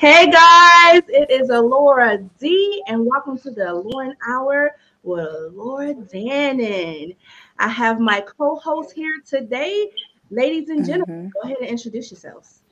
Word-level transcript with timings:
Hey 0.00 0.30
guys, 0.30 1.02
it 1.08 1.30
is 1.30 1.50
Alora 1.50 2.16
D, 2.38 2.82
and 2.86 3.04
welcome 3.04 3.36
to 3.40 3.50
the 3.50 3.70
Lauren 3.74 4.16
Hour 4.26 4.74
with 5.02 5.52
Laura 5.52 5.92
Dannon. 5.92 7.14
I 7.58 7.68
have 7.68 8.00
my 8.00 8.22
co-host 8.22 8.94
here 8.94 9.20
today, 9.28 9.90
ladies 10.30 10.70
and 10.70 10.86
gentlemen. 10.86 11.24
Mm-hmm. 11.24 11.28
Go 11.34 11.40
ahead 11.42 11.58
and 11.60 11.68
introduce 11.68 12.10
yourselves. 12.10 12.62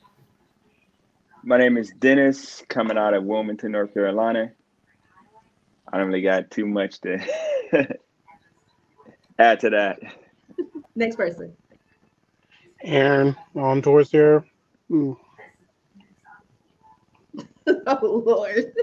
My 1.43 1.59
name 1.59 1.77
is 1.77 1.93
Dennis, 1.99 2.63
coming 2.67 2.97
out 2.97 3.13
of 3.13 3.23
Wilmington, 3.25 3.73
North 3.73 3.93
Carolina. 3.93 4.51
I 5.93 5.99
don't 5.99 6.07
really 6.07 6.23
got 6.23 6.49
too 6.49 6.65
much 6.65 6.99
to 7.01 7.19
add 9.37 9.59
to 9.59 9.69
that. 9.69 9.99
Next 10.95 11.15
person. 11.15 11.55
Aaron 12.81 13.35
on 13.53 13.83
towards 13.83 14.09
here. 14.09 14.43
oh 17.87 18.23
Lord. 18.25 18.73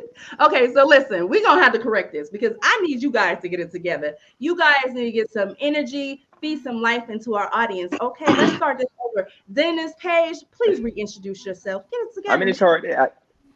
Okay, 0.40 0.72
so 0.72 0.86
listen, 0.86 1.28
we're 1.28 1.42
gonna 1.42 1.62
have 1.62 1.72
to 1.72 1.78
correct 1.78 2.12
this 2.12 2.30
because 2.30 2.52
I 2.62 2.80
need 2.82 3.02
you 3.02 3.10
guys 3.10 3.40
to 3.42 3.48
get 3.48 3.60
it 3.60 3.70
together. 3.70 4.14
You 4.38 4.56
guys 4.56 4.92
need 4.92 5.04
to 5.04 5.12
get 5.12 5.30
some 5.30 5.54
energy, 5.60 6.26
feed 6.40 6.62
some 6.62 6.80
life 6.80 7.08
into 7.10 7.34
our 7.34 7.50
audience. 7.52 7.92
Okay, 8.00 8.26
let's 8.26 8.56
start 8.56 8.78
this 8.78 8.88
over. 9.04 9.28
Dennis 9.52 9.92
Page, 9.98 10.38
please 10.52 10.80
reintroduce 10.80 11.44
yourself. 11.44 11.84
Get 11.90 12.00
it 12.00 12.14
together. 12.14 12.34
I 12.34 12.38
mean, 12.38 12.48
it's 12.48 12.60
hard. 12.60 12.86
I, 12.86 13.08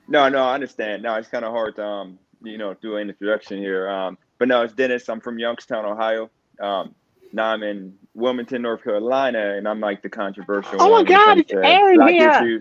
no, 0.09 0.29
no, 0.29 0.45
I 0.45 0.55
understand. 0.55 1.03
No, 1.03 1.15
it's 1.15 1.29
kind 1.29 1.45
of 1.45 1.53
hard 1.53 1.77
to 1.77 1.85
um, 1.85 2.19
you 2.43 2.59
know, 2.59 2.75
do 2.75 2.97
an 2.97 3.09
introduction 3.09 3.59
here. 3.59 3.89
Um, 3.89 4.19
but 4.39 4.49
no, 4.49 4.63
it's 4.63 4.75
Dennis. 4.75 5.09
I'm 5.09 5.21
from 5.21 5.39
Youngstown, 5.39 5.85
Ohio. 5.85 6.31
Um, 6.61 6.95
now 7.33 7.47
I'm 7.47 7.63
in 7.63 7.97
Wilmington, 8.15 8.63
North 8.63 8.83
Carolina, 8.83 9.57
and 9.57 9.69
I'm 9.69 9.81
like 9.81 10.03
the 10.03 10.09
controversial. 10.09 10.77
Oh 10.81 10.91
my 10.91 11.05
God, 11.05 11.39
it's 11.39 11.53
Aaron 11.53 12.09
here. 12.09 12.61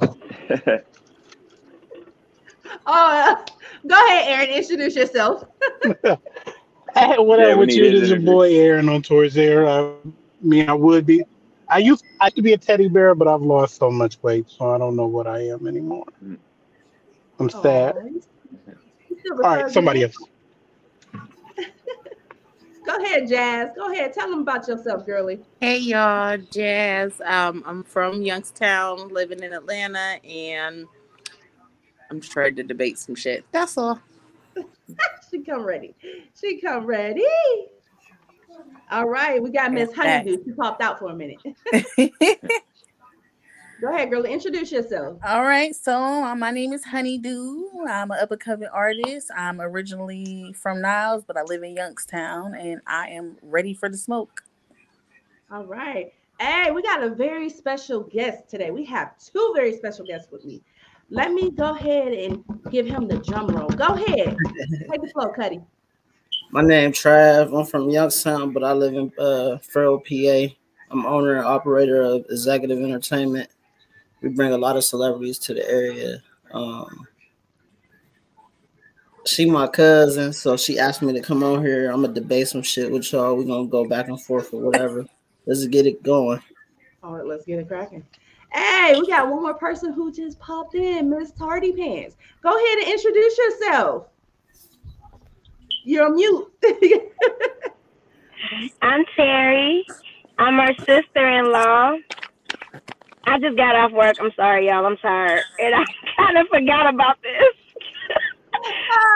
oh, 2.86 3.36
uh, 3.36 3.44
go 3.86 3.94
ahead, 4.06 4.28
Aaron. 4.28 4.48
Introduce 4.50 4.96
yourself. 4.96 5.44
hey, 5.84 7.18
what 7.18 7.38
yeah, 7.40 7.54
with 7.54 7.70
you? 7.70 7.90
This 7.90 8.02
is 8.02 8.10
your 8.10 8.20
boy 8.20 8.54
Aaron 8.54 8.88
on 8.88 9.02
tours 9.02 9.34
there. 9.34 9.68
I 9.68 9.92
mean, 10.40 10.68
I 10.68 10.74
would 10.74 11.06
be. 11.06 11.22
I 11.68 11.78
used 11.78 12.04
I 12.20 12.26
used 12.26 12.36
to 12.36 12.42
be 12.42 12.52
a 12.52 12.58
teddy 12.58 12.88
bear, 12.88 13.14
but 13.14 13.28
I've 13.28 13.42
lost 13.42 13.76
so 13.76 13.90
much 13.90 14.20
weight, 14.22 14.48
so 14.48 14.70
I 14.70 14.78
don't 14.78 14.96
know 14.96 15.06
what 15.06 15.26
I 15.26 15.46
am 15.48 15.66
anymore. 15.66 16.04
Mm. 16.24 16.38
I'm 17.38 17.48
sad. 17.48 17.96
All 19.30 19.38
right, 19.38 19.70
somebody 19.70 20.02
else. 20.04 20.16
Go 22.86 22.96
ahead, 22.96 23.28
Jazz. 23.28 23.70
Go 23.76 23.92
ahead. 23.92 24.12
Tell 24.12 24.28
them 24.28 24.40
about 24.40 24.66
yourself, 24.66 25.06
girly. 25.06 25.40
Hey, 25.60 25.78
y'all. 25.78 26.38
Jazz. 26.50 27.20
Um, 27.24 27.62
I'm 27.66 27.84
from 27.84 28.22
Youngstown, 28.22 29.08
living 29.08 29.42
in 29.42 29.52
Atlanta, 29.52 30.18
and 30.24 30.86
I'm 32.10 32.20
just 32.20 32.32
trying 32.32 32.56
to 32.56 32.62
debate 32.62 32.98
some 32.98 33.14
shit. 33.14 33.44
That's 33.52 33.78
all. 33.78 34.00
she 35.30 35.40
come 35.42 35.64
ready. 35.64 35.94
She 36.40 36.60
come 36.60 36.84
ready. 36.84 37.24
All 38.90 39.08
right, 39.08 39.40
we 39.40 39.50
got 39.50 39.72
Miss 39.72 39.92
Honeydew. 39.92 40.44
She 40.44 40.52
popped 40.52 40.82
out 40.82 40.98
for 40.98 41.10
a 41.10 41.14
minute. 41.14 41.38
Go 43.80 43.94
ahead, 43.94 44.10
girl. 44.10 44.24
Introduce 44.24 44.72
yourself. 44.72 45.18
All 45.24 45.42
right. 45.42 45.74
So 45.74 45.94
uh, 45.94 46.34
my 46.34 46.50
name 46.50 46.74
is 46.74 46.84
Honeydew. 46.84 47.62
I'm 47.88 48.10
an 48.10 48.18
up 48.20 48.30
and 48.30 48.40
coming 48.40 48.68
artist. 48.68 49.30
I'm 49.34 49.58
originally 49.58 50.52
from 50.52 50.82
Niles, 50.82 51.24
but 51.26 51.38
I 51.38 51.42
live 51.44 51.62
in 51.62 51.76
Youngstown, 51.76 52.54
and 52.54 52.82
I 52.86 53.08
am 53.08 53.38
ready 53.40 53.72
for 53.72 53.88
the 53.88 53.96
smoke. 53.96 54.42
All 55.50 55.64
right. 55.64 56.12
Hey, 56.38 56.70
we 56.72 56.82
got 56.82 57.02
a 57.02 57.08
very 57.08 57.48
special 57.48 58.00
guest 58.00 58.50
today. 58.50 58.70
We 58.70 58.84
have 58.86 59.16
two 59.18 59.52
very 59.54 59.74
special 59.74 60.04
guests 60.04 60.30
with 60.30 60.44
me. 60.44 60.60
Let 61.10 61.32
me 61.32 61.50
go 61.50 61.74
ahead 61.74 62.12
and 62.12 62.44
give 62.70 62.86
him 62.86 63.08
the 63.08 63.18
drum 63.18 63.48
roll. 63.48 63.68
Go 63.68 63.86
ahead. 63.86 64.36
Take 64.90 65.02
the 65.02 65.10
flow, 65.12 65.32
Cuddy. 65.32 65.60
My 66.52 66.62
name 66.62 66.92
Trav. 66.92 67.56
I'm 67.56 67.66
from 67.66 67.90
Youngstown, 67.90 68.52
but 68.52 68.64
I 68.64 68.72
live 68.72 68.94
in 68.94 69.12
uh, 69.18 69.58
Farrell, 69.58 70.00
PA. 70.00 70.54
I'm 70.90 71.06
owner 71.06 71.36
and 71.36 71.46
operator 71.46 72.02
of 72.02 72.24
Executive 72.30 72.80
Entertainment 72.80 73.50
we 74.22 74.28
bring 74.28 74.52
a 74.52 74.58
lot 74.58 74.76
of 74.76 74.84
celebrities 74.84 75.38
to 75.40 75.54
the 75.54 75.68
area. 75.68 76.22
Um, 76.52 77.06
she 79.26 79.44
my 79.48 79.66
cousin, 79.66 80.32
so 80.32 80.56
she 80.56 80.78
asked 80.78 81.02
me 81.02 81.12
to 81.12 81.20
come 81.20 81.42
on 81.42 81.64
here. 81.64 81.90
I'm 81.90 82.02
gonna 82.02 82.14
debate 82.14 82.48
some 82.48 82.62
shit 82.62 82.90
with 82.90 83.10
y'all. 83.12 83.36
We're 83.36 83.44
gonna 83.44 83.68
go 83.68 83.86
back 83.86 84.08
and 84.08 84.20
forth 84.20 84.52
or 84.52 84.60
whatever. 84.60 85.06
Let's 85.46 85.66
get 85.66 85.86
it 85.86 86.02
going. 86.02 86.42
All 87.02 87.14
right, 87.14 87.24
let's 87.24 87.44
get 87.44 87.58
it 87.58 87.68
cracking. 87.68 88.04
Hey, 88.52 88.96
we 88.98 89.06
got 89.06 89.28
one 89.28 89.42
more 89.42 89.54
person 89.54 89.92
who 89.92 90.10
just 90.10 90.38
popped 90.40 90.74
in, 90.74 91.08
Miss 91.10 91.30
Tardy 91.32 91.72
Pants. 91.72 92.16
Go 92.42 92.50
ahead 92.50 92.78
and 92.78 92.88
introduce 92.88 93.38
yourself. 93.38 94.06
You're 95.84 96.12
mute. 96.12 96.52
I'm 98.82 99.04
Terry. 99.16 99.86
I'm 100.38 100.56
her 100.58 100.74
sister-in-law. 100.84 101.96
I 103.24 103.38
just 103.38 103.56
got 103.56 103.76
off 103.76 103.92
work. 103.92 104.16
I'm 104.20 104.32
sorry, 104.34 104.66
y'all. 104.66 104.86
I'm 104.86 104.96
tired. 104.96 105.42
And 105.60 105.74
I 105.74 105.84
kind 106.16 106.38
of 106.38 106.48
forgot 106.48 106.92
about 106.92 107.18
this. 107.22 107.54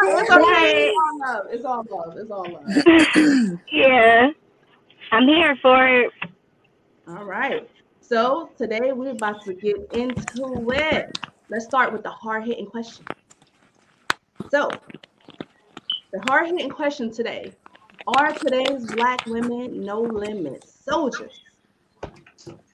Oh, 0.06 0.18
it's 0.20 0.30
okay. 0.30 0.88
It's 0.88 0.96
all 1.00 1.18
love. 1.18 1.46
It's 1.50 1.64
all 1.64 1.84
love. 1.90 2.16
It's 2.16 2.30
all 2.30 2.44
love. 2.52 3.58
yeah. 3.72 4.30
I'm 5.10 5.26
here 5.26 5.56
for 5.60 5.86
it. 5.86 6.12
All 7.08 7.24
right. 7.24 7.68
So 8.06 8.50
today 8.58 8.92
we're 8.92 9.12
about 9.12 9.42
to 9.46 9.54
get 9.54 9.76
into 9.94 10.70
it. 10.72 11.18
Let's 11.48 11.64
start 11.64 11.90
with 11.90 12.02
the 12.02 12.10
hard 12.10 12.44
hitting 12.44 12.66
question. 12.66 13.06
So, 14.50 14.68
the 16.12 16.20
hard 16.28 16.48
hitting 16.48 16.68
question 16.68 17.10
today 17.10 17.54
are 18.06 18.32
today's 18.32 18.84
black 18.92 19.24
women 19.24 19.82
no 19.82 20.02
limit 20.02 20.68
soldiers? 20.68 21.40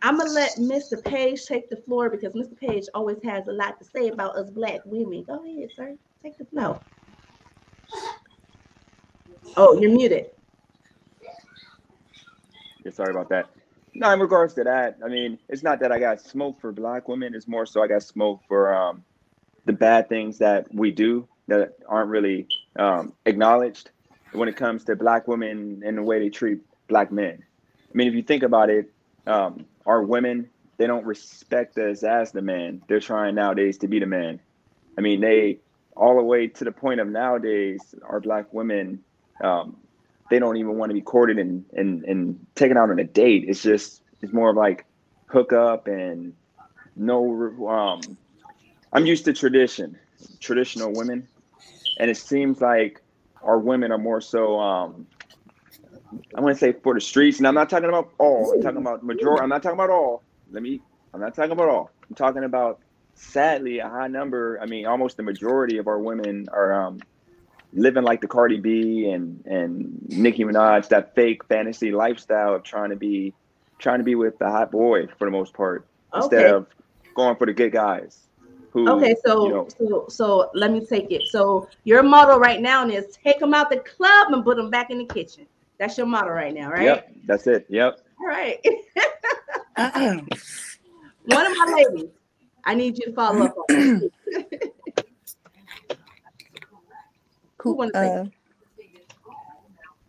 I'm 0.03 0.19
gonna 0.19 0.31
let 0.31 0.57
Mr. 0.57 1.03
Page 1.05 1.47
take 1.47 1.71
the 1.71 1.77
floor 1.77 2.11
because 2.11 2.33
Mr. 2.33 2.59
Page 2.59 2.87
always 2.93 3.19
has 3.23 3.47
a 3.47 3.53
lot 3.53 3.79
to 3.79 3.85
say 3.85 4.09
about 4.09 4.35
us 4.35 4.51
black 4.51 4.81
women. 4.85 5.23
Go 5.23 5.45
ahead, 5.45 5.69
sir. 5.77 5.95
Take 6.25 6.39
the 6.39 6.45
floor. 6.47 6.81
Oh, 9.57 9.79
you're 9.81 9.93
muted. 9.93 10.31
Yeah, 12.85 12.91
sorry 12.91 13.13
about 13.13 13.29
that. 13.29 13.49
No, 13.95 14.11
in 14.13 14.21
regards 14.21 14.55
to 14.55 14.65
that, 14.65 14.99
I 15.05 15.09
mean, 15.09 15.39
it's 15.49 15.63
not 15.63 15.81
that 15.81 15.93
I 15.93 15.99
got 15.99 16.21
smoke 16.21 16.61
for 16.61 16.73
black 16.73 17.09
women. 17.09 17.35
It's 17.35 17.49
more 17.49 17.67
so 17.67 17.83
I 17.83 17.89
got 17.89 18.03
smoke 18.03 18.41
for 18.47 18.75
um, 18.75 19.05
the 19.65 19.73
bad 19.73 20.09
things 20.09 20.39
that 20.39 20.73
we 20.73 20.91
do 20.91 21.27
that 21.49 21.75
aren't 21.89 22.11
really 22.11 22.47
um, 22.79 23.13
acknowledged 23.27 23.91
when 24.33 24.49
it 24.49 24.57
comes 24.57 24.85
to 24.85 24.97
black 24.97 25.27
women 25.27 25.83
and 25.85 25.99
the 25.99 26.03
way 26.03 26.21
they 26.21 26.31
treat 26.31 26.61
black 26.89 27.11
men. 27.11 27.43
I 27.93 27.97
mean, 27.97 28.07
if 28.07 28.15
you 28.15 28.23
think 28.23 28.45
about 28.45 28.71
it, 28.71 28.93
um, 29.27 29.67
our 29.87 30.03
women 30.03 30.49
they 30.81 30.87
don't 30.87 31.05
respect 31.05 31.77
us 31.77 32.03
as 32.03 32.33
the 32.33 32.41
man. 32.41 32.81
They're 32.89 33.01
trying 33.01 33.35
nowadays 33.35 33.77
to 33.79 33.87
be 33.87 33.99
the 33.99 34.07
man. 34.07 34.41
I 34.97 35.03
mean, 35.03 35.21
they 35.21 35.59
all 35.95 36.17
the 36.17 36.23
way 36.23 36.47
to 36.47 36.65
the 36.65 36.73
point 36.73 37.01
of 37.01 37.07
nowadays, 37.07 37.95
our 38.03 38.19
black 38.19 38.51
women, 38.55 39.05
um, 39.45 39.77
they 40.31 40.39
don't 40.39 40.57
even 40.57 40.77
want 40.77 40.91
to 40.91 40.95
be 40.95 41.01
courted 41.03 41.39
and, 41.39 41.65
and, 41.73 42.05
and 42.05 42.47
taken 42.55 42.77
out 42.77 42.91
on 42.91 42.99
a 42.99 43.05
date. 43.05 43.45
It's 43.47 43.63
just, 43.63 44.03
it's 44.23 44.33
more 44.33 44.51
of 44.51 44.57
like 44.57 44.87
hook 45.27 45.53
up 45.53 45.87
and 45.87 46.35
no, 46.97 47.69
um, 47.69 48.01
I'm 48.93 49.07
used 49.07 49.25
to 49.27 49.33
tradition, 49.33 49.99
traditional 50.41 50.93
women. 50.93 51.29
And 51.99 52.11
it 52.11 52.17
seems 52.17 52.61
like 52.61 53.03
our 53.43 53.59
women 53.59 53.93
are 53.93 53.99
more 53.99 54.21
so, 54.21 54.59
um, 54.59 55.07
I 56.35 56.41
want 56.41 56.57
to 56.57 56.59
say 56.59 56.73
for 56.73 56.95
the 56.95 57.01
streets, 57.01 57.39
and 57.39 57.47
I'm 57.47 57.55
not 57.55 57.71
talking 57.71 57.89
about 57.89 58.11
all. 58.19 58.53
I'm 58.53 58.63
talking 58.63 58.81
about 58.81 59.05
majority. 59.05 59.43
I'm 59.43 59.49
not 59.49 59.63
talking 59.63 59.77
about 59.77 59.91
all. 59.91 60.25
Let 60.51 60.63
me. 60.63 60.81
I'm 61.15 61.21
not 61.21 61.35
talking 61.35 61.53
about 61.53 61.69
all. 61.69 61.91
I'm 62.09 62.17
talking 62.17 62.45
about 62.45 62.81
sadly 63.15 63.79
a 63.79 63.89
high 63.89 64.09
number. 64.09 64.59
I 64.61 64.67
mean, 64.67 64.87
almost 64.87 65.17
the 65.17 65.23
majority 65.23 65.79
of 65.79 65.87
our 65.87 65.99
women 65.99 66.49
are 66.53 66.73
um, 66.73 67.01
living 67.73 68.03
like 68.03 68.21
the 68.21 68.29
Cardi 68.29 68.59
B 68.59 69.11
and 69.11 69.45
and 69.47 70.07
Nicki 70.09 70.45
Minaj, 70.45 70.89
that 70.89 71.15
fake 71.15 71.45
fantasy 71.45 71.93
lifestyle 71.93 72.55
of 72.55 72.63
trying 72.63 72.91
to 72.91 72.97
be 72.97 73.35
trying 73.79 73.99
to 73.99 74.05
be 74.05 74.15
with 74.15 74.39
the 74.39 74.49
hot 74.49 74.71
boy 74.71 75.07
for 75.19 75.25
the 75.25 75.31
most 75.31 75.55
part, 75.55 75.87
okay. 76.13 76.25
instead 76.25 76.55
of 76.55 76.67
going 77.15 77.37
for 77.37 77.47
the 77.47 77.53
good 77.53 77.73
guys. 77.73 78.27
Who, 78.73 78.89
okay, 78.89 79.17
so 79.25 79.47
you 79.47 79.53
know, 79.53 79.69
so 79.79 80.07
so 80.09 80.51
let 80.55 80.71
me 80.71 80.85
take 80.85 81.11
it. 81.11 81.23
So 81.31 81.69
your 81.85 82.03
motto 82.03 82.39
right 82.39 82.61
now 82.61 82.87
is 82.89 83.17
take 83.17 83.41
them 83.41 83.53
out 83.53 83.69
the 83.69 83.79
club 83.79 84.33
and 84.33 84.45
put 84.45 84.57
them 84.57 84.71
back 84.71 84.91
in 84.91 84.99
the 84.99 85.07
kitchen. 85.07 85.47
That's 85.79 85.99
your 85.99 86.07
motto 86.07 86.31
right 86.31 86.55
now, 86.55 86.71
right? 86.71 86.85
Yep, 86.85 87.13
that's 87.27 87.47
it. 87.47 87.67
Yep. 87.69 88.01
All 88.21 88.27
right. 88.27 88.65
One 89.77 91.47
of 91.47 91.57
my 91.57 91.85
ladies, 91.91 92.11
I 92.65 92.75
need 92.75 92.99
you 92.99 93.07
to 93.07 93.13
follow 93.13 93.47
up 93.47 93.57
on. 93.71 94.11
Who 97.63 97.83
uh, 97.83 98.27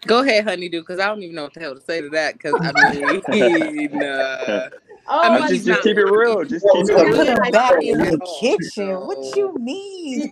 Go 0.07 0.21
ahead, 0.21 0.43
honey, 0.43 0.65
honeydew, 0.67 0.81
because 0.81 0.99
I 0.99 1.07
don't 1.07 1.21
even 1.21 1.35
know 1.35 1.43
what 1.43 1.53
the 1.53 1.59
hell 1.59 1.75
to 1.75 1.81
say 1.81 2.01
to 2.01 2.09
that. 2.09 2.33
Because 2.33 2.55
I 2.59 2.71
mean, 3.29 4.01
uh, 4.03 4.69
Oh, 5.07 5.19
I 5.21 5.39
mean, 5.39 5.47
just, 5.49 5.65
just 5.65 5.83
keep 5.83 5.97
it 5.97 6.05
real. 6.05 6.43
Just 6.45 6.65
keep 6.73 6.89
it 6.89 6.93
real. 6.93 7.15
Put 7.15 7.27
him 7.27 7.51
back 7.51 7.83
in 7.83 7.97
the 7.97 8.19
kitchen. 8.39 8.95
What 8.95 9.35
you 9.35 9.53
mean? 9.59 10.31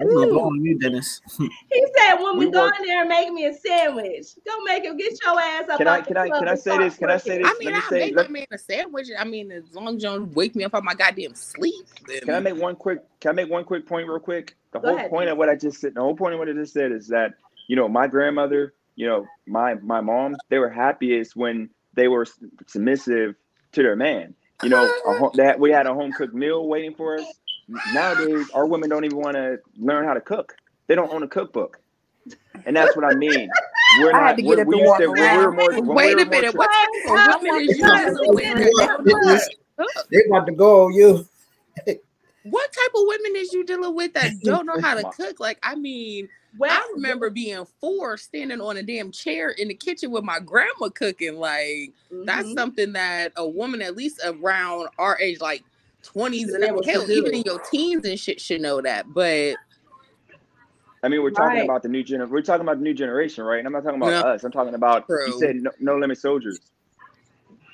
on 0.00 0.64
you, 0.64 0.78
Dennis. 0.78 1.20
he 1.36 1.86
said, 1.98 2.14
"When 2.14 2.38
we, 2.38 2.46
we 2.46 2.52
go 2.52 2.66
in 2.66 2.86
there 2.86 3.00
and 3.00 3.08
make 3.08 3.30
me 3.32 3.44
a 3.46 3.52
sandwich, 3.52 4.28
go 4.46 4.62
make 4.64 4.84
him 4.84 4.96
get 4.96 5.12
your 5.22 5.38
ass 5.38 5.68
up." 5.68 5.78
Can 5.78 5.88
I? 5.88 6.00
Can 6.00 6.16
I? 6.16 6.28
Can 6.30 6.48
I 6.48 6.54
say 6.54 6.78
this? 6.78 6.96
Can 6.96 7.10
I 7.10 7.18
say 7.18 7.38
this? 7.38 7.46
I 7.46 7.54
mean, 7.58 7.74
I 7.74 7.80
say, 7.80 7.98
make 7.98 8.16
let, 8.16 8.30
my 8.30 8.32
man 8.32 8.46
a 8.50 8.58
sandwich. 8.58 9.08
I 9.18 9.24
mean, 9.24 9.52
as 9.52 9.74
long 9.74 9.96
as 9.96 10.02
you 10.02 10.08
don't 10.08 10.32
wake 10.34 10.56
me 10.56 10.64
up 10.64 10.74
on 10.74 10.84
my 10.84 10.94
goddamn 10.94 11.34
sleep. 11.34 11.84
Then... 12.06 12.20
Can 12.20 12.34
I 12.34 12.40
make 12.40 12.56
one 12.56 12.76
quick? 12.76 13.00
Can 13.20 13.32
I 13.32 13.34
make 13.34 13.50
one 13.50 13.64
quick 13.64 13.86
point, 13.86 14.08
real 14.08 14.20
quick? 14.20 14.56
The 14.72 14.78
go 14.80 14.88
whole 14.88 14.96
ahead, 14.96 15.10
point 15.10 15.26
please. 15.26 15.32
of 15.32 15.38
what 15.38 15.48
I 15.48 15.56
just 15.56 15.80
said. 15.80 15.94
The 15.94 16.00
whole 16.00 16.16
point 16.16 16.34
of 16.34 16.38
what 16.38 16.48
I 16.48 16.52
just 16.52 16.72
said 16.72 16.92
is 16.92 17.08
that 17.08 17.34
you 17.66 17.76
know 17.76 17.88
my 17.88 18.06
grandmother, 18.06 18.74
you 18.96 19.06
know 19.06 19.26
my 19.46 19.74
my 19.74 20.00
mom, 20.00 20.36
they 20.48 20.58
were 20.58 20.70
happiest 20.70 21.36
when 21.36 21.70
they 21.94 22.08
were 22.08 22.26
submissive 22.66 23.34
to 23.72 23.82
their 23.82 23.96
man. 23.96 24.34
You 24.62 24.68
know, 24.68 24.84
a, 24.84 25.36
that 25.36 25.58
we 25.58 25.70
had 25.70 25.86
a 25.86 25.94
home 25.94 26.12
cooked 26.12 26.34
meal 26.34 26.68
waiting 26.68 26.94
for 26.94 27.18
us 27.18 27.24
nowadays 27.92 28.50
our 28.54 28.66
women 28.66 28.88
don't 28.88 29.04
even 29.04 29.18
want 29.18 29.36
to 29.36 29.58
learn 29.78 30.04
how 30.04 30.14
to 30.14 30.20
cook. 30.20 30.56
They 30.86 30.94
don't 30.94 31.12
own 31.12 31.22
a 31.22 31.28
cookbook, 31.28 31.80
and 32.66 32.76
that's 32.76 32.96
what 32.96 33.04
I 33.04 33.14
mean. 33.14 33.48
We're 34.00 34.12
not. 34.12 34.36
we 34.36 34.42
we 34.42 34.80
used 34.80 34.96
to, 34.98 35.08
we're 35.08 35.52
more, 35.52 35.80
Wait 35.82 36.20
a 36.20 36.24
minute. 36.26 36.54
What 36.54 36.70
type 36.70 37.36
of 37.36 37.42
women 37.42 37.62
is 37.62 37.78
you? 37.78 37.86
They 40.10 40.24
about 40.28 40.46
to 40.46 40.52
go 40.52 40.86
on 40.86 40.92
you. 40.92 41.26
what 42.44 42.72
type 42.72 42.92
of 42.94 43.02
women 43.06 43.32
is 43.36 43.52
you 43.52 43.64
dealing 43.64 43.94
with 43.94 44.14
that 44.14 44.32
don't 44.42 44.66
know 44.66 44.80
how 44.80 44.94
to 44.94 45.02
cook? 45.10 45.40
Like, 45.40 45.58
I 45.62 45.74
mean, 45.74 46.28
well, 46.58 46.70
I 46.70 46.92
remember 46.94 47.30
being 47.30 47.64
four, 47.80 48.16
standing 48.16 48.60
on 48.60 48.76
a 48.76 48.82
damn 48.82 49.12
chair 49.12 49.50
in 49.50 49.68
the 49.68 49.74
kitchen 49.74 50.10
with 50.10 50.24
my 50.24 50.40
grandma 50.40 50.88
cooking. 50.94 51.36
Like, 51.36 51.92
mm-hmm. 52.12 52.24
that's 52.24 52.52
something 52.54 52.92
that 52.94 53.32
a 53.36 53.46
woman, 53.46 53.82
at 53.82 53.96
least 53.96 54.20
around 54.24 54.88
our 54.98 55.18
age, 55.20 55.40
like 55.40 55.62
20s 56.02 56.54
and 56.54 56.64
hell, 56.64 57.10
even 57.10 57.34
in 57.34 57.42
your 57.42 57.60
teens 57.70 58.04
and 58.04 58.18
shit 58.18 58.40
should 58.40 58.60
know 58.60 58.80
that. 58.80 59.12
But 59.12 59.56
I 61.02 61.08
mean, 61.08 61.22
we're 61.22 61.30
talking 61.30 61.58
right. 61.58 61.64
about 61.64 61.82
the 61.82 61.88
new 61.88 62.02
generation. 62.02 62.32
We're 62.32 62.42
talking 62.42 62.62
about 62.62 62.78
the 62.78 62.84
new 62.84 62.94
generation, 62.94 63.44
right? 63.44 63.58
And 63.58 63.66
I'm 63.66 63.72
not 63.72 63.84
talking 63.84 64.02
about 64.02 64.26
us. 64.26 64.44
I'm 64.44 64.52
talking 64.52 64.74
about 64.74 65.06
True. 65.06 65.26
you 65.26 65.38
said 65.38 65.56
no, 65.56 65.70
no, 65.80 65.96
limit 65.96 66.18
soldiers. 66.18 66.58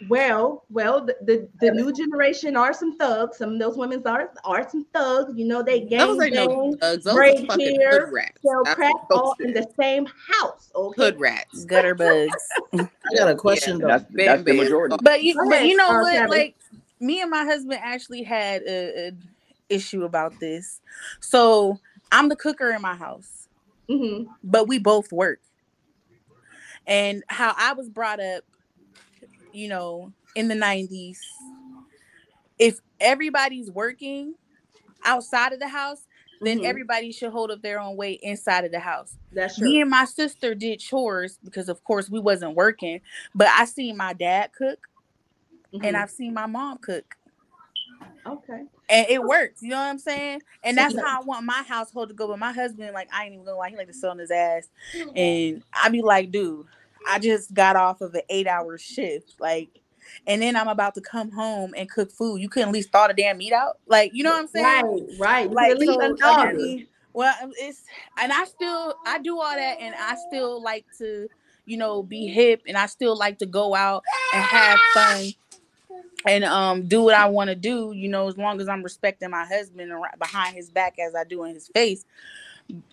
Well, 0.08 0.64
well, 0.70 1.04
the, 1.04 1.16
the, 1.22 1.48
the 1.60 1.70
new 1.72 1.92
generation 1.92 2.56
are 2.56 2.72
some 2.72 2.96
thugs. 2.96 3.38
Some 3.38 3.54
of 3.54 3.58
those 3.58 3.76
women 3.76 4.02
are 4.06 4.32
are 4.44 4.68
some 4.68 4.86
thugs. 4.92 5.32
You 5.36 5.46
know, 5.46 5.62
they 5.62 5.80
gang 5.80 6.00
those 6.00 6.22
ain't 6.22 6.34
no 6.34 6.76
thugs. 6.80 7.04
Those 7.04 7.14
braid 7.14 7.50
hair, 7.52 8.12
sell 8.42 8.64
crack 8.74 8.94
all 9.10 9.34
in 9.40 9.52
the 9.52 9.66
same 9.78 10.06
house. 10.06 10.70
Okay, 10.74 11.02
hood 11.02 11.20
rats, 11.20 11.64
gutter 11.64 11.94
bugs. 11.96 12.48
I 12.74 13.16
got 13.16 13.28
a 13.28 13.34
question. 13.34 13.80
Yeah, 13.80 13.86
that's, 13.86 14.04
that's 14.14 14.42
the 14.44 14.52
majority. 14.52 14.96
But 15.02 15.22
you, 15.22 15.34
but 15.48 15.64
you 15.64 15.76
know 15.76 15.88
what? 15.88 16.30
Like 16.30 16.56
me 17.00 17.20
and 17.20 17.30
my 17.30 17.44
husband 17.44 17.80
actually 17.82 18.22
had 18.22 18.62
a, 18.62 19.08
a 19.08 19.12
issue 19.68 20.04
about 20.04 20.38
this. 20.40 20.80
So 21.20 21.78
I'm 22.12 22.28
the 22.28 22.36
cooker 22.36 22.70
in 22.70 22.82
my 22.82 22.94
house, 22.94 23.48
mm-hmm. 23.88 24.30
but 24.42 24.68
we 24.68 24.78
both 24.78 25.12
work. 25.12 25.40
And 26.86 27.24
how 27.28 27.54
I 27.56 27.72
was 27.72 27.88
brought 27.88 28.20
up, 28.20 28.44
you 29.56 29.68
know, 29.68 30.12
in 30.34 30.48
the 30.48 30.54
90s, 30.54 31.16
if 32.58 32.78
everybody's 33.00 33.70
working 33.70 34.34
outside 35.04 35.52
of 35.52 35.60
the 35.60 35.68
house, 35.68 36.06
then 36.42 36.58
mm-hmm. 36.58 36.66
everybody 36.66 37.10
should 37.10 37.32
hold 37.32 37.50
up 37.50 37.62
their 37.62 37.80
own 37.80 37.96
weight 37.96 38.20
inside 38.22 38.64
of 38.64 38.72
the 38.72 38.78
house. 38.78 39.16
That's 39.32 39.56
true. 39.56 39.66
Me 39.66 39.80
and 39.80 39.88
my 39.88 40.04
sister 40.04 40.54
did 40.54 40.80
chores 40.80 41.38
because 41.42 41.70
of 41.70 41.82
course 41.84 42.10
we 42.10 42.20
wasn't 42.20 42.54
working, 42.54 43.00
but 43.34 43.48
I 43.48 43.64
seen 43.64 43.96
my 43.96 44.12
dad 44.12 44.50
cook 44.56 44.78
mm-hmm. 45.72 45.84
and 45.84 45.96
I've 45.96 46.10
seen 46.10 46.34
my 46.34 46.46
mom 46.46 46.78
cook. 46.78 47.16
Okay. 48.26 48.64
And 48.90 49.06
it 49.08 49.22
works, 49.22 49.62
you 49.62 49.70
know 49.70 49.76
what 49.76 49.84
I'm 49.84 49.98
saying? 49.98 50.42
And 50.62 50.76
that's 50.76 50.94
how 50.96 51.20
I 51.20 51.24
want 51.24 51.46
my 51.46 51.64
household 51.66 52.08
to 52.08 52.14
go. 52.14 52.28
But 52.28 52.38
my 52.38 52.52
husband, 52.52 52.92
like, 52.92 53.08
I 53.12 53.24
ain't 53.24 53.32
even 53.32 53.46
gonna 53.46 53.56
lie, 53.56 53.70
he 53.70 53.76
like 53.76 53.86
to 53.86 53.94
sit 53.94 54.10
on 54.10 54.18
his 54.18 54.30
ass. 54.30 54.68
And 55.14 55.62
I 55.72 55.88
be 55.88 56.02
like, 56.02 56.30
dude, 56.30 56.66
I 57.06 57.18
just 57.18 57.54
got 57.54 57.76
off 57.76 58.00
of 58.00 58.14
an 58.14 58.22
eight 58.28 58.46
hour 58.46 58.78
shift. 58.78 59.34
Like, 59.40 59.80
and 60.26 60.42
then 60.42 60.56
I'm 60.56 60.68
about 60.68 60.94
to 60.94 61.00
come 61.00 61.30
home 61.30 61.74
and 61.76 61.90
cook 61.90 62.10
food. 62.10 62.40
You 62.40 62.48
couldn't 62.48 62.68
at 62.68 62.74
least 62.74 62.90
thaw 62.90 63.08
the 63.08 63.14
damn 63.14 63.38
meat 63.38 63.52
out. 63.52 63.78
Like, 63.86 64.12
you 64.14 64.24
know 64.24 64.30
what 64.30 64.40
I'm 64.40 64.48
saying? 64.48 64.64
Right, 64.64 65.02
right. 65.18 65.50
Like, 65.50 65.76
so, 65.82 66.16
well, 67.12 67.34
it's 67.58 67.82
and 68.18 68.30
I 68.30 68.44
still 68.44 68.94
I 69.06 69.18
do 69.18 69.40
all 69.40 69.54
that 69.54 69.78
and 69.80 69.94
I 69.98 70.16
still 70.28 70.62
like 70.62 70.84
to, 70.98 71.28
you 71.64 71.78
know, 71.78 72.02
be 72.02 72.26
hip 72.26 72.62
and 72.68 72.76
I 72.76 72.86
still 72.86 73.16
like 73.16 73.38
to 73.38 73.46
go 73.46 73.74
out 73.74 74.04
and 74.34 74.42
have 74.44 74.78
fun 74.92 75.32
and 76.26 76.44
um 76.44 76.86
do 76.86 77.02
what 77.02 77.14
I 77.14 77.26
want 77.26 77.48
to 77.48 77.56
do, 77.56 77.92
you 77.94 78.08
know, 78.10 78.28
as 78.28 78.36
long 78.36 78.60
as 78.60 78.68
I'm 78.68 78.82
respecting 78.82 79.30
my 79.30 79.46
husband 79.46 79.90
behind 80.18 80.56
his 80.56 80.70
back 80.70 80.98
as 80.98 81.14
I 81.14 81.24
do 81.24 81.44
in 81.44 81.54
his 81.54 81.68
face. 81.68 82.04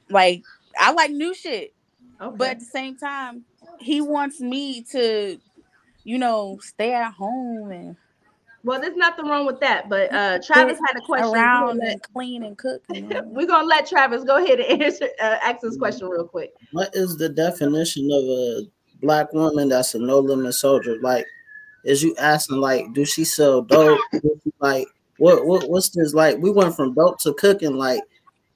Like 0.10 0.44
I 0.80 0.94
like 0.94 1.12
new 1.12 1.34
shit. 1.34 1.74
Okay. 2.22 2.36
But 2.38 2.50
at 2.50 2.60
the 2.60 2.66
same 2.66 2.98
time, 2.98 3.44
he 3.80 4.02
wants 4.02 4.40
me 4.40 4.84
to, 4.92 5.38
you 6.04 6.18
know, 6.18 6.60
stay 6.62 6.94
at 6.94 7.14
home 7.14 7.72
and 7.72 7.96
well, 8.66 8.80
there's 8.80 8.96
nothing 8.96 9.26
wrong 9.26 9.46
with 9.46 9.60
that, 9.60 9.90
but 9.90 10.14
uh 10.14 10.40
Travis 10.42 10.80
had 10.88 10.98
a 10.98 11.02
question. 11.02 11.36
Around 11.36 11.82
and 11.84 12.02
clean 12.02 12.44
and 12.44 12.58
cook. 12.58 12.82
We're 12.90 13.46
gonna 13.46 13.68
let 13.68 13.88
Travis 13.88 14.24
go 14.24 14.42
ahead 14.42 14.62
and 14.62 14.82
answer 14.84 15.10
uh, 15.22 15.38
ask 15.44 15.60
this 15.62 15.78
question 15.78 16.08
real 16.08 16.28
quick. 16.28 16.54
What 16.72 16.96
is 16.96 17.18
the 17.18 17.28
definition 17.28 18.10
of 18.10 18.24
a 18.24 18.62
black 19.02 19.34
woman 19.34 19.68
that's 19.68 19.96
a 19.96 20.00
no 20.00 20.20
limit 20.20 20.54
soldier? 20.54 20.98
Like 21.02 21.26
is 21.84 22.02
you 22.02 22.16
asking 22.18 22.58
like, 22.58 22.94
do 22.94 23.06
she 23.06 23.26
sell 23.26 23.62
dope? 23.62 24.00
like, 24.60 24.88
what 25.18 25.46
what 25.46 25.70
what's 25.70 25.90
this 25.90 26.14
like? 26.14 26.38
We 26.38 26.50
went 26.50 26.76
from 26.76 26.94
dope 26.94 27.20
to 27.22 27.34
cooking. 27.34 27.76
Like, 27.76 28.02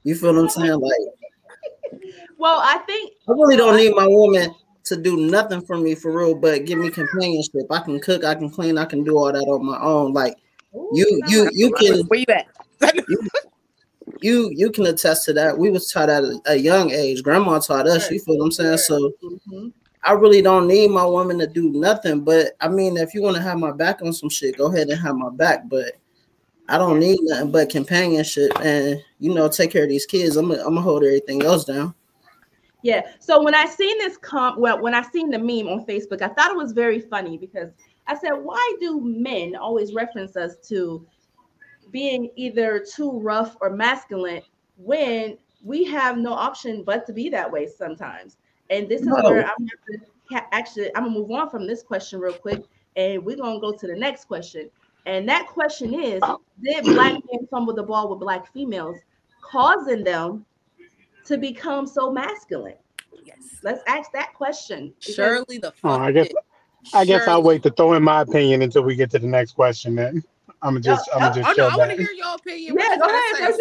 you 0.04 0.16
feel 0.16 0.34
what 0.34 0.42
I'm 0.42 0.50
saying? 0.50 0.80
Like, 0.80 2.02
well, 2.38 2.62
I 2.64 2.78
think 2.80 3.14
I 3.28 3.32
really 3.32 3.58
don't 3.58 3.78
need 3.78 3.96
my 3.96 4.08
woman 4.08 4.54
to 4.86 4.96
do 4.96 5.18
nothing 5.18 5.62
for 5.62 5.78
me 5.78 5.96
for 5.96 6.12
real, 6.12 6.34
but 6.34 6.66
give 6.66 6.80
me 6.80 6.90
companionship. 6.90 7.66
I 7.70 7.80
can 7.80 8.00
cook, 8.00 8.24
I 8.24 8.36
can 8.36 8.50
clean, 8.50 8.78
I 8.78 8.86
can 8.86 9.04
do 9.04 9.18
all 9.18 9.32
that 9.32 9.40
on 9.40 9.66
my 9.66 9.80
own. 9.82 10.14
Like, 10.14 10.38
you 10.94 11.22
you 11.28 11.50
you 11.54 11.72
can 11.74 12.04
where 12.06 12.20
you 12.20 12.26
at? 12.30 12.48
you, 12.96 13.30
you 14.22 14.52
you 14.54 14.72
can 14.72 14.86
attest 14.86 15.26
to 15.26 15.34
that. 15.34 15.58
We 15.58 15.70
was 15.70 15.92
taught 15.92 16.10
at 16.10 16.24
a, 16.24 16.40
a 16.46 16.56
young 16.56 16.92
age. 16.92 17.24
Grandma 17.24 17.60
taught 17.60 17.88
us. 17.88 18.10
You 18.10 18.20
feel 18.20 18.38
what 18.38 18.46
I'm 18.46 18.52
saying? 18.52 18.78
So 18.78 19.12
mm-hmm. 19.24 19.68
I 20.04 20.14
really 20.14 20.42
don't 20.42 20.68
need 20.68 20.92
my 20.92 21.06
woman 21.06 21.40
to 21.40 21.48
do 21.48 21.70
nothing. 21.72 22.24
But 22.24 22.54
I 22.62 22.70
mean, 22.70 22.98
if 22.98 23.14
you 23.14 23.22
want 23.22 23.36
to 23.36 23.42
have 23.42 23.58
my 23.58 23.72
back 23.72 24.02
on 24.02 24.14
some 24.14 24.30
shit, 24.30 24.58
go 24.58 24.72
ahead 24.72 24.90
and 24.90 25.02
have 25.02 25.16
my 25.16 25.30
back. 25.32 25.68
But 25.68 25.94
I 26.70 26.78
don't 26.78 27.00
need 27.00 27.20
nothing 27.24 27.52
but 27.52 27.70
companionship 27.70 28.52
and 28.62 29.02
you 29.20 29.34
know, 29.34 29.50
take 29.50 29.72
care 29.72 29.84
of 29.84 29.90
these 29.90 30.06
kids. 30.06 30.36
I'm 30.38 30.50
gonna, 30.50 30.62
I'm 30.62 30.76
gonna 30.76 30.82
hold 30.82 31.04
everything 31.04 31.44
else 31.44 31.66
down. 31.66 31.94
Yeah. 32.84 33.02
So 33.20 33.44
when 33.44 33.56
I 33.56 33.66
seen 33.66 33.98
this 33.98 34.18
comp, 34.18 34.60
well, 34.60 34.82
when 34.82 34.94
I 34.94 35.02
seen 35.02 35.30
the 35.30 35.40
meme 35.40 35.68
on 35.68 35.86
Facebook, 35.86 36.22
I 36.22 36.28
thought 36.30 36.52
it 36.52 36.58
was 36.58 36.72
very 36.72 37.00
funny 37.00 37.38
because 37.38 37.72
I 38.08 38.16
said, 38.16 38.32
why 38.32 38.76
do 38.80 39.02
men 39.02 39.56
always 39.56 39.94
reference 39.94 40.38
us 40.38 40.58
to 40.70 41.06
being 41.92 42.30
either 42.36 42.80
too 42.80 43.20
rough 43.20 43.58
or 43.62 43.70
masculine 43.70 44.42
when 44.78 45.38
we 45.64 45.84
have 45.86 46.18
no 46.18 46.34
option 46.34 46.84
but 46.84 47.06
to 47.08 47.14
be 47.14 47.30
that 47.30 47.52
way 47.52 47.68
sometimes? 47.68 48.38
And 48.70 48.88
this 48.88 49.02
is 49.02 49.08
no. 49.08 49.16
where 49.24 49.46
I'm 49.46 49.66
gonna 49.66 50.46
actually 50.52 50.96
I'm 50.96 51.06
gonna 51.06 51.18
move 51.18 51.32
on 51.32 51.50
from 51.50 51.66
this 51.66 51.84
question 51.84 52.20
real 52.20 52.34
quick, 52.34 52.64
and 52.96 53.24
we're 53.24 53.38
gonna 53.38 53.60
go 53.60 53.72
to 53.72 53.88
the 53.88 53.96
next 53.96 54.26
question. 54.26 54.70
And 55.06 55.28
that 55.30 55.48
question 55.48 55.94
is: 55.94 56.20
oh. 56.24 56.42
Did 56.62 56.84
black 56.84 57.14
men 57.14 57.48
fumble 57.50 57.74
the 57.74 57.84
ball 57.84 58.10
with 58.10 58.20
black 58.20 58.52
females, 58.52 58.98
causing 59.42 60.04
them 60.04 60.46
to 61.28 61.38
become 61.38 61.86
so 61.86 62.12
masculine? 62.12 62.76
Yes. 63.24 63.60
Let's 63.64 63.84
ask 63.88 64.12
that 64.14 64.34
question. 64.34 64.94
Surely 65.00 65.58
the 65.58 65.74
oh, 65.84 65.90
I 65.90 66.12
guess 66.12 66.30
I 66.94 67.06
guess 67.06 67.28
I'll 67.28 67.44
wait 67.44 67.64
to 67.64 67.70
throw 67.70 67.94
in 67.94 68.04
my 68.04 68.22
opinion 68.22 68.62
until 68.62 68.84
we 68.84 68.96
get 68.96 69.12
to 69.12 69.20
the 69.20 69.28
next 69.28 69.54
question. 69.54 69.96
Then 69.96 70.24
I'm 70.62 70.74
gonna 70.74 70.80
just 70.80 71.10
oh, 71.14 71.20
I'm 71.20 71.20
gonna 71.20 71.32
oh, 71.32 71.36
just. 71.36 71.60
Oh, 71.60 71.68
no, 71.68 71.74
I 71.74 71.76
want 71.76 71.92
to 71.92 71.98
hear 71.98 72.12
your 72.12 72.36
opinion. 72.36 72.76
Yeah, 72.80 72.98
go 72.98 73.06
ahead. 73.06 73.54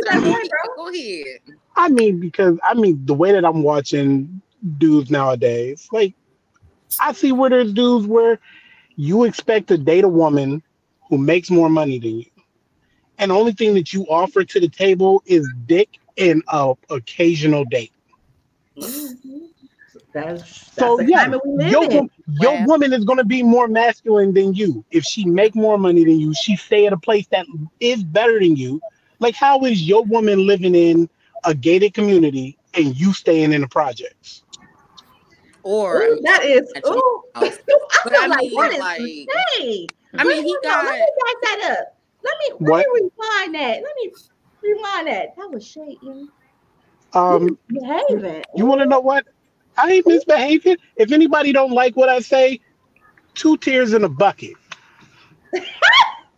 Go 0.77 0.89
ahead. 0.89 1.41
I 1.77 1.89
mean, 1.89 2.21
because 2.21 2.59
I 2.63 2.75
mean 2.75 3.05
the 3.05 3.15
way 3.15 3.33
that 3.33 3.45
I'm 3.45 3.63
watching 3.63 4.41
dudes 4.79 5.11
nowadays. 5.11 5.89
Like, 5.93 6.15
I 7.01 7.13
see 7.13 7.33
where 7.33 7.51
there's 7.51 7.73
dudes 7.73 8.07
where 8.07 8.39
you 8.97 9.25
expect 9.25 9.69
to 9.69 9.79
date 9.79 10.05
a 10.05 10.09
woman 10.09 10.63
who 11.09 11.19
makes 11.19 11.51
more 11.51 11.69
money 11.69 11.99
than 11.99 12.21
you, 12.21 12.31
and 13.19 13.31
the 13.31 13.35
only 13.35 13.53
thing 13.53 13.75
that 13.75 13.93
you 13.93 14.05
offer 14.05 14.45
to 14.45 14.61
the 14.61 14.69
table 14.69 15.23
is 15.27 15.49
dick 15.67 15.99
and 16.19 16.43
a 16.49 16.75
occasional 16.91 17.65
date. 17.65 17.93
Mm-hmm. 18.77 19.39
That's, 20.13 20.41
that's 20.43 20.73
so 20.75 21.01
yeah, 21.01 21.29
your, 21.69 22.09
your 22.41 22.67
woman 22.67 22.93
is 22.95 23.05
going 23.05 23.19
to 23.19 23.25
be 23.25 23.43
more 23.43 23.69
masculine 23.69 24.33
than 24.33 24.55
you. 24.55 24.83
If 24.91 25.05
she 25.05 25.27
make 25.27 25.55
more 25.55 25.77
money 25.79 26.05
than 26.05 26.19
you, 26.19 26.33
she 26.43 26.57
stay 26.57 26.87
at 26.87 26.93
a 26.93 26.97
place 26.97 27.27
that 27.29 27.45
is 27.81 28.03
better 28.03 28.39
than 28.39 28.57
you. 28.57 28.81
Like, 29.19 29.35
how 29.35 29.65
is 29.65 29.83
your 29.83 30.05
woman 30.05 30.47
living 30.47 30.75
in 30.75 31.09
a 31.45 31.55
gated 31.55 31.93
community 31.95 32.57
and 32.75 32.99
you 32.99 33.13
staying 33.13 33.53
in 33.53 33.61
the 33.61 33.69
projects? 33.69 34.43
Or 35.63 36.03
Ooh, 36.03 36.21
that 36.23 36.45
is. 36.45 36.73
Ooh, 36.87 37.23
I 37.35 37.51
feel 37.51 37.79
I 38.19 38.27
like 38.27 38.39
mean, 38.41 38.55
that 38.55 38.73
is 38.73 38.79
like- 38.79 39.01
insane. 39.01 39.87
I 40.19 40.25
mean, 40.25 40.45
he 40.45 40.57
Hold 40.63 40.77
on, 40.77 40.85
Let 40.85 40.85
got 40.85 40.95
me 40.95 41.07
back 41.21 41.37
that 41.43 41.79
up. 41.79 41.99
Let 42.23 42.35
me 42.39 42.47
let 42.53 42.71
What? 42.71 42.87
me 42.87 43.01
rewind 43.01 43.55
that. 43.55 43.83
Let 43.83 43.95
me 44.03 44.13
rewind 44.63 45.07
that. 45.09 45.37
That 45.37 45.51
was 45.51 45.67
shady. 45.67 46.29
Um, 47.13 47.59
Behaving. 47.69 48.43
you 48.55 48.67
want 48.67 48.81
to 48.81 48.87
know 48.87 49.01
what? 49.01 49.27
I 49.79 49.91
ain't 49.91 50.07
misbehaving. 50.07 50.77
If 50.97 51.13
anybody 51.13 51.53
don't 51.53 51.73
like 51.73 51.97
what 51.97 52.09
I 52.09 52.21
say, 52.21 52.61
two 53.35 53.57
tears 53.59 53.93
in 53.93 54.05
a 54.05 54.09
bucket. 54.09 54.55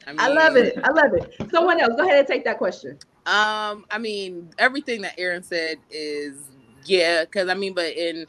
I 0.06 0.28
love 0.28 0.56
it. 0.56 0.78
I 0.82 0.90
love 0.90 1.14
it. 1.14 1.50
Someone 1.50 1.80
else, 1.80 1.94
go 1.96 2.04
ahead 2.04 2.18
and 2.18 2.26
take 2.28 2.44
that 2.44 2.58
question. 2.58 2.98
Um, 3.26 3.84
I 3.90 3.98
mean, 3.98 4.50
everything 4.58 5.02
that 5.02 5.14
Aaron 5.18 5.42
said 5.42 5.78
is 5.90 6.50
yeah, 6.84 7.24
because 7.24 7.48
I 7.48 7.54
mean, 7.54 7.74
but 7.74 7.94
in 7.96 8.26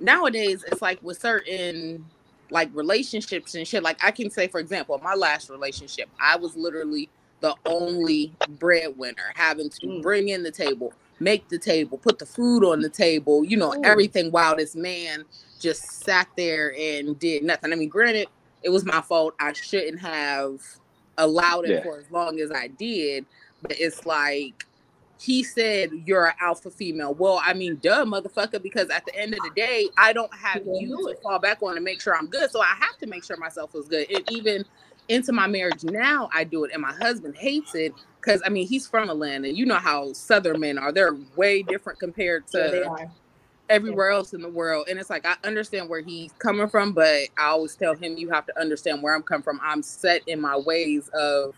nowadays, 0.00 0.64
it's 0.70 0.82
like 0.82 1.02
with 1.02 1.18
certain 1.18 2.04
like 2.50 2.70
relationships 2.74 3.54
and 3.54 3.66
shit. 3.66 3.82
Like 3.82 4.02
I 4.04 4.10
can 4.10 4.30
say, 4.30 4.48
for 4.48 4.60
example, 4.60 4.98
my 5.02 5.14
last 5.14 5.48
relationship, 5.50 6.08
I 6.20 6.36
was 6.36 6.56
literally 6.56 7.08
the 7.40 7.54
only 7.66 8.32
breadwinner, 8.58 9.32
having 9.34 9.68
to 9.70 9.86
Mm. 9.86 10.02
bring 10.02 10.28
in 10.28 10.42
the 10.42 10.50
table, 10.50 10.92
make 11.20 11.48
the 11.48 11.58
table, 11.58 11.98
put 11.98 12.18
the 12.18 12.26
food 12.26 12.64
on 12.64 12.80
the 12.80 12.88
table, 12.88 13.44
you 13.44 13.56
know, 13.56 13.70
Mm. 13.70 13.84
everything. 13.84 14.30
While 14.30 14.56
this 14.56 14.74
man 14.74 15.24
just 15.60 16.02
sat 16.04 16.28
there 16.36 16.74
and 16.78 17.18
did 17.18 17.42
nothing. 17.42 17.72
I 17.72 17.76
mean, 17.76 17.88
granted, 17.88 18.28
it 18.62 18.70
was 18.70 18.84
my 18.84 19.00
fault. 19.00 19.34
I 19.38 19.52
shouldn't 19.52 20.00
have 20.00 20.60
allowed 21.18 21.66
it 21.66 21.70
Yeah. 21.70 21.82
for 21.82 21.98
as 21.98 22.10
long 22.10 22.40
as 22.40 22.50
I 22.50 22.68
did. 22.68 23.26
But 23.62 23.78
it's 23.78 24.04
like 24.04 24.66
he 25.18 25.42
said 25.42 25.90
you're 26.04 26.26
an 26.26 26.34
alpha 26.40 26.70
female. 26.70 27.14
Well, 27.14 27.40
I 27.42 27.54
mean, 27.54 27.78
duh, 27.80 28.04
motherfucker, 28.04 28.60
because 28.62 28.90
at 28.90 29.06
the 29.06 29.16
end 29.16 29.32
of 29.32 29.40
the 29.40 29.50
day, 29.50 29.88
I 29.96 30.12
don't 30.12 30.32
have 30.34 30.66
You 30.66 30.98
you 30.98 31.08
to 31.08 31.16
fall 31.22 31.38
back 31.38 31.62
on 31.62 31.74
to 31.76 31.80
make 31.80 32.00
sure 32.00 32.14
I'm 32.16 32.26
good. 32.26 32.50
So 32.50 32.60
I 32.60 32.74
have 32.78 32.98
to 33.00 33.06
make 33.06 33.24
sure 33.24 33.36
myself 33.36 33.74
is 33.74 33.86
good. 33.86 34.10
And 34.10 34.24
even 34.30 34.64
into 35.08 35.32
my 35.32 35.46
marriage 35.46 35.84
now, 35.84 36.30
I 36.34 36.44
do 36.44 36.64
it. 36.64 36.72
And 36.72 36.82
my 36.82 36.92
husband 36.94 37.36
hates 37.36 37.74
it 37.74 37.94
because 38.20 38.42
I 38.46 38.50
mean 38.50 38.66
he's 38.68 38.86
from 38.88 39.10
Atlanta. 39.10 39.48
You 39.48 39.66
know 39.66 39.76
how 39.76 40.12
southern 40.14 40.60
men 40.60 40.78
are. 40.78 40.92
They're 40.92 41.16
way 41.36 41.62
different 41.62 42.00
compared 42.00 42.46
to 42.48 42.84
Yeah, 42.84 43.06
everywhere 43.70 44.10
else 44.10 44.34
in 44.34 44.42
the 44.42 44.50
world. 44.50 44.88
And 44.90 45.00
it's 45.00 45.10
like 45.10 45.26
I 45.26 45.36
understand 45.44 45.90
where 45.90 46.02
he's 46.02 46.32
coming 46.38 46.68
from, 46.68 46.94
but 46.94 47.28
I 47.38 47.46
always 47.48 47.76
tell 47.76 47.96
him 47.96 48.18
you 48.18 48.30
have 48.30 48.46
to 48.46 48.60
understand 48.60 49.02
where 49.02 49.14
I'm 49.14 49.24
coming 49.24 49.44
from. 49.44 49.60
I'm 49.62 49.82
set 49.82 50.22
in 50.28 50.40
my 50.40 50.56
ways 50.58 51.10
of, 51.14 51.56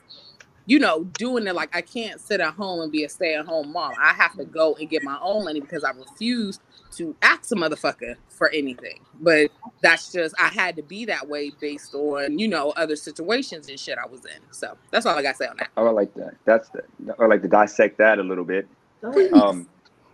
you 0.66 0.78
know, 0.78 1.04
doing 1.04 1.46
it 1.46 1.54
like 1.54 1.74
I 1.76 1.82
can't 1.82 2.20
sit 2.20 2.40
at 2.40 2.54
home 2.54 2.80
and 2.80 2.92
be 2.92 3.04
a 3.04 3.08
stay-at-home 3.08 3.72
mom. 3.72 3.94
I 4.00 4.14
have 4.14 4.36
to 4.36 4.44
go 4.46 4.76
and 4.76 4.90
get 4.90 5.02
my 5.02 5.18
own 5.22 5.44
money 5.44 5.60
because 5.60 5.84
I 5.84 5.90
refuse 5.92 6.60
to 6.96 7.14
ask 7.22 7.50
a 7.52 7.54
motherfucker 7.54 8.16
for 8.28 8.48
anything. 8.50 9.00
But 9.20 9.50
that's 9.82 10.12
just 10.12 10.34
I 10.38 10.48
had 10.48 10.76
to 10.76 10.82
be 10.82 11.04
that 11.06 11.28
way 11.28 11.50
based 11.60 11.94
on, 11.94 12.38
you 12.38 12.48
know, 12.48 12.70
other 12.70 12.96
situations 12.96 13.68
and 13.68 13.78
shit 13.78 13.98
I 14.02 14.06
was 14.06 14.24
in. 14.24 14.40
So 14.50 14.76
that's 14.90 15.06
all 15.06 15.16
I 15.16 15.22
gotta 15.22 15.36
say 15.36 15.46
on 15.46 15.56
that. 15.58 15.70
I 15.76 15.82
like 15.82 16.12
that. 16.14 16.34
That's 16.44 16.68
the. 16.70 16.82
I 17.18 17.26
like 17.26 17.42
to 17.42 17.48
dissect 17.48 17.98
that 17.98 18.18
a 18.18 18.22
little 18.22 18.44
bit. 18.44 18.66
Go 19.02 19.10
ahead. 19.10 19.32
Um, 19.32 19.68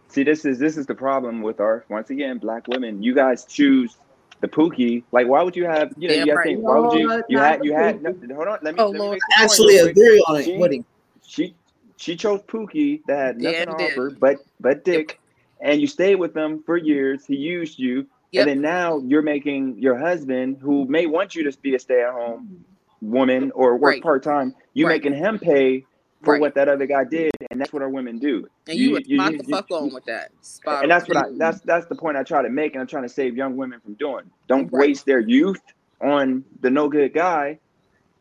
see, 0.09 0.23
this 0.23 0.45
is 0.45 0.59
this 0.59 0.77
is 0.77 0.87
the 0.87 0.95
problem 0.95 1.43
with 1.43 1.61
our 1.61 1.85
once 1.89 2.11
again 2.11 2.39
black 2.39 2.67
women. 2.69 3.03
You 3.03 3.15
guys 3.15 3.45
choose 3.45 3.97
the 4.41 4.49
pookie. 4.49 5.05
Like, 5.13 5.29
why 5.29 5.43
would 5.43 5.57
you 5.57 5.65
have? 5.65 5.93
You 5.97 6.09
know, 6.09 6.15
Damn 6.15 6.27
you 6.27 6.33
to 6.33 6.37
right. 6.37 6.45
think. 6.47 6.63
Why 6.63 6.79
would 6.79 6.93
you? 6.99 7.23
You 7.29 7.37
not 7.39 7.47
had. 7.53 7.65
You 7.65 7.73
had. 7.75 8.03
No, 8.03 8.35
hold 8.35 8.49
on. 8.49 8.59
Let 8.63 8.75
me. 8.75 8.81
Oh, 8.81 8.87
let 8.87 8.93
me 8.95 8.99
Lord. 8.99 9.13
make 9.13 9.21
this 9.21 9.37
point 9.39 9.51
Actually, 9.51 9.75
real 9.75 9.85
quick. 9.85 9.97
agree 9.97 10.25
on 10.29 10.73
it 10.73 10.85
She- 11.23 11.43
She 11.47 11.55
she 11.97 12.17
chose 12.17 12.41
Pookie 12.43 13.03
that 13.07 13.17
had 13.17 13.41
nothing 13.41 13.67
Damn 13.67 13.67
to 13.69 13.85
did. 13.85 13.93
offer, 13.93 14.11
but 14.11 14.39
but 14.59 14.85
dick, 14.85 15.21
and 15.63 15.81
you 15.81 15.87
stayed 15.87 16.17
with 16.17 16.37
him 16.37 16.63
for 16.65 16.77
years. 16.77 17.25
He 17.25 17.37
used 17.37 17.79
you, 17.79 18.07
Yep. 18.33 18.47
and 18.47 18.51
then 18.51 18.61
now 18.63 18.99
you're 18.99 19.23
making 19.23 19.79
your 19.79 19.97
husband, 19.97 20.59
who 20.61 20.85
may 20.87 21.07
want 21.07 21.35
you 21.35 21.51
to 21.51 21.59
be 21.61 21.75
a 21.75 21.79
stay-at-home 21.79 22.65
woman 23.01 23.51
or 23.55 23.77
work 23.77 23.93
Right. 23.95 24.03
part-time, 24.03 24.55
you 24.75 24.87
Right. 24.87 24.95
making 25.03 25.15
him 25.15 25.39
pay 25.39 25.85
for 26.23 26.35
Right. 26.35 26.41
what 26.41 26.55
that 26.55 26.69
other 26.69 26.87
guy 26.87 27.03
did, 27.05 27.33
and 27.51 27.61
that's 27.61 27.73
what 27.73 27.83
our 27.83 27.89
women 27.89 28.19
do. 28.19 28.47
And 28.69 28.79
you, 28.79 28.91
you- 29.07 29.17
spot 29.17 29.33
you- 29.33 29.39
the 29.39 29.45
you- 29.45 29.55
fuck 29.55 29.71
on 29.73 29.93
with 29.93 30.05
that. 30.05 30.31
Spot 30.41 30.83
and 30.83 30.91
that's 30.91 31.09
what 31.09 31.17
I 31.17 31.25
that's 31.33 31.61
that's 31.63 31.87
the 31.87 31.97
point 31.97 32.17
I 32.17 32.23
try 32.23 32.43
to 32.43 32.49
make, 32.51 32.75
and 32.75 32.81
I'm 32.81 32.87
trying 32.87 33.03
to 33.03 33.09
save 33.09 33.37
young 33.37 33.57
women 33.57 33.81
from 33.81 33.95
doing. 33.95 34.31
Don't 34.49 34.71
waste 34.71 35.05
their 35.05 35.19
youth 35.21 35.61
on 36.01 36.45
the 36.61 36.71
no 36.71 36.89
good 36.89 37.13
guy, 37.13 37.59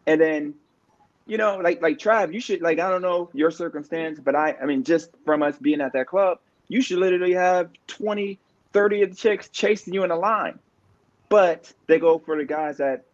and 0.08 0.20
then, 0.20 0.56
you 1.28 1.38
know, 1.38 1.58
like 1.58 1.82
like 1.82 2.00
Trav, 2.00 2.34
you 2.34 2.40
should 2.40 2.62
like 2.62 2.80
I 2.80 2.90
don't 2.90 3.04
know 3.04 3.30
your 3.34 3.52
circumstance, 3.52 4.20
but 4.20 4.36
I 4.36 4.56
I 4.60 4.66
mean 4.66 4.84
just 4.84 5.12
from 5.24 5.44
us 5.44 5.58
being 5.60 5.80
at 5.80 5.94
that 5.94 6.08
club, 6.08 6.40
you 6.72 6.82
should 6.82 7.00
literally 7.00 7.34
have 7.34 7.70
20, 7.88 8.40
30 8.74 9.02
of 9.04 9.10
the 9.12 9.16
chicks 9.16 9.50
chasing 9.50 9.94
you 9.94 10.04
in 10.04 10.12
a 10.12 10.16
line, 10.16 10.60
but 11.30 11.72
they 11.88 12.00
go 12.00 12.20
for 12.20 12.38
the 12.38 12.46
guys 12.46 12.78
that 12.78 13.06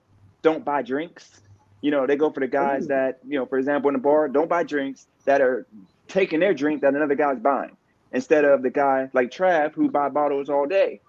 don't 0.44 0.64
buy 0.64 0.82
drinks. 0.82 1.42
You 1.82 1.92
know, 1.92 2.08
they 2.08 2.16
go 2.16 2.32
for 2.32 2.40
the 2.40 2.48
guys 2.48 2.86
Ooh. 2.86 2.88
that 2.88 3.20
you 3.28 3.38
know, 3.40 3.46
for 3.46 3.58
example, 3.58 3.90
in 3.90 3.94
the 3.94 4.00
bar, 4.02 4.28
don't 4.28 4.50
buy 4.50 4.64
drinks 4.64 5.08
that 5.26 5.42
are 5.42 5.68
taking 6.08 6.40
their 6.40 6.54
drink 6.54 6.82
that 6.82 6.94
another 6.96 7.16
guy's 7.16 7.40
buying 7.40 7.76
instead 8.12 8.46
of 8.46 8.62
the 8.64 8.70
guy 8.70 9.10
like 9.14 9.32
Trav 9.32 9.74
who 9.74 9.90
buy 9.90 10.10
bottles 10.10 10.50
all 10.50 10.66
day. 10.66 11.02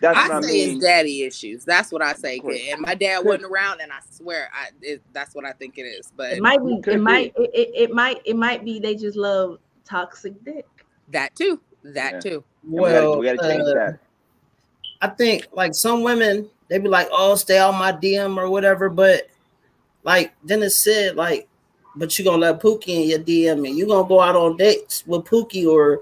That's 0.00 0.18
I 0.18 0.28
what 0.28 0.32
I 0.32 0.40
say 0.40 0.52
mean. 0.66 0.76
it's 0.76 0.84
daddy 0.84 1.22
issues. 1.24 1.64
That's 1.64 1.92
what 1.92 2.02
I 2.02 2.14
say. 2.14 2.40
And 2.72 2.80
my 2.80 2.94
dad 2.94 3.24
wasn't 3.24 3.44
around, 3.44 3.80
and 3.82 3.92
I 3.92 3.98
swear, 4.10 4.48
I 4.54 4.68
it, 4.80 5.02
that's 5.12 5.34
what 5.34 5.44
I 5.44 5.52
think 5.52 5.76
it 5.78 5.82
is. 5.82 6.10
But 6.16 6.32
It 6.32 6.42
might 6.42 6.64
be. 6.64 6.80
Could 6.80 6.94
It 6.94 6.96
be. 6.96 7.02
might. 7.02 7.32
It, 7.36 7.50
it, 7.54 7.70
it 7.74 7.90
might. 7.92 8.20
It 8.24 8.36
might 8.36 8.64
be. 8.64 8.78
They 8.80 8.94
just 8.94 9.16
love 9.16 9.58
toxic 9.84 10.42
dick. 10.44 10.66
that 11.08 11.34
too, 11.34 11.60
that 11.82 12.12
Yeah. 12.14 12.20
too. 12.20 12.44
And 12.62 12.72
we 12.72 12.80
gotta, 12.80 13.06
Well, 13.06 13.18
we 13.18 13.26
gotta 13.26 13.48
change 13.48 13.62
uh, 13.62 13.74
that. 13.74 14.00
I 15.00 15.08
think 15.08 15.48
like 15.52 15.74
some 15.74 16.02
women, 16.02 16.48
they 16.68 16.78
be 16.78 16.88
like, 16.88 17.08
"Oh, 17.10 17.34
stay 17.34 17.58
out 17.58 17.72
my 17.72 17.92
DM 17.92 18.36
or 18.36 18.50
whatever," 18.50 18.88
but 18.88 19.28
like 20.04 20.32
Dennis 20.44 20.78
said 20.78 21.16
like, 21.16 21.48
"But 21.96 22.18
you 22.18 22.24
gonna 22.24 22.38
let 22.38 22.60
Pookie 22.60 22.88
in 22.88 23.08
your 23.08 23.18
DM 23.18 23.66
and 23.66 23.76
you 23.76 23.86
gonna 23.86 24.08
go 24.08 24.20
out 24.20 24.36
on 24.36 24.56
dates 24.56 25.06
with 25.06 25.24
Pookie 25.24 25.66
or 25.66 26.00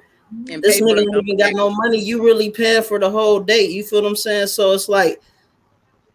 And 0.51 0.63
this 0.63 0.79
pay 0.79 0.83
nigga 0.83 0.97
the 0.97 1.17
ain't 1.17 1.29
even 1.29 1.39
got 1.39 1.55
no 1.55 1.71
money. 1.71 1.99
You 1.99 2.23
really 2.23 2.51
paying 2.51 2.83
for 2.83 2.99
the 2.99 3.11
whole 3.11 3.41
date. 3.41 3.71
You 3.71 3.85
feel 3.85 4.03
what 4.03 4.09
I'm 4.09 4.17
saying? 4.17 4.49
So 4.49 4.73
it's 4.73 4.89
like, 4.89 5.21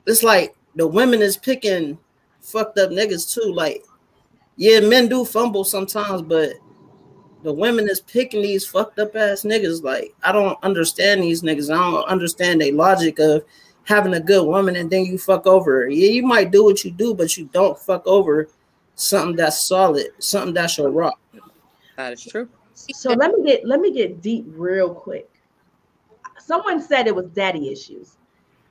it's 0.05 0.24
like 0.24 0.55
the 0.75 0.86
women 0.86 1.22
is 1.22 1.38
picking 1.38 1.98
fucked 2.41 2.77
up 2.77 2.91
niggas 2.91 3.34
too. 3.34 3.53
Like, 3.53 3.84
yeah, 4.58 4.82
men 4.82 5.08
do 5.08 5.25
fumble 5.25 5.63
sometimes, 5.63 6.22
but 6.22 6.53
the 7.44 7.54
women 7.54 7.90
is 7.90 8.02
picking 8.02 8.42
these 8.42 8.66
fucked 8.66 9.00
up 9.00 9.16
ass 9.16 9.44
niggas. 9.44 9.84
Like, 9.84 10.14
I 10.24 10.32
don't 10.32 10.58
understand 10.64 11.22
these 11.22 11.42
niggas. 11.42 11.74
I 11.74 11.78
don't 11.78 12.08
understand 12.08 12.62
the 12.62 12.72
logic 12.72 13.20
of 13.20 13.44
having 13.84 14.14
a 14.14 14.20
good 14.20 14.48
woman 14.48 14.78
and 14.78 14.90
then 14.90 15.06
you 15.06 15.18
fuck 15.18 15.46
over 15.46 15.82
her. 15.82 15.90
Yeah, 15.90 16.10
you 16.10 16.24
might 16.24 16.52
do 16.52 16.64
what 16.64 16.84
you 16.84 16.92
do, 16.92 17.14
but 17.14 17.38
you 17.38 17.50
don't 17.54 17.78
fuck 17.78 18.06
over 18.08 18.48
something 18.96 19.36
that's 19.36 19.68
solid, 19.68 20.08
something 20.20 20.54
that's 20.54 20.78
your 20.78 20.90
rock. 20.90 21.20
That 21.98 22.14
is 22.14 22.24
true. 22.24 22.50
So 22.74 23.12
let 23.12 23.32
me 23.32 23.46
get 23.46 23.66
let 23.66 23.80
me 23.80 23.94
get 23.94 24.22
deep 24.22 24.46
real 24.50 24.94
quick. 24.94 25.30
Someone 26.40 26.82
said 26.82 27.08
it 27.08 27.16
was 27.16 27.28
daddy 27.28 27.70
issues. 27.72 28.18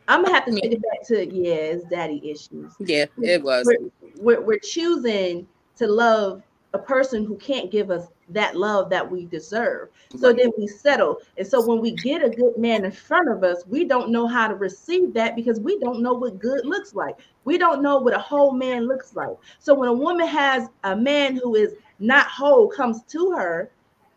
I'm 0.09 0.23
gonna 0.23 0.35
have 0.35 0.45
to 0.47 0.53
take 0.53 0.73
it 0.73 0.83
back 0.83 1.07
to 1.09 1.33
yeah, 1.33 1.55
it's 1.55 1.85
daddy 1.85 2.21
issues. 2.25 2.75
Yeah, 2.81 3.07
it 3.23 3.43
was. 3.43 3.67
We're, 3.67 4.11
we're, 4.17 4.41
we're 4.41 4.59
choosing 4.59 5.47
to 5.77 5.87
love 5.87 6.43
a 6.75 6.79
person 6.79 7.25
who 7.25 7.37
can't 7.37 7.71
give 7.71 7.91
us 7.91 8.09
that 8.31 8.57
love 8.57 8.89
that 8.91 9.11
we 9.11 9.27
deserve. 9.27 9.89
So 10.17 10.33
then 10.33 10.51
we 10.57 10.67
settle. 10.67 11.19
And 11.37 11.47
so 11.47 11.67
when 11.67 11.81
we 11.81 11.93
get 11.93 12.25
a 12.25 12.31
good 12.31 12.57
man 12.57 12.85
in 12.85 12.93
front 12.93 13.29
of 13.29 13.45
us, 13.45 13.63
we 13.67 13.85
don't 13.85 14.11
know 14.11 14.27
how 14.27 14.49
to 14.49 14.55
receive 14.55 15.13
that 15.15 15.37
because 15.37 15.61
we 15.61 15.79
don't 15.81 16.03
know 16.03 16.15
what 16.15 16.39
good 16.39 16.65
looks 16.65 16.95
like. 16.95 17.17
We 17.45 17.59
don't 17.59 17.83
know 17.83 17.99
what 17.99 18.15
a 18.15 18.19
whole 18.19 18.53
man 18.53 18.87
looks 18.87 19.15
like. 19.15 19.37
So 19.59 19.75
when 19.75 19.89
a 19.89 19.93
woman 19.93 20.27
has 20.27 20.69
a 20.85 20.97
man 20.97 21.37
who 21.37 21.57
is 21.57 21.75
not 21.99 22.27
whole 22.27 22.69
comes 22.69 23.03
to 23.05 23.33
her, 23.33 23.71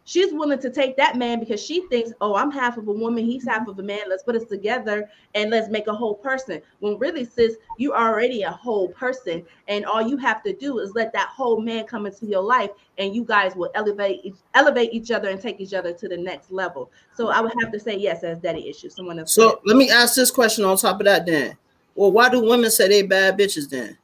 she's 0.06 0.32
willing 0.32 0.60
to 0.60 0.70
take 0.70 0.96
that 0.96 1.18
man 1.18 1.40
because 1.40 1.62
she 1.62 1.82
thinks, 1.88 2.14
oh, 2.22 2.36
I'm 2.36 2.52
half 2.52 2.78
of 2.78 2.88
a 2.88 2.92
woman, 2.92 3.26
he's 3.26 3.46
half 3.46 3.62
mm-hmm. 3.62 3.72
of 3.72 3.80
a 3.80 3.84
man. 3.84 4.02
Let's 4.08 4.24
put 4.24 4.36
us 4.36 4.46
together 4.46 5.10
and 5.34 5.50
let's 5.50 5.68
make 5.70 5.88
a 5.88 5.94
whole 5.94 6.16
person. 6.16 6.62
When 6.80 6.98
really, 6.98 7.26
sis, 7.26 7.58
you 7.78 7.94
already 7.94 8.44
a 8.44 8.52
whole 8.52 8.88
person, 8.90 9.46
and 9.68 9.86
all 9.86 10.02
you 10.02 10.16
have 10.18 10.42
to 10.44 10.54
do 10.54 10.80
is 10.80 10.94
let 10.96 11.12
that 11.14 11.28
whole 11.28 11.60
man 11.60 11.86
come 11.86 12.06
into 12.06 12.26
your 12.26 12.44
life, 12.44 12.70
and 12.98 13.14
you 13.14 13.26
guys 13.26 13.56
will 13.56 13.72
elevate 13.76 14.22
each- 14.24 14.36
elevate 14.54 14.94
each 14.94 15.12
other 15.12 15.30
and 15.30 15.42
take 15.42 15.60
each 15.60 15.74
other 15.74 15.92
to 15.92 16.08
the 16.08 16.18
next 16.18 16.52
level. 16.52 16.90
So 17.16 17.30
I 17.30 17.42
would 17.42 17.54
have 17.62 17.72
to 17.74 17.80
say 17.80 17.98
yes, 17.98 18.24
as 18.24 18.40
daddy 18.40 18.70
issue. 18.70 18.90
Someone 18.90 19.20
else. 19.20 19.34
So 19.34 19.60
let 19.66 19.76
me 19.76 19.90
ask 19.90 20.16
this 20.16 20.32
question 20.32 20.64
on 20.64 20.78
top 20.78 21.02
of 21.02 21.06
that 21.06 21.26
then. 21.26 21.58
Well, 21.96 22.12
why 22.12 22.30
do 22.30 22.42
women 22.42 22.70
say 22.70 22.88
they 22.88 23.02
bad 23.04 23.38
bitches 23.40 23.70
then? 23.70 23.98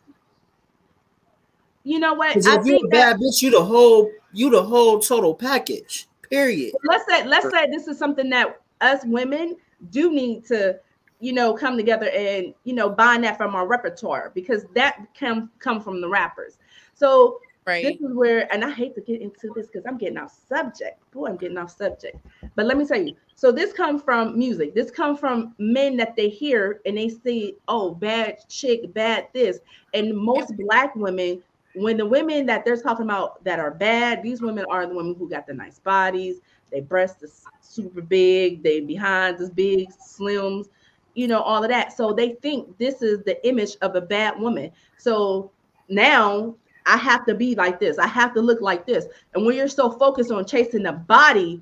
You 1.84 2.00
know 2.00 2.14
what? 2.14 2.36
Because 2.36 2.48
I 2.48 2.60
if 2.60 2.66
you 2.66 2.76
a 2.76 2.80
think 2.80 2.92
that 2.92 3.14
bad 3.14 3.18
bitch, 3.18 3.42
you 3.42 3.52
the 3.52 3.64
whole 3.64 4.12
you 4.34 4.50
the 4.50 4.62
whole 4.62 5.00
total 5.00 5.34
package. 5.34 6.08
Period. 6.30 6.74
let's 6.86 7.06
say 7.10 7.26
let's 7.26 7.50
say 7.50 7.70
this 7.70 7.88
is 7.88 7.98
something 7.98 8.30
that 8.30 8.62
us 8.80 9.04
women 9.06 9.58
do 9.90 10.12
need 10.12 10.46
to 10.46 10.80
you 11.20 11.34
know 11.34 11.54
come 11.54 11.76
together 11.76 12.10
and 12.10 12.54
you 12.64 12.74
know 12.74 12.90
bind 12.90 13.24
that 13.24 13.38
from 13.38 13.54
our 13.54 13.68
repertoire 13.68 14.32
because 14.34 14.66
that 14.74 15.06
can 15.14 15.50
come 15.60 15.82
from 15.82 16.00
the 16.00 16.08
rappers 16.08 16.58
so 16.94 17.40
Right. 17.66 17.84
This 17.84 18.10
is 18.10 18.16
where, 18.16 18.52
and 18.52 18.64
I 18.64 18.72
hate 18.72 18.96
to 18.96 19.02
get 19.02 19.22
into 19.22 19.52
this 19.56 19.68
because 19.68 19.86
I'm 19.86 19.98
getting 19.98 20.18
off 20.18 20.36
subject. 20.50 21.00
Boy, 21.12 21.28
I'm 21.28 21.38
getting 21.38 21.58
off 21.58 21.78
subject. 21.78 22.18
But 22.56 22.66
let 22.66 22.76
me 22.76 22.88
tell 22.88 23.00
you. 23.00 23.16
So 23.36 23.52
this 23.52 23.72
comes 23.72 24.02
from 24.02 24.38
music. 24.38 24.74
This 24.74 24.90
comes 24.90 25.20
from 25.20 25.54
men 25.60 25.96
that 25.98 26.16
they 26.16 26.28
hear 26.28 26.82
and 26.88 26.98
they 26.98 27.10
see, 27.10 27.58
oh, 27.68 27.94
bad 27.94 28.38
chick, 28.50 28.92
bad 28.94 29.28
this. 29.34 29.60
And 29.94 30.18
most 30.18 30.58
black 30.58 30.96
women, 30.96 31.44
when 31.74 31.98
the 31.98 32.06
women 32.06 32.46
that 32.48 32.66
they're 32.66 32.78
talking 32.78 33.06
about 33.06 33.44
that 33.44 33.60
are 33.60 33.72
bad, 33.72 34.24
these 34.24 34.42
women 34.42 34.66
are 34.70 34.86
the 34.86 34.96
women 34.96 35.16
who 35.16 35.30
got 35.30 35.48
the 35.48 35.54
nice 35.54 35.80
bodies, 35.80 36.38
they 36.72 36.82
breasts 36.82 37.24
is 37.24 37.46
super 37.62 38.02
big, 38.02 38.64
they 38.64 38.80
behind 38.80 39.40
is 39.40 39.50
big, 39.50 39.90
slims, 39.92 40.68
you 41.14 41.28
know, 41.28 41.42
all 41.42 41.64
of 41.64 41.70
that. 41.70 41.94
So 41.94 42.14
they 42.14 42.34
think 42.42 42.78
this 42.78 43.02
is 43.02 43.24
the 43.24 43.46
image 43.48 43.78
of 43.82 43.96
a 43.96 44.02
bad 44.02 44.40
woman. 44.40 44.72
So 44.98 45.52
now 45.90 46.56
I 46.86 46.98
have 46.98 47.26
to 47.26 47.36
be 47.36 47.56
like 47.56 47.80
this. 47.80 47.98
I 47.98 48.08
have 48.08 48.34
to 48.34 48.42
look 48.42 48.62
like 48.62 48.86
this. 48.86 49.06
And 49.34 49.46
when 49.46 49.56
you're 49.56 49.68
so 49.68 49.92
focused 49.92 50.32
on 50.32 50.46
chasing 50.46 50.84
the 50.84 50.94
body, 50.94 51.62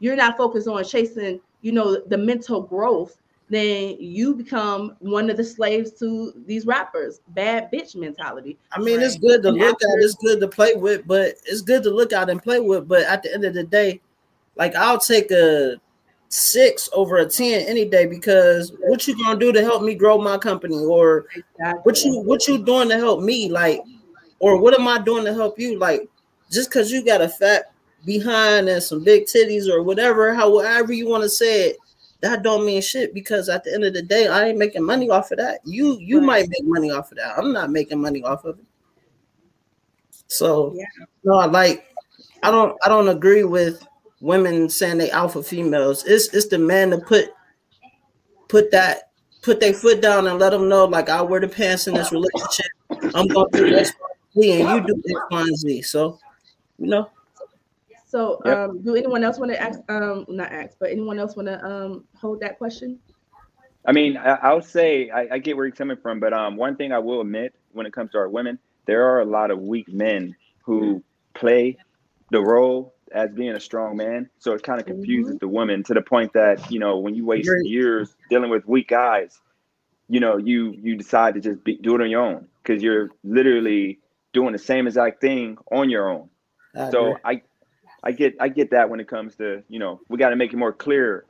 you're 0.00 0.16
not 0.16 0.36
focused 0.36 0.68
on 0.68 0.84
chasing, 0.84 1.40
you 1.62 1.72
know, 1.72 2.00
the 2.00 2.18
mental 2.18 2.60
growth. 2.60 3.20
Then 3.50 3.96
you 3.98 4.34
become 4.34 4.96
one 5.00 5.30
of 5.30 5.36
the 5.36 5.44
slaves 5.44 5.92
to 6.00 6.34
these 6.46 6.66
rappers. 6.66 7.20
Bad 7.28 7.70
bitch 7.72 7.96
mentality. 7.96 8.58
I 8.72 8.78
mean, 8.78 8.98
right. 8.98 9.06
it's 9.06 9.16
good 9.16 9.42
to 9.42 9.48
and 9.48 9.58
look 9.58 9.82
after- 9.82 9.98
at. 9.98 10.04
It's 10.04 10.14
good 10.16 10.40
to 10.40 10.48
play 10.48 10.74
with, 10.74 11.06
but 11.06 11.36
it's 11.46 11.62
good 11.62 11.82
to 11.84 11.90
look 11.90 12.12
out 12.12 12.28
and 12.28 12.42
play 12.42 12.60
with. 12.60 12.86
But 12.86 13.02
at 13.04 13.22
the 13.22 13.32
end 13.32 13.44
of 13.44 13.54
the 13.54 13.64
day, 13.64 14.00
like 14.56 14.74
I'll 14.76 14.98
take 14.98 15.30
a 15.30 15.80
six 16.30 16.90
over 16.92 17.16
a 17.16 17.26
10 17.26 17.66
any 17.66 17.86
day 17.86 18.04
because 18.04 18.74
what 18.80 19.08
you 19.08 19.16
gonna 19.16 19.38
do 19.40 19.50
to 19.50 19.62
help 19.62 19.82
me 19.82 19.94
grow 19.94 20.18
my 20.18 20.36
company 20.36 20.76
or 20.76 21.24
exactly. 21.34 21.80
what 21.84 22.04
you 22.04 22.20
what 22.20 22.46
you 22.46 22.58
doing 22.58 22.90
to 22.90 22.98
help 22.98 23.22
me 23.22 23.48
like 23.48 23.80
or 24.40 24.60
what 24.60 24.78
am 24.78 24.86
I 24.86 24.98
doing 24.98 25.24
to 25.24 25.34
help 25.34 25.58
you? 25.58 25.78
Like, 25.78 26.08
just 26.50 26.70
because 26.70 26.90
you 26.90 27.04
got 27.04 27.20
a 27.20 27.28
fat 27.28 27.72
behind 28.04 28.68
and 28.68 28.82
some 28.82 29.02
big 29.02 29.24
titties 29.24 29.68
or 29.68 29.82
whatever, 29.82 30.34
however 30.34 30.92
you 30.92 31.08
want 31.08 31.24
to 31.24 31.28
say 31.28 31.70
it, 31.70 31.78
that 32.20 32.42
don't 32.42 32.64
mean 32.64 32.82
shit 32.82 33.14
because 33.14 33.48
at 33.48 33.64
the 33.64 33.72
end 33.72 33.84
of 33.84 33.94
the 33.94 34.02
day, 34.02 34.26
I 34.26 34.48
ain't 34.48 34.58
making 34.58 34.84
money 34.84 35.08
off 35.10 35.30
of 35.30 35.38
that. 35.38 35.60
You 35.64 35.98
you 36.00 36.18
right. 36.18 36.26
might 36.26 36.48
make 36.48 36.64
money 36.64 36.90
off 36.90 37.12
of 37.12 37.18
that. 37.18 37.38
I'm 37.38 37.52
not 37.52 37.70
making 37.70 38.00
money 38.00 38.22
off 38.22 38.44
of 38.44 38.58
it. 38.58 38.64
So 40.26 40.74
yeah. 40.74 40.84
no, 41.24 41.34
like 41.46 41.86
I 42.42 42.50
don't 42.50 42.76
I 42.84 42.88
don't 42.88 43.08
agree 43.08 43.44
with 43.44 43.86
women 44.20 44.68
saying 44.68 44.98
they 44.98 45.10
alpha 45.10 45.42
females. 45.42 46.04
It's 46.04 46.32
it's 46.34 46.48
the 46.48 46.58
man 46.58 46.90
to 46.90 46.98
put 46.98 47.30
put 48.48 48.70
that 48.72 49.10
put 49.42 49.60
their 49.60 49.72
foot 49.72 50.02
down 50.02 50.26
and 50.26 50.38
let 50.38 50.50
them 50.50 50.68
know 50.68 50.84
like 50.84 51.08
I 51.08 51.22
wear 51.22 51.40
the 51.40 51.48
pants 51.48 51.86
in 51.86 51.94
this 51.94 52.12
relationship. 52.12 52.66
I'm 53.14 53.28
going 53.28 53.50
to 53.52 53.58
do 53.58 53.70
this 53.70 53.92
and 54.34 54.86
you 54.86 54.94
do 54.94 55.02
X, 55.08 55.20
Y, 55.30 55.40
and 55.40 55.56
Z. 55.56 55.82
So, 55.82 56.18
you 56.78 56.88
know. 56.88 57.10
So, 58.08 58.40
yep. 58.44 58.56
um, 58.56 58.82
do 58.82 58.96
anyone 58.96 59.22
else 59.22 59.38
want 59.38 59.52
to 59.52 59.60
ask? 59.60 59.78
Um, 59.88 60.24
not 60.28 60.50
ask, 60.50 60.78
but 60.80 60.90
anyone 60.90 61.18
else 61.18 61.36
want 61.36 61.46
to 61.48 61.64
um 61.64 62.04
hold 62.16 62.40
that 62.40 62.58
question? 62.58 62.98
I 63.86 63.92
mean, 63.92 64.16
I, 64.16 64.52
will 64.52 64.60
say 64.60 65.08
I, 65.08 65.28
I, 65.32 65.38
get 65.38 65.56
where 65.56 65.64
you're 65.64 65.74
coming 65.74 65.96
from, 65.96 66.20
but 66.20 66.34
um, 66.34 66.56
one 66.56 66.76
thing 66.76 66.92
I 66.92 66.98
will 66.98 67.22
admit 67.22 67.54
when 67.72 67.86
it 67.86 67.92
comes 67.92 68.10
to 68.10 68.18
our 68.18 68.28
women, 68.28 68.58
there 68.86 69.06
are 69.06 69.20
a 69.20 69.24
lot 69.24 69.50
of 69.50 69.60
weak 69.60 69.88
men 69.88 70.36
who 70.62 71.02
play 71.34 71.78
the 72.30 72.40
role 72.40 72.94
as 73.12 73.30
being 73.30 73.52
a 73.52 73.60
strong 73.60 73.96
man. 73.96 74.28
So 74.38 74.52
it 74.52 74.62
kind 74.62 74.80
of 74.80 74.86
confuses 74.86 75.34
mm-hmm. 75.34 75.38
the 75.38 75.48
women 75.48 75.82
to 75.84 75.94
the 75.94 76.02
point 76.02 76.32
that 76.32 76.70
you 76.70 76.78
know 76.78 76.98
when 76.98 77.14
you 77.14 77.24
waste 77.24 77.48
years 77.64 78.14
dealing 78.30 78.50
with 78.50 78.66
weak 78.66 78.88
guys, 78.88 79.40
you 80.08 80.20
know 80.20 80.36
you 80.36 80.74
you 80.82 80.96
decide 80.96 81.34
to 81.34 81.40
just 81.40 81.62
be, 81.64 81.76
do 81.76 81.94
it 81.94 82.00
on 82.00 82.10
your 82.10 82.22
own 82.22 82.48
because 82.62 82.82
you're 82.82 83.10
literally 83.24 83.98
doing 84.32 84.52
the 84.52 84.58
same 84.58 84.86
exact 84.86 85.20
thing 85.20 85.56
on 85.72 85.88
your 85.88 86.10
own. 86.10 86.28
I 86.76 86.90
so 86.90 87.16
I 87.24 87.42
I 88.02 88.12
get 88.12 88.36
I 88.40 88.48
get 88.48 88.70
that 88.70 88.88
when 88.88 89.00
it 89.00 89.08
comes 89.08 89.36
to, 89.36 89.62
you 89.68 89.78
know, 89.78 90.00
we 90.08 90.18
got 90.18 90.30
to 90.30 90.36
make 90.36 90.52
it 90.52 90.56
more 90.56 90.72
clear. 90.72 91.24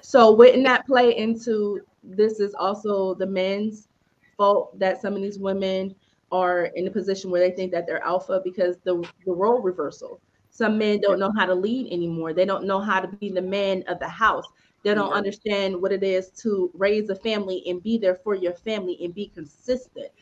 So 0.00 0.32
wouldn't 0.32 0.64
that 0.64 0.86
play 0.86 1.16
into 1.16 1.80
this 2.02 2.40
is 2.40 2.54
also 2.54 3.14
the 3.14 3.26
men's 3.26 3.88
fault 4.36 4.78
that 4.78 5.00
some 5.00 5.14
of 5.14 5.22
these 5.22 5.38
women 5.38 5.94
are 6.30 6.66
in 6.74 6.86
a 6.86 6.90
position 6.90 7.30
where 7.30 7.40
they 7.40 7.54
think 7.54 7.72
that 7.72 7.86
they're 7.86 8.04
alpha 8.04 8.40
because 8.44 8.76
the 8.84 9.08
the 9.26 9.32
role 9.32 9.60
reversal. 9.60 10.20
Some 10.50 10.78
men 10.78 11.00
don't 11.00 11.18
know 11.18 11.32
how 11.36 11.46
to 11.46 11.54
lead 11.54 11.92
anymore. 11.92 12.32
They 12.32 12.44
don't 12.44 12.64
know 12.64 12.78
how 12.78 13.00
to 13.00 13.08
be 13.08 13.28
the 13.30 13.42
man 13.42 13.82
of 13.88 13.98
the 13.98 14.08
house. 14.08 14.46
They 14.84 14.94
don't 14.94 15.12
understand 15.12 15.80
what 15.80 15.90
it 15.90 16.04
is 16.04 16.28
to 16.42 16.70
raise 16.74 17.08
a 17.08 17.16
family 17.16 17.64
and 17.66 17.82
be 17.82 17.98
there 17.98 18.20
for 18.22 18.34
your 18.34 18.52
family 18.52 18.98
and 19.02 19.14
be 19.14 19.28
consistent. 19.34 20.12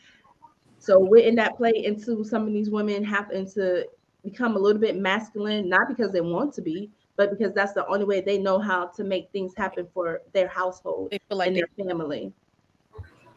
So 0.79 0.99
wouldn't 0.99 1.35
that 1.35 1.55
play 1.57 1.73
into 1.75 2.23
some 2.23 2.47
of 2.47 2.53
these 2.53 2.69
women 2.69 3.03
having 3.03 3.47
to 3.51 3.85
become 4.23 4.55
a 4.55 4.59
little 4.59 4.79
bit 4.79 4.97
masculine, 4.97 5.69
not 5.69 5.87
because 5.87 6.11
they 6.11 6.21
want 6.21 6.53
to 6.53 6.61
be, 6.61 6.89
but 7.15 7.29
because 7.29 7.53
that's 7.53 7.73
the 7.73 7.85
only 7.87 8.05
way 8.05 8.21
they 8.21 8.37
know 8.37 8.59
how 8.59 8.87
to 8.87 9.03
make 9.03 9.29
things 9.31 9.53
happen 9.55 9.87
for 9.93 10.21
their 10.33 10.47
household 10.47 11.13
like 11.29 11.47
and 11.47 11.57
their 11.57 11.67
family. 11.77 12.33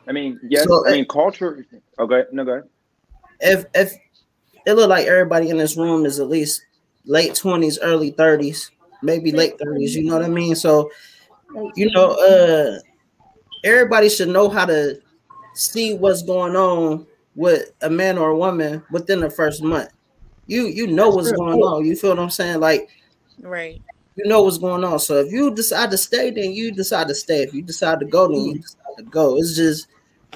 I 0.08 0.12
mean, 0.12 0.40
yes, 0.48 0.64
so, 0.64 0.86
I 0.86 0.92
mean 0.92 1.06
culture. 1.06 1.66
Okay, 1.98 2.24
no, 2.32 2.44
go 2.44 2.52
ahead. 2.52 2.68
If 3.40 3.64
if 3.74 3.92
it 4.64 4.74
look 4.74 4.88
like 4.88 5.06
everybody 5.06 5.50
in 5.50 5.58
this 5.58 5.76
room 5.76 6.06
is 6.06 6.20
at 6.20 6.28
least 6.28 6.64
late 7.04 7.34
twenties, 7.34 7.78
early 7.80 8.10
thirties, 8.10 8.70
maybe 9.02 9.32
late 9.32 9.58
thirties. 9.58 9.94
You 9.96 10.04
know 10.04 10.16
what 10.16 10.24
I 10.24 10.28
mean? 10.28 10.54
So, 10.54 10.90
you 11.74 11.90
know, 11.90 12.12
uh, 12.12 12.78
everybody 13.64 14.08
should 14.08 14.28
know 14.28 14.48
how 14.48 14.66
to 14.66 15.00
see 15.54 15.94
what's 15.94 16.22
going 16.22 16.54
on 16.54 17.06
with 17.34 17.72
a 17.82 17.90
man 17.90 18.16
or 18.16 18.30
a 18.30 18.36
woman 18.36 18.82
within 18.90 19.20
the 19.20 19.30
first 19.30 19.62
month. 19.62 19.90
You 20.46 20.66
you 20.66 20.86
know 20.86 21.06
That's 21.06 21.16
what's 21.16 21.28
true. 21.30 21.38
going 21.38 21.60
on. 21.60 21.84
You 21.84 21.96
feel 21.96 22.10
what 22.10 22.18
I'm 22.18 22.30
saying? 22.30 22.60
Like, 22.60 22.88
right. 23.40 23.80
You 24.16 24.26
know 24.26 24.42
what's 24.42 24.58
going 24.58 24.82
on. 24.82 24.98
So 24.98 25.16
if 25.16 25.30
you 25.30 25.54
decide 25.54 25.90
to 25.90 25.98
stay, 25.98 26.30
then 26.30 26.52
you 26.52 26.72
decide 26.72 27.08
to 27.08 27.14
stay. 27.14 27.42
If 27.42 27.52
you 27.52 27.62
decide 27.62 28.00
to 28.00 28.06
go, 28.06 28.28
then 28.28 28.40
you 28.40 28.52
mm-hmm. 28.54 28.60
decide 28.60 28.96
to 28.98 29.02
go. 29.02 29.36
It's 29.36 29.54
just 29.54 29.88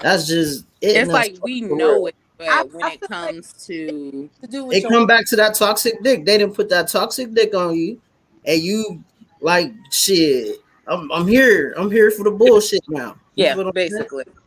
that's 0.03 0.27
just 0.27 0.67
it. 0.81 0.97
It's 0.97 1.11
like 1.11 1.39
we 1.43 1.63
know 1.63 2.07
it, 2.07 2.15
but 2.37 2.49
I, 2.49 2.63
when 2.65 2.85
I 2.85 2.93
it 2.93 3.01
comes 3.01 3.53
like 3.55 3.59
to 3.67 4.31
to 4.43 4.47
do 4.47 4.71
it 4.71 4.87
come 4.87 5.07
back 5.07 5.27
to 5.27 5.37
that 5.37 5.55
toxic 5.55 6.03
dick. 6.03 6.25
They 6.25 6.39
didn't 6.39 6.55
put 6.55 6.69
that 6.71 6.89
toxic 6.89 7.33
dick 7.33 7.55
on 7.55 7.77
you, 7.77 8.01
and 8.45 8.61
you 8.61 9.03
like 9.41 9.73
shit. 9.91 10.57
I'm 10.87 11.11
I'm 11.13 11.27
here. 11.27 11.75
I'm 11.79 11.91
here 11.91 12.11
for 12.11 12.25
the 12.25 12.31
bullshit 12.31 12.83
now. 12.89 13.17
You 13.37 13.45
yeah, 13.45 13.71
basically. 13.73 14.25
Saying? 14.25 14.40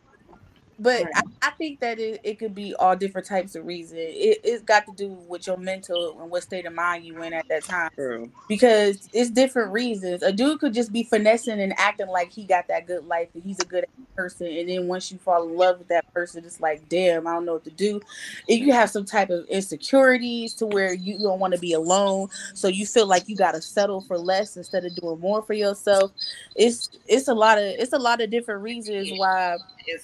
But 0.78 1.04
right. 1.04 1.12
I, 1.14 1.48
I, 1.48 1.50
think 1.52 1.80
that 1.80 1.98
it, 1.98 2.20
it 2.24 2.38
could 2.38 2.54
be 2.54 2.74
all 2.74 2.96
different 2.96 3.26
types 3.26 3.54
of 3.54 3.64
reasons. 3.64 4.00
It, 4.00 4.40
it's 4.42 4.62
got 4.62 4.86
to 4.86 4.92
do 4.92 5.08
with 5.28 5.46
your 5.46 5.56
mental 5.56 6.20
and 6.20 6.30
what 6.30 6.42
state 6.42 6.66
of 6.66 6.74
mind 6.74 7.04
you 7.04 7.22
in 7.22 7.32
at 7.32 7.46
that 7.48 7.64
time. 7.64 7.90
True. 7.94 8.30
Because 8.48 9.08
it's 9.12 9.30
different 9.30 9.72
reasons. 9.72 10.22
A 10.22 10.32
dude 10.32 10.60
could 10.60 10.74
just 10.74 10.92
be 10.92 11.04
finessing 11.04 11.60
and 11.60 11.74
acting 11.78 12.08
like 12.08 12.32
he 12.32 12.44
got 12.44 12.66
that 12.68 12.86
good 12.86 13.06
life 13.06 13.28
and 13.34 13.42
he's 13.42 13.60
a 13.60 13.64
good 13.64 13.86
person. 14.16 14.46
And 14.46 14.68
then 14.68 14.88
once 14.88 15.12
you 15.12 15.18
fall 15.18 15.48
in 15.48 15.56
love 15.56 15.78
with 15.78 15.88
that 15.88 16.12
person, 16.12 16.44
it's 16.44 16.60
like, 16.60 16.88
damn, 16.88 17.26
I 17.26 17.34
don't 17.34 17.44
know 17.44 17.54
what 17.54 17.64
to 17.64 17.70
do. 17.70 18.00
If 18.48 18.60
you 18.60 18.72
have 18.72 18.90
some 18.90 19.04
type 19.04 19.30
of 19.30 19.46
insecurities 19.46 20.54
to 20.54 20.66
where 20.66 20.94
you 20.94 21.18
don't 21.18 21.38
want 21.38 21.54
to 21.54 21.60
be 21.60 21.72
alone, 21.72 22.28
so 22.54 22.68
you 22.68 22.86
feel 22.86 23.06
like 23.06 23.28
you 23.28 23.36
got 23.36 23.52
to 23.52 23.62
settle 23.62 24.00
for 24.00 24.18
less 24.18 24.56
instead 24.56 24.84
of 24.84 24.94
doing 24.96 25.20
more 25.20 25.42
for 25.42 25.54
yourself. 25.54 26.10
It's 26.56 26.90
it's 27.06 27.28
a 27.28 27.34
lot 27.34 27.58
of 27.58 27.64
it's 27.64 27.92
a 27.92 27.98
lot 27.98 28.20
of 28.20 28.30
different 28.30 28.62
reasons 28.62 29.10
why 29.16 29.56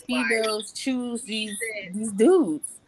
females 0.06 0.59
choose 0.62 1.22
these 1.22 1.56
these 1.92 2.12
dudes. 2.12 2.80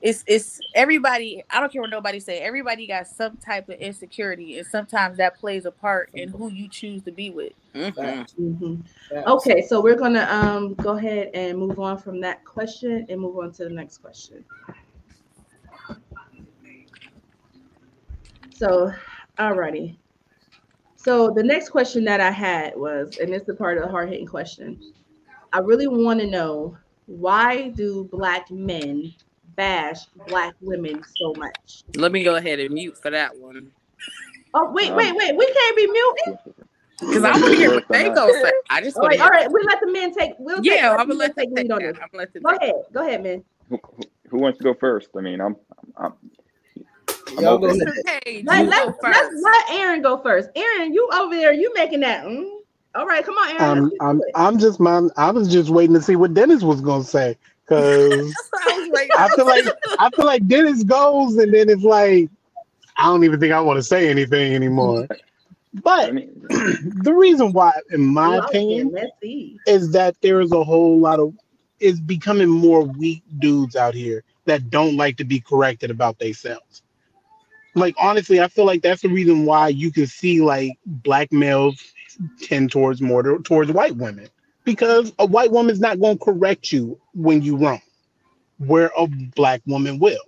It's 0.00 0.24
it's 0.26 0.60
everybody. 0.74 1.42
I 1.50 1.60
don't 1.60 1.70
care 1.70 1.82
what 1.82 1.90
nobody 1.90 2.20
say. 2.20 2.38
Everybody 2.38 2.86
got 2.86 3.06
some 3.06 3.36
type 3.36 3.68
of 3.68 3.78
insecurity, 3.78 4.58
and 4.58 4.66
sometimes 4.66 5.18
that 5.18 5.38
plays 5.38 5.66
a 5.66 5.70
part 5.70 6.10
in 6.14 6.30
who 6.30 6.50
you 6.50 6.68
choose 6.68 7.02
to 7.02 7.12
be 7.12 7.30
with. 7.30 7.52
Mm-hmm. 7.74 8.42
Mm-hmm. 8.42 9.30
Okay, 9.30 9.62
so 9.66 9.80
we're 9.82 9.96
gonna 9.96 10.26
um 10.30 10.74
go 10.74 10.96
ahead 10.96 11.30
and 11.34 11.58
move 11.58 11.78
on 11.78 11.98
from 11.98 12.20
that 12.22 12.44
question 12.44 13.06
and 13.10 13.20
move 13.20 13.36
on 13.38 13.52
to 13.52 13.64
the 13.64 13.70
next 13.70 13.98
question. 13.98 14.42
So, 18.60 18.92
alrighty. 19.38 19.96
So 20.96 21.30
the 21.30 21.42
next 21.42 21.70
question 21.70 22.04
that 22.04 22.20
I 22.20 22.30
had 22.30 22.76
was, 22.76 23.16
and 23.18 23.34
it's 23.34 23.46
the 23.46 23.54
part 23.54 23.78
of 23.78 23.84
the 23.84 23.90
hard 23.90 24.10
hitting 24.10 24.26
question. 24.26 24.92
I 25.52 25.60
really 25.60 25.88
want 25.88 26.20
to 26.20 26.26
know 26.26 26.76
why 27.10 27.70
do 27.70 28.04
black 28.12 28.50
men 28.50 29.12
bash 29.56 30.06
black 30.28 30.54
women 30.60 31.02
so 31.16 31.34
much? 31.36 31.82
Let 31.96 32.12
me 32.12 32.22
go 32.22 32.36
ahead 32.36 32.60
and 32.60 32.72
mute 32.72 32.96
for 32.96 33.10
that 33.10 33.36
one. 33.36 33.72
Oh 34.54 34.70
wait, 34.72 34.94
wait, 34.94 35.14
wait! 35.14 35.36
We 35.36 35.52
can't 35.52 35.76
be 35.76 35.86
muted 35.86 36.38
because 37.00 37.24
I 37.24 37.32
want 37.32 37.44
to 37.44 37.56
hear 37.56 37.74
what 37.74 37.88
they 37.88 38.10
go 38.10 38.32
say. 38.32 38.52
I 38.68 38.80
just 38.80 38.96
want. 38.96 39.20
All 39.20 39.28
right, 39.28 39.50
we 39.50 39.60
let 39.66 39.80
the 39.80 39.90
men 39.90 40.14
take. 40.14 40.32
We'll 40.38 40.64
yeah, 40.64 40.74
take, 40.74 40.84
I'm 40.84 41.08
gonna 41.08 41.14
let 41.14 41.34
them 41.34 41.54
take 41.54 41.72
on 41.72 41.82
this. 41.82 41.96
I'm 42.00 42.08
gonna 42.12 42.28
let 42.32 42.42
go 42.42 42.50
ahead. 42.50 42.74
Go 42.92 43.06
ahead, 43.06 43.22
man. 43.22 43.44
Who, 43.68 43.80
who, 44.28 44.38
wants 44.38 44.58
to 44.58 44.64
go 44.64 44.74
first? 44.74 45.08
I 45.16 45.20
mean, 45.20 45.40
I'm. 45.40 45.56
I'm, 45.96 46.12
I'm 47.36 47.42
Y'all 47.42 47.58
go 47.58 47.68
ahead. 47.68 47.78
Let, 48.44 48.68
let, 48.68 49.02
let, 49.02 49.30
let 49.34 49.70
Aaron 49.70 50.02
go 50.02 50.18
first. 50.18 50.50
Aaron, 50.56 50.92
you 50.92 51.08
over 51.14 51.34
there? 51.34 51.52
You 51.52 51.72
making 51.74 52.00
that? 52.00 52.24
Mm? 52.24 52.59
All 52.94 53.06
right, 53.06 53.24
come 53.24 53.36
on, 53.36 53.50
Aaron. 53.50 53.78
Um, 53.78 53.92
I'm, 54.00 54.08
I'm, 54.08 54.22
I'm 54.34 54.58
just 54.58 54.80
my. 54.80 55.02
I 55.16 55.30
was 55.30 55.50
just 55.50 55.70
waiting 55.70 55.94
to 55.94 56.02
see 56.02 56.16
what 56.16 56.34
Dennis 56.34 56.62
was 56.62 56.80
gonna 56.80 57.04
say 57.04 57.36
because 57.64 58.34
right 58.52 59.08
I 59.16 59.28
feel 59.28 59.46
like 59.46 59.64
I 59.98 60.10
feel 60.10 60.26
like 60.26 60.46
Dennis 60.48 60.82
goes 60.82 61.36
and 61.36 61.54
then 61.54 61.68
it's 61.68 61.84
like 61.84 62.28
I 62.96 63.04
don't 63.04 63.24
even 63.24 63.38
think 63.38 63.52
I 63.52 63.60
want 63.60 63.78
to 63.78 63.82
say 63.82 64.08
anything 64.08 64.54
anymore. 64.54 65.08
But 65.72 66.12
the 66.48 67.14
reason 67.16 67.52
why, 67.52 67.72
in 67.90 68.04
my 68.06 68.38
opinion, 68.38 68.92
is 69.66 69.92
that 69.92 70.20
there 70.20 70.40
is 70.40 70.52
a 70.52 70.64
whole 70.64 70.98
lot 70.98 71.20
of 71.20 71.34
is 71.78 72.00
becoming 72.00 72.48
more 72.48 72.82
weak 72.82 73.22
dudes 73.38 73.76
out 73.76 73.94
here 73.94 74.22
that 74.44 74.68
don't 74.68 74.96
like 74.96 75.16
to 75.16 75.24
be 75.24 75.40
corrected 75.40 75.90
about 75.90 76.18
themselves. 76.18 76.82
Like 77.74 77.94
honestly, 77.98 78.40
I 78.40 78.48
feel 78.48 78.66
like 78.66 78.82
that's 78.82 79.02
the 79.02 79.08
reason 79.08 79.46
why 79.46 79.68
you 79.68 79.92
can 79.92 80.08
see 80.08 80.42
like 80.42 80.72
black 80.84 81.30
males 81.32 81.94
tend 82.40 82.70
towards 82.70 83.00
more 83.00 83.22
to, 83.22 83.38
towards 83.42 83.70
white 83.70 83.96
women 83.96 84.28
because 84.64 85.12
a 85.18 85.26
white 85.26 85.50
woman's 85.50 85.80
not 85.80 86.00
going 86.00 86.18
to 86.18 86.24
correct 86.24 86.72
you 86.72 87.00
when 87.14 87.42
you 87.42 87.56
wrong, 87.56 87.80
where 88.58 88.90
a 88.96 89.06
black 89.06 89.62
woman 89.66 89.98
will. 89.98 90.18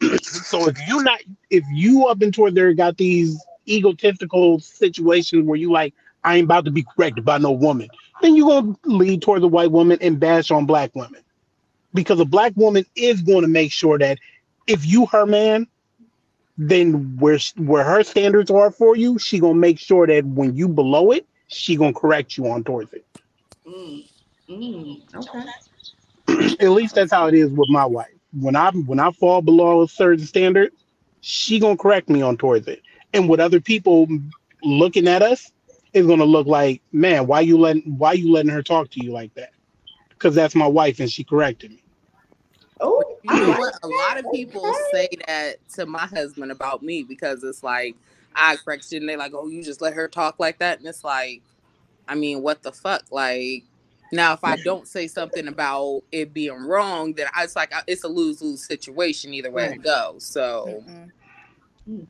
so 0.22 0.68
if 0.68 0.76
you 0.86 1.02
not 1.02 1.20
if 1.50 1.64
you 1.72 2.06
up 2.06 2.20
and 2.22 2.34
toward 2.34 2.54
there 2.54 2.72
got 2.74 2.96
these 2.96 3.42
egotistical 3.68 4.60
situations 4.60 5.46
where 5.46 5.58
you 5.58 5.70
like 5.72 5.94
I 6.24 6.36
ain't 6.36 6.44
about 6.44 6.64
to 6.64 6.70
be 6.70 6.84
corrected 6.84 7.24
by 7.24 7.38
no 7.38 7.52
woman, 7.52 7.88
then 8.20 8.34
you're 8.34 8.48
gonna 8.48 8.76
lead 8.84 9.22
toward 9.22 9.42
the 9.42 9.48
white 9.48 9.70
woman 9.70 9.98
and 10.00 10.18
bash 10.18 10.50
on 10.50 10.66
black 10.66 10.94
women. 10.94 11.22
Because 11.92 12.18
a 12.18 12.24
black 12.24 12.52
woman 12.56 12.84
is 12.96 13.22
going 13.22 13.42
to 13.42 13.48
make 13.48 13.70
sure 13.70 13.98
that 13.98 14.18
if 14.66 14.84
you 14.84 15.06
her 15.06 15.26
man, 15.26 15.68
then 16.56 17.16
where 17.18 17.38
where 17.56 17.84
her 17.84 18.02
standards 18.02 18.50
are 18.50 18.70
for 18.70 18.96
you, 18.96 19.18
she 19.18 19.40
gonna 19.40 19.54
make 19.54 19.78
sure 19.78 20.06
that 20.06 20.24
when 20.24 20.54
you 20.54 20.68
below 20.68 21.10
it, 21.12 21.26
she 21.48 21.76
gonna 21.76 21.94
correct 21.94 22.36
you 22.36 22.46
on 22.48 22.64
towards 22.64 22.92
it. 22.92 23.06
Mm, 23.66 24.04
mm, 24.50 25.14
okay. 25.14 25.44
At 26.60 26.70
least 26.70 26.94
that's 26.94 27.12
how 27.12 27.26
it 27.28 27.34
is 27.34 27.50
with 27.50 27.68
my 27.70 27.84
wife. 27.84 28.08
When 28.38 28.56
I 28.56 28.70
when 28.70 29.00
I 29.00 29.10
fall 29.12 29.42
below 29.42 29.82
a 29.82 29.88
certain 29.88 30.26
standard, 30.26 30.72
she 31.20 31.60
gonna 31.60 31.76
correct 31.76 32.08
me 32.08 32.22
on 32.22 32.36
towards 32.36 32.68
it. 32.68 32.82
And 33.12 33.28
with 33.28 33.40
other 33.40 33.60
people 33.60 34.08
looking 34.62 35.08
at 35.08 35.22
us, 35.22 35.52
it's 35.92 36.06
gonna 36.06 36.24
look 36.24 36.46
like, 36.46 36.82
man, 36.92 37.26
why 37.26 37.40
you 37.40 37.58
letting 37.58 37.98
why 37.98 38.14
you 38.14 38.32
letting 38.32 38.52
her 38.52 38.62
talk 38.62 38.90
to 38.92 39.04
you 39.04 39.12
like 39.12 39.34
that? 39.34 39.50
Because 40.10 40.34
that's 40.34 40.56
my 40.56 40.66
wife 40.66 41.00
and 41.00 41.10
she 41.10 41.24
corrected 41.24 41.72
me. 41.72 41.83
Oh, 42.84 43.18
you 43.22 43.34
know 43.34 43.58
what? 43.58 43.74
A 43.82 43.88
lot 43.88 44.18
of 44.18 44.30
people 44.32 44.72
say 44.92 45.08
that 45.26 45.56
to 45.70 45.86
my 45.86 46.06
husband 46.06 46.52
about 46.52 46.82
me 46.82 47.02
because 47.02 47.42
it's 47.42 47.62
like 47.62 47.96
I 48.34 48.56
correct 48.56 48.90
you 48.90 49.00
and 49.00 49.08
they're 49.08 49.16
like, 49.16 49.32
oh, 49.34 49.48
you 49.48 49.62
just 49.62 49.80
let 49.80 49.94
her 49.94 50.08
talk 50.08 50.38
like 50.38 50.58
that, 50.58 50.78
and 50.78 50.88
it's 50.88 51.04
like, 51.04 51.42
I 52.06 52.14
mean, 52.14 52.42
what 52.42 52.62
the 52.62 52.72
fuck? 52.72 53.04
Like, 53.10 53.64
now 54.12 54.34
if 54.34 54.44
I 54.44 54.56
don't 54.56 54.86
say 54.86 55.06
something 55.06 55.48
about 55.48 56.02
it 56.12 56.34
being 56.34 56.66
wrong, 56.66 57.14
then 57.14 57.26
I, 57.34 57.44
it's 57.44 57.56
like 57.56 57.72
it's 57.86 58.04
a 58.04 58.08
lose 58.08 58.42
lose 58.42 58.66
situation 58.66 59.32
either 59.34 59.50
way 59.50 59.66
it 59.66 59.82
goes. 59.82 60.24
So. 60.24 60.84
Mm-hmm. 61.88 62.04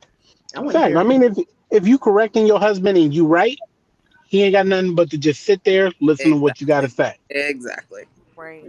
I, 0.57 0.95
I 0.95 1.03
mean, 1.03 1.23
if 1.23 1.37
if 1.71 1.87
you 1.87 1.99
correcting 1.99 2.47
your 2.47 2.61
husband 2.61 2.97
and 2.97 3.13
you 3.13 3.27
right, 3.27 3.59
he 4.27 4.43
ain't 4.43 4.53
got 4.53 4.67
nothing 4.67 4.95
but 4.95 5.11
to 5.11 5.19
just 5.19 5.43
sit 5.43 5.63
there, 5.65 5.93
listen 6.01 6.27
exactly. 6.27 6.33
to 6.33 6.37
what 6.39 6.61
you 6.61 6.67
got 6.67 6.81
to 6.83 6.89
say. 6.89 7.17
Exactly. 7.31 8.05
Right. 8.37 8.65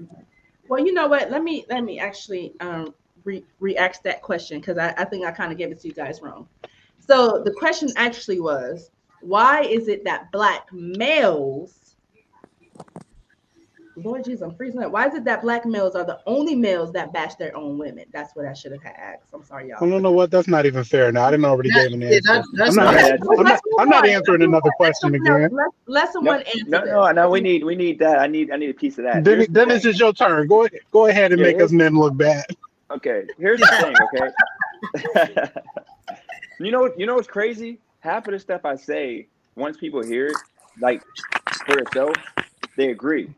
Well, 0.68 0.86
you 0.86 0.94
know 0.94 1.08
what? 1.08 1.30
Let 1.32 1.44
me 1.44 1.66
let 1.70 1.84
me 1.84 2.00
actually 2.00 2.54
um 2.60 2.94
re 3.24 3.44
react 3.60 4.04
that 4.04 4.22
question 4.22 4.60
because 4.60 4.78
I, 4.78 4.94
I 4.98 5.06
think 5.06 5.26
I 5.26 5.32
kind 5.32 5.52
of 5.52 5.58
gave 5.58 5.72
it 5.72 5.82
to 5.82 5.88
you 5.88 5.94
guys 5.94 6.22
wrong. 6.22 6.48
So 7.00 7.42
the 7.44 7.52
question 7.52 7.90
actually 7.98 8.40
was, 8.40 8.90
why 9.22 9.62
is 9.62 9.88
it 9.88 10.04
that 10.06 10.32
black 10.32 10.68
males 10.72 11.85
Lord 13.98 14.26
Jesus, 14.26 14.42
I'm 14.42 14.54
freezing 14.56 14.84
up. 14.84 14.92
Why 14.92 15.08
is 15.08 15.14
it 15.14 15.24
that 15.24 15.42
black 15.42 15.66
males 15.66 15.96
are 15.96 16.04
the 16.04 16.20
only 16.26 16.54
males 16.54 16.92
that 16.94 17.14
bash 17.14 17.36
their 17.36 17.56
own 17.56 17.78
women? 17.78 18.06
That's 18.12 18.36
what 18.36 18.46
I 18.46 18.54
should 18.54 18.74
have 18.74 18.86
asked. 18.86 19.24
I'm 19.34 19.44
sorry, 19.44 19.70
y'all. 19.70 19.78
I 19.82 19.90
don't 19.90 20.02
know 20.02 20.12
what. 20.12 20.32
That's 20.32 20.48
not 20.48 20.66
even 20.66 20.84
fair. 20.84 21.12
Now 21.12 21.26
I 21.26 21.32
didn't 21.32 21.46
already 21.46 21.70
give 21.70 21.94
an 21.94 22.04
answer. 22.04 22.22
That, 22.24 22.44
I'm, 22.68 22.76
not, 22.76 23.40
I'm, 23.40 23.44
not, 23.44 23.62
I'm 23.80 23.90
not 23.90 24.08
answering 24.08 24.42
another 24.42 24.70
question 24.78 25.16
again. 25.16 25.50
Let, 25.52 25.70
let 25.88 26.14
someone 26.14 26.40
no, 26.40 26.44
answer. 26.44 26.66
No, 26.68 26.84
no, 26.84 27.12
no. 27.12 27.30
We 27.30 27.40
need, 27.40 27.64
we 27.64 27.76
need 27.76 28.00
that. 28.00 28.20
I 28.20 28.28
need, 28.28 28.52
I 28.52 28.58
need 28.58 28.70
a 28.70 28.74
piece 28.74 28.98
of 28.98 29.06
that. 29.06 29.24
Then, 29.24 29.46
then 29.50 29.72
it's 29.72 29.86
your 29.86 30.14
turn. 30.14 30.48
Go, 30.48 30.68
go 30.92 31.08
ahead 31.08 31.32
and 31.32 31.40
yeah, 31.40 31.48
make 31.48 31.62
us 31.62 31.72
men 31.72 31.96
look 31.96 32.18
bad. 32.18 32.46
Okay. 32.92 33.24
Here's 33.38 33.62
the 33.62 33.68
thing. 33.82 33.96
Okay. 35.14 35.52
you 36.60 36.72
know, 36.72 36.92
you 36.98 37.06
know 37.06 37.16
what's 37.16 37.28
crazy? 37.28 37.80
Half 38.02 38.28
of 38.28 38.34
the 38.34 38.40
stuff 38.40 38.66
I 38.66 38.76
say, 38.76 39.28
once 39.56 39.78
people 39.78 40.04
hear 40.04 40.28
it, 40.28 40.36
like 40.82 41.02
for 41.66 41.80
itself, 41.80 42.16
they 42.76 42.92
agree 42.92 43.34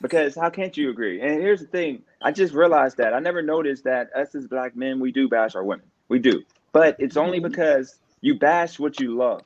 because 0.00 0.34
how 0.34 0.50
can't 0.50 0.76
you 0.76 0.90
agree? 0.90 1.20
And 1.20 1.40
here's 1.40 1.60
the 1.60 1.66
thing: 1.66 2.02
I 2.22 2.32
just 2.32 2.54
realized 2.54 2.96
that 2.98 3.14
I 3.14 3.18
never 3.18 3.42
noticed 3.42 3.84
that 3.84 4.10
us 4.14 4.34
as 4.34 4.46
black 4.46 4.76
men 4.76 5.00
we 5.00 5.12
do 5.12 5.28
bash 5.28 5.54
our 5.54 5.64
women. 5.64 5.86
We 6.08 6.18
do, 6.18 6.42
but 6.72 6.96
it's 6.98 7.16
only 7.16 7.38
mm-hmm. 7.38 7.48
because 7.48 7.98
you 8.20 8.38
bash 8.38 8.78
what 8.78 9.00
you 9.00 9.16
love. 9.16 9.42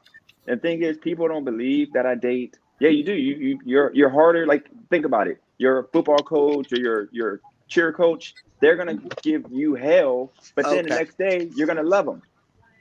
And 0.47 0.59
the 0.59 0.63
thing 0.63 0.83
is, 0.83 0.99
people 0.99 1.29
don't 1.29 1.45
believe 1.45 1.93
that 1.93 2.07
I 2.07 2.15
date. 2.15 2.59
Yeah, 2.79 2.91
you 2.91 3.05
do. 3.05 3.15
You 3.15 3.37
you 3.37 3.59
you're 3.65 3.95
you're 3.95 4.11
harder. 4.11 4.47
Like 4.47 4.69
think 4.89 5.05
about 5.05 5.29
it. 5.29 5.41
Your 5.59 5.85
football 5.93 6.19
coach 6.19 6.73
or 6.73 6.79
your 6.79 7.09
your 7.13 7.41
cheer 7.69 7.93
coach, 7.93 8.35
they're 8.61 8.77
gonna 8.77 8.99
give 9.23 9.45
you 9.51 9.75
hell, 9.75 10.33
but 10.55 10.65
then 10.67 10.87
the 10.87 10.91
next 10.91 11.17
day 11.17 11.51
you're 11.55 11.67
gonna 11.67 11.83
love 11.83 12.07
them. 12.07 12.23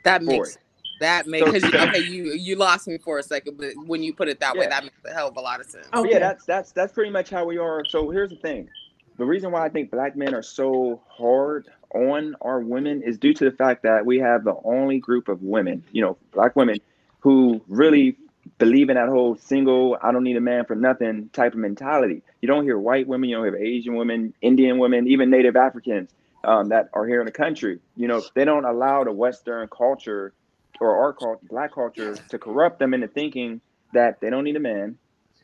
That 0.03 0.23
makes 0.23 0.55
it. 0.55 0.61
That 0.99 1.27
makes 1.27 1.51
because 1.51 1.63
okay, 1.63 1.99
you 1.99 2.33
you 2.33 2.55
lost 2.55 2.87
me 2.87 2.97
for 2.97 3.19
a 3.19 3.23
second, 3.23 3.57
but 3.57 3.73
when 3.85 4.03
you 4.03 4.13
put 4.13 4.27
it 4.27 4.39
that 4.39 4.55
yeah. 4.55 4.61
way, 4.61 4.67
that 4.67 4.83
makes 4.83 4.95
a 5.05 5.13
hell 5.13 5.29
of 5.29 5.37
a 5.37 5.41
lot 5.41 5.59
of 5.59 5.67
sense. 5.67 5.87
Oh 5.93 6.01
okay. 6.01 6.11
yeah, 6.11 6.19
that's 6.19 6.45
that's 6.45 6.71
that's 6.71 6.93
pretty 6.93 7.11
much 7.11 7.29
how 7.29 7.45
we 7.45 7.57
are. 7.57 7.85
So 7.85 8.09
here's 8.09 8.29
the 8.29 8.35
thing: 8.35 8.69
the 9.17 9.25
reason 9.25 9.51
why 9.51 9.65
I 9.65 9.69
think 9.69 9.91
black 9.91 10.15
men 10.15 10.33
are 10.33 10.43
so 10.43 11.01
hard 11.07 11.67
on 11.93 12.35
our 12.41 12.59
women 12.59 13.01
is 13.01 13.17
due 13.17 13.33
to 13.33 13.45
the 13.45 13.51
fact 13.51 13.83
that 13.83 14.05
we 14.05 14.19
have 14.19 14.43
the 14.43 14.55
only 14.63 14.99
group 14.99 15.27
of 15.27 15.41
women, 15.41 15.83
you 15.91 16.01
know, 16.01 16.17
black 16.31 16.55
women, 16.55 16.77
who 17.19 17.61
really 17.67 18.15
believe 18.57 18.89
in 18.89 18.95
that 18.95 19.09
whole 19.09 19.35
single, 19.35 19.97
I 20.01 20.11
don't 20.11 20.23
need 20.23 20.37
a 20.37 20.41
man 20.41 20.65
for 20.65 20.75
nothing 20.75 21.29
type 21.33 21.53
of 21.53 21.59
mentality. 21.59 22.21
You 22.41 22.47
don't 22.47 22.63
hear 22.63 22.77
white 22.77 23.07
women, 23.07 23.29
you 23.29 23.35
don't 23.35 23.45
hear 23.45 23.55
Asian 23.55 23.95
women, 23.95 24.33
Indian 24.41 24.77
women, 24.77 25.07
even 25.07 25.29
Native 25.29 25.55
Africans 25.55 26.09
um, 26.43 26.69
that 26.69 26.89
are 26.93 27.05
here 27.05 27.19
in 27.19 27.25
the 27.25 27.31
country. 27.31 27.79
You 27.95 28.07
know, 28.07 28.23
they 28.33 28.45
don't 28.45 28.65
allow 28.65 29.03
the 29.03 29.11
Western 29.11 29.67
culture 29.67 30.33
or 30.79 30.97
our 30.97 31.13
culture, 31.13 31.45
black 31.49 31.73
culture, 31.73 32.15
to 32.15 32.37
corrupt 32.37 32.79
them 32.79 32.93
into 32.93 33.07
thinking 33.07 33.61
that 33.93 34.19
they 34.21 34.29
don't 34.29 34.43
need 34.43 34.55
a 34.55 34.61
man. 34.61 34.97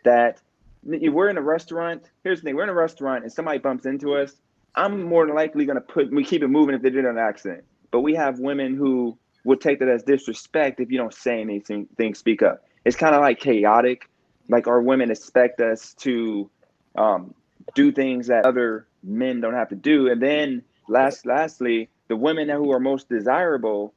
That 0.04 0.42
if 0.86 1.14
we're 1.14 1.30
in 1.30 1.38
a 1.38 1.42
restaurant, 1.42 2.04
here's 2.24 2.40
the 2.40 2.46
thing: 2.46 2.56
we're 2.56 2.64
in 2.64 2.70
a 2.70 2.74
restaurant 2.74 3.24
and 3.24 3.32
somebody 3.32 3.60
bumps 3.60 3.86
into 3.86 4.16
us. 4.16 4.34
I'm 4.76 5.04
more 5.04 5.26
than 5.26 5.36
likely 5.36 5.66
to 5.66 5.82
put 5.82 6.12
we 6.12 6.24
keep 6.24 6.44
it 6.44 6.48
moving 6.48 6.76
if 6.76 6.82
they 6.82 6.90
did 6.90 7.06
an 7.06 7.18
accident. 7.18 7.64
But 7.92 8.02
we 8.02 8.16
have 8.16 8.40
women 8.40 8.76
who 8.76 9.18
would 9.46 9.62
take 9.62 9.80
that 9.80 9.88
as 9.88 10.04
disrespect 10.04 10.80
if 10.80 10.92
you 10.92 10.98
don't 10.98 11.14
say 11.14 11.40
anything, 11.40 11.88
things 11.98 12.20
speak 12.20 12.42
up. 12.42 12.66
It's 12.84 12.96
kind 12.96 13.16
of 13.16 13.22
like 13.22 13.40
chaotic. 13.40 14.10
Like 14.50 14.68
our 14.68 14.82
women 14.82 15.10
expect 15.12 15.62
us 15.62 15.94
to 16.00 16.50
um, 16.96 17.34
do 17.74 17.92
things 17.92 18.28
that 18.28 18.46
other 18.46 18.88
men 19.04 19.42
don't 19.42 19.54
have 19.54 19.70
to 19.70 19.76
do. 19.76 20.10
And 20.10 20.22
then 20.22 20.64
last, 20.88 21.26
lastly, 21.26 21.90
the 22.08 22.16
women 22.16 22.50
who 22.50 22.72
are 22.72 22.80
most 22.80 23.10
desirable 23.10 23.94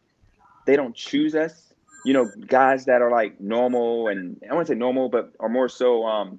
they 0.69 0.77
don't 0.77 0.95
choose 0.95 1.35
us. 1.35 1.73
You 2.05 2.13
know, 2.13 2.31
guys 2.47 2.85
that 2.85 3.01
are 3.01 3.11
like 3.11 3.41
normal 3.41 4.09
and 4.09 4.41
I 4.49 4.53
wouldn't 4.53 4.69
say 4.69 4.75
normal, 4.75 5.09
but 5.09 5.33
are 5.41 5.49
more 5.49 5.69
so 5.69 6.05
um, 6.05 6.39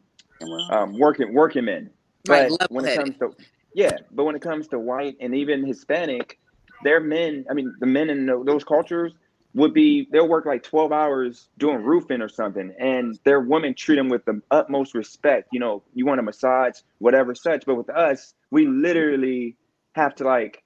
um 0.70 0.98
working 0.98 1.34
working 1.34 1.66
men. 1.66 1.90
But 2.26 2.52
right, 2.52 2.72
when 2.72 2.86
it 2.86 2.96
comes 2.96 3.18
to 3.18 3.32
yeah, 3.74 3.98
but 4.12 4.24
when 4.26 4.36
it 4.36 4.42
comes 4.42 4.68
to 4.70 4.80
white 4.80 5.18
and 5.20 5.36
even 5.36 5.66
Hispanic, 5.66 6.40
their 6.84 7.00
men. 7.00 7.46
I 7.50 7.54
mean, 7.54 7.74
the 7.80 7.88
men 7.88 8.10
in 8.10 8.28
those 8.28 8.64
cultures 8.64 9.14
would 9.56 9.74
be 9.74 10.08
they'll 10.12 10.28
work 10.28 10.46
like 10.46 10.62
12 10.62 10.92
hours 10.92 11.48
doing 11.58 11.78
roofing 11.78 12.22
or 12.22 12.30
something 12.30 12.72
and 12.80 13.18
their 13.24 13.40
women 13.40 13.74
treat 13.74 13.96
them 13.96 14.08
with 14.08 14.24
the 14.26 14.40
utmost 14.52 14.94
respect 14.94 15.50
you 15.52 15.60
know 15.60 15.82
you 15.96 16.06
want 16.06 16.20
a 16.20 16.24
massage 16.24 16.76
whatever 17.00 17.34
such 17.34 17.66
but 17.66 17.74
with 17.74 17.90
us 17.90 18.36
we 18.52 18.68
literally 18.68 19.56
have 19.94 20.14
to 20.14 20.24
like 20.24 20.62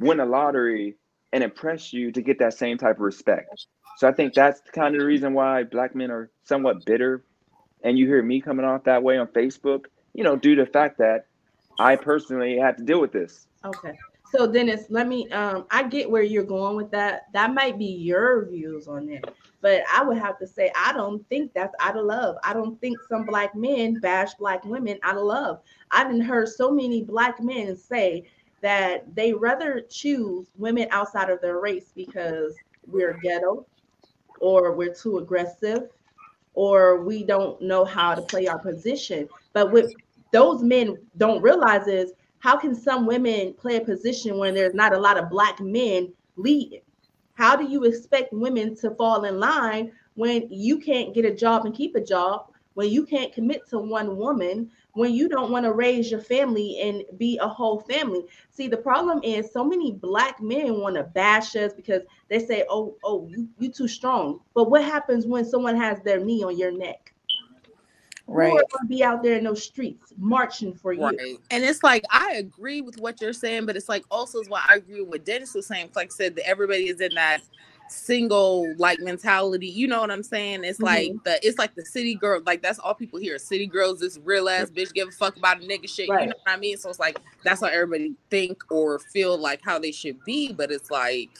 win 0.00 0.18
a 0.18 0.26
lottery 0.26 0.96
and 1.32 1.42
impress 1.42 1.92
you 1.92 2.12
to 2.12 2.22
get 2.22 2.38
that 2.38 2.54
same 2.54 2.78
type 2.78 2.96
of 2.96 3.02
respect. 3.02 3.66
So 3.98 4.08
I 4.08 4.12
think 4.12 4.34
that's 4.34 4.60
kind 4.72 4.94
of 4.94 5.00
the 5.00 5.06
reason 5.06 5.34
why 5.34 5.64
black 5.64 5.94
men 5.94 6.10
are 6.10 6.30
somewhat 6.44 6.84
bitter. 6.84 7.24
And 7.82 7.98
you 7.98 8.06
hear 8.06 8.22
me 8.22 8.40
coming 8.40 8.64
off 8.64 8.84
that 8.84 9.02
way 9.02 9.18
on 9.18 9.26
Facebook, 9.28 9.86
you 10.14 10.24
know, 10.24 10.36
due 10.36 10.54
to 10.54 10.64
the 10.64 10.70
fact 10.70 10.98
that 10.98 11.26
I 11.78 11.96
personally 11.96 12.58
had 12.58 12.78
to 12.78 12.84
deal 12.84 13.00
with 13.00 13.12
this. 13.12 13.46
Okay. 13.64 13.96
So 14.32 14.50
Dennis, 14.50 14.86
let 14.90 15.06
me 15.06 15.28
um 15.30 15.66
I 15.70 15.84
get 15.84 16.10
where 16.10 16.22
you're 16.22 16.44
going 16.44 16.76
with 16.76 16.90
that. 16.90 17.26
That 17.32 17.54
might 17.54 17.78
be 17.78 17.86
your 17.86 18.46
views 18.46 18.88
on 18.88 19.08
it. 19.08 19.24
But 19.60 19.82
I 19.92 20.02
would 20.02 20.18
have 20.18 20.38
to 20.40 20.46
say 20.46 20.72
I 20.76 20.92
don't 20.92 21.26
think 21.28 21.52
that's 21.54 21.74
out 21.80 21.96
of 21.96 22.04
love. 22.04 22.36
I 22.42 22.52
don't 22.52 22.80
think 22.80 22.98
some 23.08 23.24
black 23.24 23.54
men 23.54 24.00
bash 24.00 24.34
black 24.34 24.64
women 24.64 24.98
out 25.02 25.16
of 25.16 25.24
love. 25.24 25.60
I've 25.90 26.08
been 26.08 26.20
heard 26.20 26.48
so 26.48 26.70
many 26.70 27.02
black 27.02 27.40
men 27.40 27.76
say 27.76 28.24
that 28.62 29.14
they 29.14 29.32
rather 29.32 29.80
choose 29.88 30.48
women 30.56 30.88
outside 30.90 31.30
of 31.30 31.40
their 31.40 31.60
race 31.60 31.92
because 31.94 32.54
we're 32.86 33.18
ghetto 33.22 33.66
or 34.40 34.72
we're 34.72 34.94
too 34.94 35.18
aggressive 35.18 35.88
or 36.54 37.02
we 37.02 37.22
don't 37.22 37.60
know 37.60 37.84
how 37.84 38.14
to 38.14 38.22
play 38.22 38.46
our 38.46 38.58
position. 38.58 39.28
But 39.52 39.72
what 39.72 39.86
those 40.32 40.62
men 40.62 40.96
don't 41.16 41.42
realize 41.42 41.86
is 41.86 42.12
how 42.38 42.56
can 42.56 42.74
some 42.74 43.06
women 43.06 43.54
play 43.54 43.76
a 43.76 43.80
position 43.80 44.38
when 44.38 44.54
there's 44.54 44.74
not 44.74 44.94
a 44.94 44.98
lot 44.98 45.18
of 45.18 45.30
black 45.30 45.60
men 45.60 46.12
leading? 46.36 46.82
How 47.34 47.56
do 47.56 47.68
you 47.68 47.84
expect 47.84 48.32
women 48.32 48.74
to 48.76 48.90
fall 48.92 49.24
in 49.24 49.38
line 49.38 49.92
when 50.14 50.50
you 50.50 50.78
can't 50.78 51.14
get 51.14 51.26
a 51.26 51.34
job 51.34 51.66
and 51.66 51.74
keep 51.74 51.94
a 51.94 52.00
job, 52.00 52.46
when 52.74 52.88
you 52.88 53.04
can't 53.04 53.32
commit 53.32 53.68
to 53.68 53.78
one 53.78 54.16
woman, 54.16 54.70
when 54.96 55.12
you 55.12 55.28
don't 55.28 55.50
want 55.50 55.64
to 55.64 55.72
raise 55.72 56.10
your 56.10 56.20
family 56.20 56.80
and 56.80 57.04
be 57.18 57.38
a 57.38 57.46
whole 57.46 57.80
family. 57.80 58.24
See, 58.50 58.66
the 58.66 58.78
problem 58.78 59.20
is 59.22 59.52
so 59.52 59.62
many 59.62 59.92
black 59.92 60.40
men 60.40 60.80
want 60.80 60.96
to 60.96 61.02
bash 61.04 61.54
us 61.54 61.74
because 61.74 62.02
they 62.28 62.38
say, 62.38 62.64
"Oh, 62.70 62.96
oh, 63.04 63.26
you 63.28 63.46
you 63.58 63.70
too 63.70 63.88
strong." 63.88 64.40
But 64.54 64.70
what 64.70 64.82
happens 64.82 65.26
when 65.26 65.44
someone 65.44 65.76
has 65.76 66.00
their 66.00 66.18
knee 66.18 66.42
on 66.42 66.56
your 66.56 66.72
neck? 66.72 67.12
Right. 68.26 68.50
Gonna 68.50 68.88
be 68.88 69.04
out 69.04 69.22
there 69.22 69.36
in 69.36 69.44
those 69.44 69.62
streets 69.62 70.14
marching 70.16 70.74
for 70.74 70.92
you? 70.92 71.02
Right. 71.02 71.38
And 71.50 71.62
it's 71.62 71.82
like 71.84 72.04
I 72.10 72.34
agree 72.34 72.80
with 72.80 72.98
what 72.98 73.20
you're 73.20 73.34
saying, 73.34 73.66
but 73.66 73.76
it's 73.76 73.88
like 73.88 74.04
also 74.10 74.40
is 74.40 74.48
why 74.48 74.64
I 74.66 74.76
agree 74.76 75.00
with 75.00 75.10
what 75.10 75.24
Dennis 75.26 75.54
was 75.54 75.66
saying. 75.66 75.90
Like 75.94 76.10
I 76.12 76.16
said, 76.16 76.36
that 76.36 76.48
everybody 76.48 76.88
is 76.88 77.00
in 77.00 77.14
that 77.14 77.42
single 77.88 78.74
like 78.78 78.98
mentality. 79.00 79.66
You 79.68 79.86
know 79.88 80.00
what 80.00 80.10
I'm 80.10 80.22
saying? 80.22 80.64
It's 80.64 80.80
like 80.80 81.10
Mhm. 81.12 81.24
the 81.24 81.46
it's 81.46 81.58
like 81.58 81.74
the 81.74 81.84
city 81.84 82.14
girl, 82.14 82.40
like 82.46 82.62
that's 82.62 82.78
all 82.78 82.94
people 82.94 83.18
hear. 83.18 83.38
City 83.38 83.66
girls, 83.66 84.00
this 84.00 84.18
real 84.24 84.48
ass 84.48 84.70
bitch 84.70 84.92
give 84.92 85.08
a 85.08 85.12
fuck 85.12 85.36
about 85.36 85.62
a 85.62 85.66
nigga 85.66 85.88
shit. 85.88 86.08
Right. 86.08 86.22
You 86.22 86.26
know 86.30 86.34
what 86.44 86.52
I 86.54 86.58
mean? 86.58 86.76
So 86.76 86.88
it's 86.90 86.98
like 86.98 87.18
that's 87.44 87.60
how 87.60 87.68
everybody 87.68 88.14
think 88.30 88.62
or 88.70 88.98
feel 88.98 89.38
like 89.38 89.60
how 89.64 89.78
they 89.78 89.92
should 89.92 90.22
be, 90.24 90.52
but 90.52 90.70
it's 90.70 90.90
like 90.90 91.30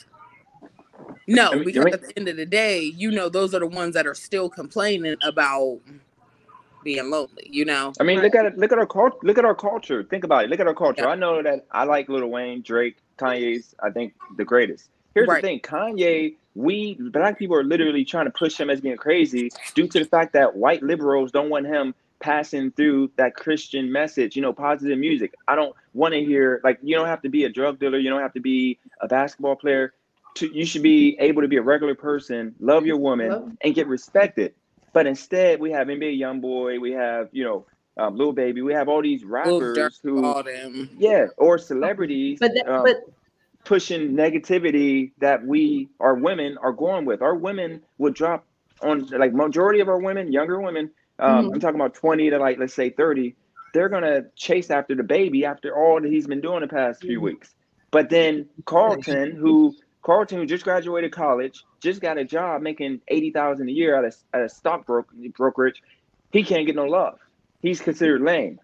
no, 1.26 1.48
I 1.50 1.54
mean- 1.56 1.60
I 1.60 1.64
because 1.64 1.84
mean- 1.84 1.94
at 1.94 2.02
the 2.02 2.12
end 2.18 2.28
of 2.28 2.36
the 2.36 2.46
day, 2.46 2.80
you 2.80 3.10
know, 3.10 3.28
those 3.28 3.54
are 3.54 3.60
the 3.60 3.66
ones 3.66 3.94
that 3.94 4.06
are 4.06 4.14
still 4.14 4.48
complaining 4.48 5.16
about 5.22 5.80
being 6.84 7.10
lonely, 7.10 7.48
you 7.50 7.64
know. 7.64 7.92
I 8.00 8.04
mean, 8.04 8.18
Right. 8.18 8.24
look 8.26 8.34
at 8.36 8.46
it. 8.46 8.56
Look 8.58 8.70
at 8.72 8.78
our 8.78 8.86
culture. 8.86 9.16
Look 9.22 9.36
at 9.38 9.44
our 9.44 9.54
culture. 9.54 10.04
Think 10.04 10.22
about 10.22 10.44
it. 10.44 10.50
Look 10.50 10.60
at 10.60 10.68
our 10.68 10.74
culture. 10.74 11.02
Yeah. 11.02 11.08
I 11.10 11.14
know 11.16 11.42
that 11.42 11.66
I 11.72 11.82
like 11.84 12.08
Lil 12.08 12.28
Wayne, 12.28 12.62
Drake, 12.62 12.96
Kanye's. 13.18 13.74
I 13.82 13.90
think 13.90 14.14
the 14.36 14.44
greatest. 14.44 14.88
Here's 15.16 15.28
Right. 15.28 15.42
the 15.42 15.48
thing: 15.48 15.60
Kanye. 15.60 16.34
We 16.54 16.94
black 16.94 17.38
people 17.38 17.56
are 17.56 17.64
literally 17.64 18.04
trying 18.04 18.26
to 18.26 18.30
push 18.30 18.58
him 18.58 18.70
as 18.70 18.80
being 18.80 18.96
crazy 18.96 19.50
due 19.74 19.86
to 19.88 19.98
the 19.98 20.04
fact 20.06 20.32
that 20.34 20.56
white 20.56 20.82
liberals 20.82 21.30
don't 21.32 21.50
want 21.50 21.66
him 21.66 21.94
passing 22.18 22.70
through 22.70 23.10
that 23.16 23.34
Christian 23.34 23.90
message. 23.92 24.36
You 24.36 24.42
know, 24.42 24.52
positive 24.52 24.98
music. 24.98 25.34
I 25.48 25.54
don't 25.54 25.74
want 25.94 26.14
to 26.14 26.24
hear 26.24 26.60
like 26.64 26.78
you 26.82 26.94
don't 26.96 27.06
have 27.08 27.22
to 27.22 27.28
be 27.30 27.44
a 27.44 27.48
drug 27.48 27.78
dealer. 27.78 27.98
You 27.98 28.10
don't 28.10 28.20
have 28.22 28.32
to 28.34 28.40
be 28.40 28.78
a 29.00 29.08
basketball 29.08 29.56
player. 29.56 29.92
To, 30.36 30.46
you 30.54 30.66
should 30.66 30.82
be 30.82 31.16
able 31.18 31.40
to 31.42 31.48
be 31.48 31.56
a 31.56 31.62
regular 31.62 31.94
person, 31.94 32.54
love 32.60 32.84
your 32.84 32.98
woman, 32.98 33.30
Love- 33.30 33.52
and 33.62 33.74
get 33.74 33.86
respected. 33.86 34.52
But 34.92 35.06
instead, 35.06 35.60
we 35.60 35.70
have 35.72 35.88
NBA 35.88 36.18
YoungBoy, 36.20 36.78
we 36.80 36.92
have 36.92 37.28
you 37.32 37.44
know 37.44 37.64
um, 37.98 38.16
Lil 38.16 38.32
Baby, 38.32 38.60
we 38.62 38.72
have 38.74 38.88
all 38.88 39.00
these 39.02 39.24
rappers 39.24 39.76
Durk, 39.78 39.98
who, 40.02 40.24
all 40.24 40.42
them. 40.42 40.90
yeah, 40.98 41.26
or 41.38 41.56
celebrities, 41.58 42.38
But 42.38 42.52
that, 42.54 42.68
um, 42.68 42.84
but 42.84 42.96
pushing 43.66 44.12
negativity 44.12 45.10
that 45.18 45.44
we, 45.44 45.88
our 46.00 46.14
women, 46.14 46.56
are 46.62 46.72
going 46.72 47.04
with. 47.04 47.20
Our 47.20 47.34
women 47.34 47.82
would 47.98 48.14
drop 48.14 48.46
on 48.80 49.06
like 49.08 49.34
majority 49.34 49.80
of 49.80 49.88
our 49.88 49.98
women, 49.98 50.32
younger 50.32 50.60
women. 50.60 50.90
Um, 51.18 51.48
Mhm. 51.50 51.54
I'm 51.54 51.60
talking 51.60 51.80
about 51.80 51.94
20 51.94 52.30
to 52.30 52.38
like 52.38 52.58
let's 52.58 52.74
say 52.74 52.90
30. 52.90 53.34
They're 53.74 53.88
gonna 53.88 54.26
chase 54.36 54.70
after 54.70 54.94
the 54.94 55.02
baby 55.02 55.44
after 55.44 55.76
all 55.76 56.00
that 56.00 56.10
he's 56.10 56.26
been 56.26 56.40
doing 56.40 56.60
the 56.60 56.68
past 56.68 57.02
few 57.02 57.18
Mhm. 57.18 57.22
weeks. 57.24 57.54
But 57.90 58.08
then 58.08 58.48
Carlton, 58.64 59.32
who 59.32 59.74
Carlton, 60.02 60.38
who 60.38 60.46
just 60.46 60.62
graduated 60.64 61.10
college, 61.10 61.64
just 61.80 62.00
got 62.00 62.16
a 62.18 62.24
job 62.24 62.62
making 62.62 63.00
eighty 63.08 63.30
thousand 63.32 63.68
a 63.68 63.72
year 63.72 63.96
at 63.96 64.04
a 64.04 64.36
at 64.36 64.42
a 64.44 64.48
stock 64.48 64.86
bro- 64.86 65.04
brokerage, 65.36 65.82
he 66.30 66.44
can't 66.44 66.66
get 66.66 66.76
no 66.76 66.84
love. 66.84 67.18
He's 67.60 67.80
considered 67.80 68.20
lame, 68.22 68.60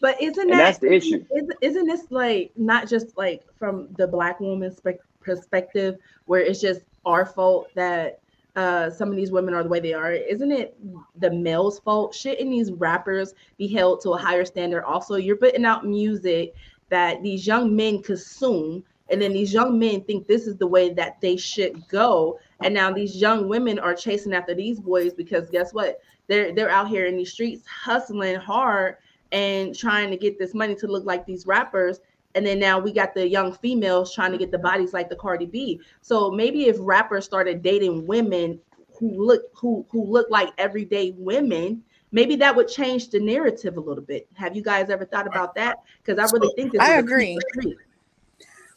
but 0.00 0.20
isn't 0.20 0.48
that 0.48 0.56
that's 0.56 0.78
the 0.78 0.92
issue. 0.92 1.24
Isn't, 1.34 1.54
isn't 1.60 1.86
this 1.86 2.10
like 2.10 2.52
not 2.56 2.88
just 2.88 3.16
like 3.16 3.42
from 3.56 3.88
the 3.96 4.06
black 4.06 4.40
woman's 4.40 4.80
perspective, 5.20 5.96
where 6.26 6.40
it's 6.40 6.60
just 6.60 6.82
our 7.04 7.26
fault 7.26 7.68
that 7.74 8.20
uh, 8.56 8.90
some 8.90 9.10
of 9.10 9.16
these 9.16 9.32
women 9.32 9.54
are 9.54 9.62
the 9.62 9.68
way 9.68 9.80
they 9.80 9.94
are? 9.94 10.12
Isn't 10.12 10.52
it 10.52 10.76
the 11.20 11.30
male's 11.30 11.80
fault? 11.80 12.14
Shouldn't 12.14 12.50
these 12.50 12.72
rappers 12.72 13.34
be 13.56 13.66
held 13.66 14.00
to 14.02 14.10
a 14.10 14.18
higher 14.18 14.44
standard? 14.44 14.84
Also, 14.84 15.16
you're 15.16 15.36
putting 15.36 15.64
out 15.64 15.86
music 15.86 16.54
that 16.90 17.22
these 17.22 17.46
young 17.46 17.74
men 17.74 18.02
consume, 18.02 18.84
and 19.10 19.20
then 19.20 19.32
these 19.32 19.52
young 19.52 19.78
men 19.78 20.02
think 20.02 20.26
this 20.26 20.46
is 20.46 20.56
the 20.56 20.66
way 20.66 20.92
that 20.92 21.20
they 21.20 21.36
should 21.36 21.86
go. 21.88 22.38
And 22.62 22.72
now 22.72 22.92
these 22.92 23.16
young 23.16 23.48
women 23.48 23.78
are 23.78 23.94
chasing 23.94 24.32
after 24.32 24.54
these 24.54 24.80
boys 24.80 25.12
because 25.12 25.50
guess 25.50 25.72
what? 25.72 26.00
They're 26.26 26.54
they're 26.54 26.70
out 26.70 26.88
here 26.88 27.06
in 27.06 27.16
these 27.16 27.32
streets 27.32 27.66
hustling 27.66 28.36
hard 28.36 28.96
and 29.34 29.76
trying 29.76 30.10
to 30.12 30.16
get 30.16 30.38
this 30.38 30.54
money 30.54 30.76
to 30.76 30.86
look 30.86 31.04
like 31.04 31.26
these 31.26 31.44
rappers. 31.44 32.00
And 32.36 32.46
then 32.46 32.60
now 32.60 32.78
we 32.78 32.92
got 32.92 33.14
the 33.14 33.28
young 33.28 33.52
females 33.52 34.14
trying 34.14 34.30
to 34.30 34.38
get 34.38 34.52
the 34.52 34.58
bodies 34.58 34.92
like 34.92 35.08
the 35.08 35.16
Cardi 35.16 35.46
B. 35.46 35.80
So 36.02 36.30
maybe 36.30 36.66
if 36.66 36.76
rappers 36.78 37.24
started 37.24 37.60
dating 37.60 38.06
women 38.06 38.60
who 38.96 39.10
look 39.10 39.42
who 39.52 39.84
who 39.90 40.04
look 40.04 40.30
like 40.30 40.50
everyday 40.56 41.10
women, 41.18 41.82
maybe 42.12 42.36
that 42.36 42.54
would 42.54 42.68
change 42.68 43.10
the 43.10 43.18
narrative 43.18 43.76
a 43.76 43.80
little 43.80 44.04
bit. 44.04 44.28
Have 44.34 44.54
you 44.54 44.62
guys 44.62 44.88
ever 44.88 45.04
thought 45.04 45.26
about 45.26 45.56
that? 45.56 45.78
Because 46.02 46.18
I 46.18 46.32
really 46.32 46.54
think 46.54 46.72
this 46.72 46.80
I 46.80 46.92
is 46.92 46.96
a 46.98 47.00
agree. 47.00 47.38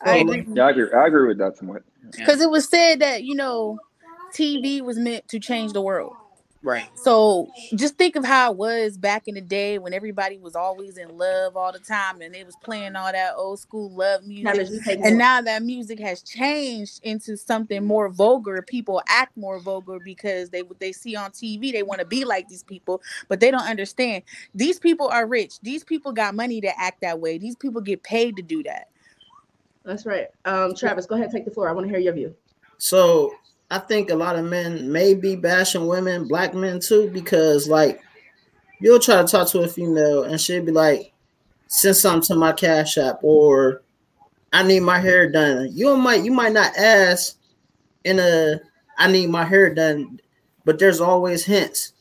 I 0.02 0.20
Um, 0.20 0.30
agree. 0.30 0.46
Yeah, 0.56 0.66
I 0.66 0.70
agree. 0.72 0.92
I 0.92 1.08
agree 1.08 1.28
with 1.28 1.38
that 1.38 1.58
somewhat. 1.58 1.84
Because 2.12 2.42
it 2.42 2.50
was 2.50 2.68
said 2.68 3.00
that, 3.00 3.24
you 3.24 3.36
know, 3.36 3.78
TV 4.34 4.82
was 4.82 4.98
meant 4.98 5.28
to 5.28 5.40
change 5.40 5.74
the 5.74 5.82
world. 5.82 6.16
Right. 6.64 6.90
So 6.96 7.52
just 7.76 7.98
think 7.98 8.16
of 8.16 8.26
how 8.26 8.52
it 8.52 8.58
was 8.58 8.98
back 8.98 9.28
in 9.28 9.36
the 9.36 9.42
day 9.42 9.78
when 9.78 9.94
everybody 9.94 10.38
was 10.38 10.56
always 10.56 10.98
in 10.98 11.18
love 11.18 11.56
all 11.56 11.72
the 11.72 11.80
time 11.80 12.22
and 12.22 12.34
they 12.34 12.44
was 12.44 12.56
playing 12.58 12.96
all 12.96 13.12
that 13.12 13.36
old 13.38 13.60
school 13.60 13.92
love 13.92 14.26
music. 14.26 14.54
Television 14.54 15.04
And 15.04 15.18
now 15.18 15.42
that 15.42 15.62
music 15.64 16.00
has 16.00 16.22
changed 16.24 17.00
into 17.04 17.38
something 17.38 17.86
more 17.86 18.10
vulgar. 18.10 18.62
People 18.62 19.02
act 19.08 19.38
more 19.38 19.60
vulgar 19.60 20.00
because 20.04 20.50
they 20.50 20.64
what 20.64 20.80
they 20.80 20.92
see 20.92 21.16
on 21.16 21.32
TV. 21.32 21.72
They 21.72 21.84
want 21.84 22.00
to 22.00 22.06
be 22.06 22.26
like 22.26 22.48
these 22.48 22.64
people, 22.64 23.02
but 23.28 23.40
they 23.40 23.52
don't 23.52 23.68
understand. 23.68 24.24
These 24.56 24.80
people 24.80 25.08
are 25.08 25.28
rich. 25.28 25.60
These 25.62 25.84
people 25.84 26.12
got 26.12 26.36
money 26.36 26.60
to 26.62 26.80
act 26.80 27.02
that 27.02 27.20
way. 27.20 27.38
These 27.38 27.56
people 27.56 27.82
get 27.82 28.04
paid 28.04 28.36
to 28.38 28.42
do 28.42 28.64
that. 28.64 28.90
That's 29.86 30.06
right. 30.06 30.28
Um, 30.44 30.76
Travis, 30.76 31.06
go 31.06 31.16
ahead, 31.16 31.32
take 31.32 31.46
the 31.46 31.52
floor. 31.52 31.70
I 31.70 31.72
want 31.72 31.86
to 31.86 31.90
hear 31.90 32.00
your 32.00 32.14
view. 32.14 32.36
So 32.78 33.34
I 33.70 33.80
think 33.80 34.10
a 34.10 34.16
lot 34.16 34.38
of 34.38 34.46
men 34.46 34.92
may 34.92 35.14
be 35.14 35.36
bashing 35.36 35.88
women, 35.88 36.28
black 36.28 36.54
men 36.54 36.80
too, 36.80 37.10
because 37.10 37.68
like 37.68 38.02
you'll 38.80 39.00
try 39.00 39.22
to 39.22 39.28
talk 39.28 39.50
to 39.50 39.62
a 39.62 39.68
female 39.68 40.24
and 40.24 40.40
she'll 40.40 40.64
be 40.64 40.72
like, 40.72 41.12
send 41.68 41.96
something 41.96 42.28
to 42.28 42.36
my 42.36 42.54
cash 42.54 42.98
app 42.98 43.20
or 43.22 43.82
I 44.54 44.64
need 44.64 44.82
my 44.82 45.00
hair 45.00 45.30
done. 45.30 45.70
You 45.74 45.98
might 45.98 46.24
you 46.24 46.32
might 46.32 46.54
not 46.54 46.78
ask 46.78 47.38
in 48.04 48.20
a 48.20 48.60
I 48.98 49.12
need 49.12 49.30
my 49.30 49.44
hair 49.44 49.74
done, 49.74 50.20
but 50.64 50.80
there's 50.80 51.02
always 51.02 51.44
hints. 51.44 51.94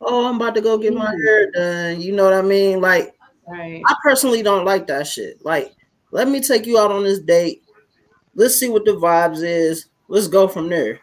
Oh, 0.00 0.28
I'm 0.28 0.36
about 0.36 0.54
to 0.56 0.60
go 0.60 0.76
get 0.76 0.92
my 0.92 1.10
hair 1.10 1.48
mm. 1.48 1.52
done. 1.54 2.00
You 2.00 2.12
know 2.12 2.24
what 2.24 2.34
I 2.34 2.42
mean? 2.42 2.80
Like 2.80 3.16
Right. 3.46 3.82
I 3.86 3.94
personally 4.02 4.42
don't 4.42 4.64
like 4.64 4.86
that 4.88 5.06
shit. 5.06 5.44
Like, 5.44 5.74
let 6.10 6.28
me 6.28 6.40
take 6.40 6.66
you 6.66 6.78
out 6.78 6.90
on 6.90 7.04
this 7.04 7.20
date. 7.20 7.62
Let's 8.34 8.56
see 8.56 8.68
what 8.68 8.84
the 8.84 8.92
vibes 8.92 9.42
is. 9.42 9.86
Let's 10.08 10.28
go 10.28 10.48
from 10.48 10.68
there. 10.68 11.00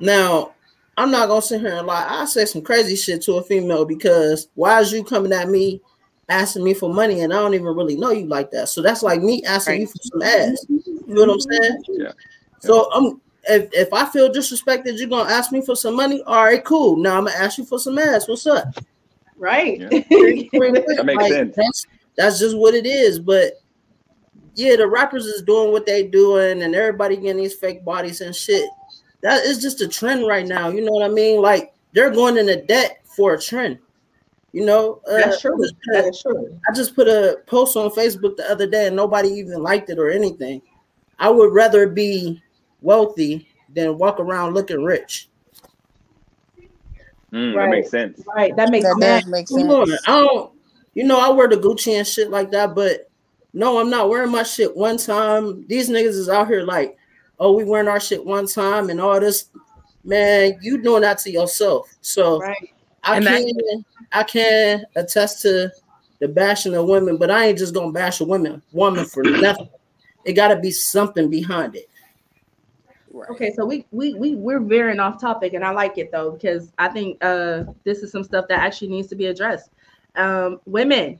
Now, 0.00 0.54
I'm 0.96 1.10
not 1.10 1.28
gonna 1.28 1.42
sit 1.42 1.60
here 1.60 1.76
and 1.76 1.86
lie. 1.86 2.06
I 2.08 2.24
say 2.24 2.44
some 2.44 2.62
crazy 2.62 2.96
shit 2.96 3.22
to 3.22 3.34
a 3.34 3.42
female 3.42 3.84
because 3.84 4.48
why 4.54 4.80
is 4.80 4.92
you 4.92 5.04
coming 5.04 5.32
at 5.32 5.48
me 5.48 5.80
asking 6.28 6.62
me 6.62 6.74
for 6.74 6.92
money 6.92 7.20
and 7.20 7.32
I 7.32 7.36
don't 7.36 7.54
even 7.54 7.66
really 7.66 7.96
know 7.96 8.10
you 8.10 8.26
like 8.26 8.50
that? 8.50 8.68
So 8.68 8.82
that's 8.82 9.02
like 9.02 9.22
me 9.22 9.42
asking 9.44 9.82
you 9.82 9.86
for 9.86 9.98
some 10.02 10.22
ass. 10.22 10.66
You 10.68 10.82
know 11.06 11.26
what 11.26 11.30
I'm 11.30 11.40
saying? 11.40 11.82
Yeah. 11.88 12.12
So 12.58 12.90
I'm 12.92 13.20
if, 13.48 13.70
if 13.72 13.92
I 13.92 14.06
feel 14.06 14.30
disrespected, 14.30 14.98
you're 14.98 15.08
gonna 15.08 15.30
ask 15.30 15.52
me 15.52 15.64
for 15.64 15.74
some 15.74 15.96
money. 15.96 16.22
All 16.26 16.44
right, 16.44 16.62
cool. 16.64 16.96
Now 16.96 17.16
I'm 17.18 17.24
gonna 17.24 17.36
ask 17.36 17.58
you 17.58 17.64
for 17.64 17.78
some 17.78 17.98
ass. 17.98 18.28
What's 18.28 18.46
up? 18.46 18.66
Right. 19.36 19.80
Yeah. 19.80 19.88
That 20.52 21.06
makes 21.06 21.22
Like, 21.22 21.32
sense. 21.32 21.56
That's, 21.56 21.86
that's 22.16 22.38
just 22.38 22.56
what 22.56 22.74
it 22.74 22.84
is. 22.84 23.18
But 23.18 23.54
yeah, 24.54 24.76
the 24.76 24.86
rappers 24.86 25.24
is 25.26 25.42
doing 25.42 25.72
what 25.72 25.86
they 25.86 26.06
doing, 26.06 26.62
and 26.62 26.74
everybody 26.74 27.16
getting 27.16 27.38
these 27.38 27.54
fake 27.54 27.84
bodies 27.84 28.20
and 28.20 28.36
shit. 28.36 28.68
That 29.22 29.44
is 29.44 29.60
just 29.60 29.80
a 29.80 29.88
trend 29.88 30.26
right 30.26 30.46
now. 30.46 30.68
You 30.70 30.82
know 30.84 30.92
what 30.92 31.04
I 31.04 31.08
mean? 31.08 31.40
Like 31.42 31.74
they're 31.92 32.10
going 32.10 32.36
into 32.38 32.56
debt 32.62 33.00
for 33.16 33.34
a 33.34 33.40
trend. 33.40 33.78
You 34.52 34.64
know, 34.64 35.00
uh, 35.08 35.16
That's 35.18 35.40
true. 35.40 35.54
I 35.54 35.60
just 35.62 35.74
put- 35.84 35.92
That 35.92 36.04
is 36.08 36.22
true. 36.22 36.60
I 36.68 36.72
just 36.74 36.94
put 36.96 37.06
a 37.08 37.38
post 37.46 37.76
on 37.76 37.90
Facebook 37.90 38.36
the 38.36 38.50
other 38.50 38.66
day, 38.66 38.86
and 38.88 38.96
nobody 38.96 39.28
even 39.28 39.62
liked 39.62 39.90
it 39.90 39.98
or 39.98 40.10
anything. 40.10 40.60
I 41.18 41.30
would 41.30 41.52
rather 41.52 41.86
be 41.88 42.42
wealthy 42.80 43.46
than 43.74 43.98
walk 43.98 44.18
around 44.18 44.54
looking 44.54 44.82
rich. 44.82 45.28
Mm, 47.32 47.54
Right. 47.54 47.64
That 47.66 47.70
makes 47.70 47.90
sense. 47.90 48.22
Right. 48.34 48.56
That 48.56 48.70
makes 48.70 48.84
That 48.86 48.96
sense. 49.00 49.24
does 49.24 49.30
make 49.30 49.48
Come 49.48 49.60
sense. 49.60 49.72
on, 49.72 49.90
I 50.06 50.20
don't. 50.26 50.52
You 50.94 51.04
know, 51.04 51.20
I 51.20 51.28
wear 51.30 51.46
the 51.46 51.56
Gucci 51.56 51.96
and 51.96 52.06
shit 52.06 52.30
like 52.30 52.50
that, 52.50 52.74
but 52.74 53.08
no, 53.52 53.78
I'm 53.78 53.90
not 53.90 54.08
wearing 54.08 54.32
my 54.32 54.42
shit 54.42 54.76
one 54.76 54.96
time. 54.96 55.64
These 55.68 55.88
niggas 55.88 56.16
is 56.16 56.28
out 56.28 56.48
here 56.48 56.62
like, 56.62 56.96
oh, 57.40 57.52
we 57.52 57.64
wearing 57.64 57.88
our 57.88 57.98
shit 57.98 58.24
one 58.24 58.46
time 58.46 58.90
and 58.90 59.00
all 59.00 59.18
this. 59.18 59.46
Man, 60.04 60.58
you 60.62 60.80
doing 60.82 61.02
that 61.02 61.18
to 61.20 61.30
yourself. 61.30 61.92
So 62.00 62.38
Right. 62.40 62.70
I 63.02 63.16
And 63.16 63.26
that- 63.26 63.42
can 63.42 63.84
I 64.12 64.22
can 64.24 64.84
attest 64.96 65.42
to 65.42 65.70
the 66.20 66.28
bashing 66.28 66.74
of 66.74 66.86
women, 66.86 67.16
but 67.16 67.30
I 67.30 67.46
ain't 67.46 67.58
just 67.58 67.74
gonna 67.74 67.92
bash 67.92 68.20
a 68.20 68.24
woman 68.24 68.62
woman 68.72 69.04
for 69.06 69.22
nothing. 69.24 69.68
It 70.24 70.34
gotta 70.34 70.56
be 70.56 70.70
something 70.70 71.30
behind 71.30 71.76
it. 71.76 71.86
Right. 73.12 73.28
Okay, 73.30 73.52
so 73.54 73.64
we 73.64 73.86
we 73.90 74.14
we 74.14 74.34
we're 74.36 74.60
veering 74.60 75.00
off 75.00 75.20
topic, 75.20 75.54
and 75.54 75.64
I 75.64 75.70
like 75.70 75.98
it 75.98 76.12
though 76.12 76.30
because 76.32 76.72
I 76.78 76.88
think 76.88 77.22
uh 77.24 77.64
this 77.84 78.02
is 78.02 78.12
some 78.12 78.22
stuff 78.22 78.46
that 78.48 78.58
actually 78.60 78.88
needs 78.88 79.08
to 79.08 79.16
be 79.16 79.26
addressed. 79.26 79.70
Um, 80.16 80.60
women, 80.66 81.18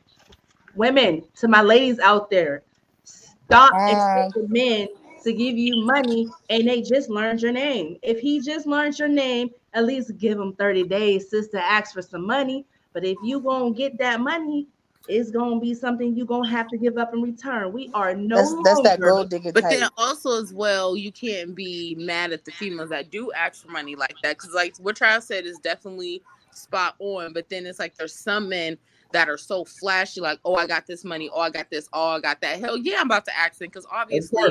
women, 0.74 1.24
to 1.36 1.48
my 1.48 1.62
ladies 1.62 1.98
out 1.98 2.30
there, 2.30 2.62
stop 3.04 3.72
uh, 3.74 3.86
expecting 3.90 4.48
men 4.50 4.88
to 5.24 5.32
give 5.32 5.56
you 5.56 5.84
money 5.84 6.28
and 6.48 6.68
they 6.68 6.82
just 6.82 7.10
learned 7.10 7.42
your 7.42 7.52
name. 7.52 7.96
If 8.02 8.20
he 8.20 8.40
just 8.40 8.66
learned 8.66 8.98
your 8.98 9.08
name, 9.08 9.50
at 9.74 9.84
least 9.84 10.16
give 10.18 10.38
him 10.38 10.54
30 10.54 10.84
days, 10.84 11.30
sister, 11.30 11.58
ask 11.58 11.94
for 11.94 12.02
some 12.02 12.26
money. 12.26 12.66
But 12.92 13.04
if 13.04 13.16
you 13.22 13.40
gonna 13.40 13.72
get 13.72 13.98
that 13.98 14.20
money, 14.20 14.66
it's 15.08 15.30
gonna 15.30 15.60
be 15.60 15.74
something 15.74 16.14
you're 16.16 16.26
gonna 16.26 16.48
have 16.48 16.68
to 16.68 16.76
give 16.76 16.98
up 16.98 17.14
in 17.14 17.22
return. 17.22 17.72
We 17.72 17.90
are 17.94 18.14
no 18.14 18.36
that's, 18.36 18.50
longer, 18.50 18.70
that's 18.70 18.82
that 18.82 19.00
gold 19.00 19.30
digger. 19.30 19.52
But 19.52 19.62
type. 19.62 19.78
then 19.78 19.88
also 19.96 20.40
as 20.40 20.52
well, 20.52 20.96
you 20.96 21.12
can't 21.12 21.54
be 21.54 21.94
mad 21.98 22.32
at 22.32 22.44
the 22.44 22.52
females 22.52 22.90
that 22.90 23.10
do 23.10 23.32
ask 23.32 23.64
for 23.64 23.70
money 23.70 23.94
like 23.94 24.14
that. 24.22 24.38
Cause 24.38 24.52
like 24.52 24.76
what 24.78 24.96
Trav 24.96 25.22
said 25.22 25.46
is 25.46 25.58
definitely 25.58 26.22
spot 26.52 26.94
on. 26.98 27.32
But 27.32 27.48
then 27.48 27.66
it's 27.66 27.78
like 27.78 27.96
there's 27.96 28.14
some 28.14 28.48
men 28.48 28.76
that 29.12 29.28
are 29.28 29.38
so 29.38 29.64
flashy, 29.64 30.20
like, 30.20 30.38
oh, 30.44 30.54
I 30.54 30.66
got 30.66 30.86
this 30.86 31.04
money, 31.04 31.28
oh, 31.32 31.40
I 31.40 31.50
got 31.50 31.68
this, 31.70 31.88
oh, 31.92 32.10
I 32.10 32.20
got 32.20 32.40
that. 32.42 32.60
Hell 32.60 32.76
yeah, 32.76 32.98
I'm 33.00 33.06
about 33.06 33.24
to 33.26 33.36
ask 33.36 33.56
it 33.56 33.72
because 33.72 33.86
obviously 33.90 34.42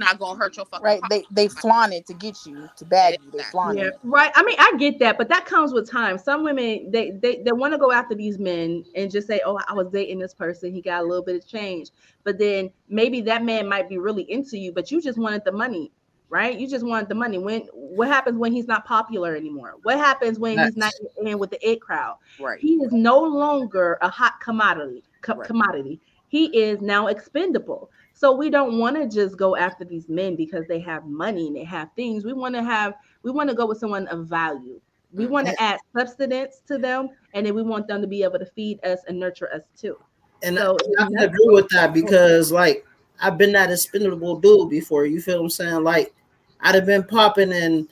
not 0.00 0.18
gonna 0.18 0.36
hurt 0.36 0.56
your 0.56 0.66
fucking 0.66 0.84
right. 0.84 1.00
They 1.08 1.24
they 1.30 1.46
flaunt 1.46 1.92
it 1.92 2.06
to 2.06 2.14
get 2.14 2.44
you 2.44 2.68
to 2.76 2.84
bag 2.84 3.18
you. 3.22 3.30
They 3.30 3.44
flaunt 3.44 3.78
yeah, 3.78 3.84
it. 3.84 3.98
Right. 4.02 4.32
I 4.34 4.42
mean, 4.42 4.56
I 4.58 4.72
get 4.78 4.98
that, 4.98 5.16
but 5.16 5.28
that 5.28 5.46
comes 5.46 5.72
with 5.72 5.88
time. 5.88 6.18
Some 6.18 6.42
women 6.42 6.90
they 6.90 7.12
they, 7.12 7.42
they 7.44 7.52
want 7.52 7.72
to 7.74 7.78
go 7.78 7.92
after 7.92 8.16
these 8.16 8.38
men 8.38 8.84
and 8.96 9.10
just 9.10 9.28
say, 9.28 9.40
"Oh, 9.44 9.60
I 9.68 9.74
was 9.74 9.86
dating 9.92 10.18
this 10.18 10.34
person. 10.34 10.72
He 10.72 10.80
got 10.80 11.02
a 11.02 11.06
little 11.06 11.24
bit 11.24 11.36
of 11.36 11.46
change." 11.46 11.90
But 12.24 12.38
then 12.38 12.70
maybe 12.88 13.20
that 13.22 13.44
man 13.44 13.68
might 13.68 13.88
be 13.88 13.98
really 13.98 14.28
into 14.30 14.58
you, 14.58 14.72
but 14.72 14.90
you 14.90 15.00
just 15.00 15.18
wanted 15.18 15.44
the 15.44 15.52
money, 15.52 15.92
right? 16.28 16.58
You 16.58 16.66
just 16.66 16.84
wanted 16.84 17.08
the 17.08 17.14
money. 17.14 17.38
When 17.38 17.62
what 17.72 18.08
happens 18.08 18.38
when 18.38 18.52
he's 18.52 18.66
not 18.66 18.84
popular 18.84 19.36
anymore? 19.36 19.76
What 19.84 19.98
happens 19.98 20.38
when 20.38 20.56
That's, 20.56 20.74
he's 20.74 20.76
not 20.76 20.92
in 21.24 21.38
with 21.38 21.50
the 21.50 21.68
it 21.68 21.80
crowd? 21.80 22.16
Right. 22.40 22.58
He 22.58 22.74
is 22.76 22.90
no 22.90 23.20
longer 23.20 23.98
a 24.00 24.08
hot 24.08 24.40
commodity. 24.40 25.04
Co- 25.22 25.36
right. 25.36 25.46
Commodity. 25.46 26.00
He 26.28 26.46
is 26.58 26.80
now 26.80 27.08
expendable. 27.08 27.90
So 28.20 28.32
we 28.32 28.50
don't 28.50 28.78
want 28.78 28.96
to 28.96 29.08
just 29.08 29.38
go 29.38 29.56
after 29.56 29.82
these 29.82 30.10
men 30.10 30.36
because 30.36 30.66
they 30.68 30.78
have 30.80 31.06
money 31.06 31.46
and 31.46 31.56
they 31.56 31.64
have 31.64 31.88
things. 31.96 32.22
We 32.22 32.34
want 32.34 32.54
to 32.54 32.62
have 32.62 32.92
we 33.22 33.30
want 33.30 33.48
to 33.48 33.56
go 33.56 33.64
with 33.64 33.78
someone 33.78 34.06
of 34.08 34.26
value. 34.26 34.78
We 35.14 35.24
want 35.24 35.46
to 35.46 35.58
add 35.60 35.80
substance 35.96 36.60
to 36.68 36.76
them, 36.76 37.08
and 37.32 37.46
then 37.46 37.54
we 37.54 37.62
want 37.62 37.88
them 37.88 38.02
to 38.02 38.06
be 38.06 38.22
able 38.22 38.38
to 38.38 38.44
feed 38.44 38.84
us 38.84 38.98
and 39.08 39.18
nurture 39.18 39.48
us 39.54 39.62
too. 39.74 39.96
And 40.42 40.58
so 40.58 40.76
I, 40.98 41.08
I 41.18 41.24
agree 41.24 41.48
with 41.48 41.70
that 41.70 41.94
because, 41.94 42.52
like, 42.52 42.86
I've 43.22 43.38
been 43.38 43.52
that 43.52 43.70
expendable 43.70 44.38
dude 44.38 44.68
before. 44.68 45.06
You 45.06 45.22
feel 45.22 45.38
what 45.38 45.44
I'm 45.44 45.50
saying? 45.50 45.82
Like, 45.82 46.12
I'd 46.60 46.74
have 46.74 46.84
been 46.84 47.04
popping 47.04 47.54
and, 47.54 47.88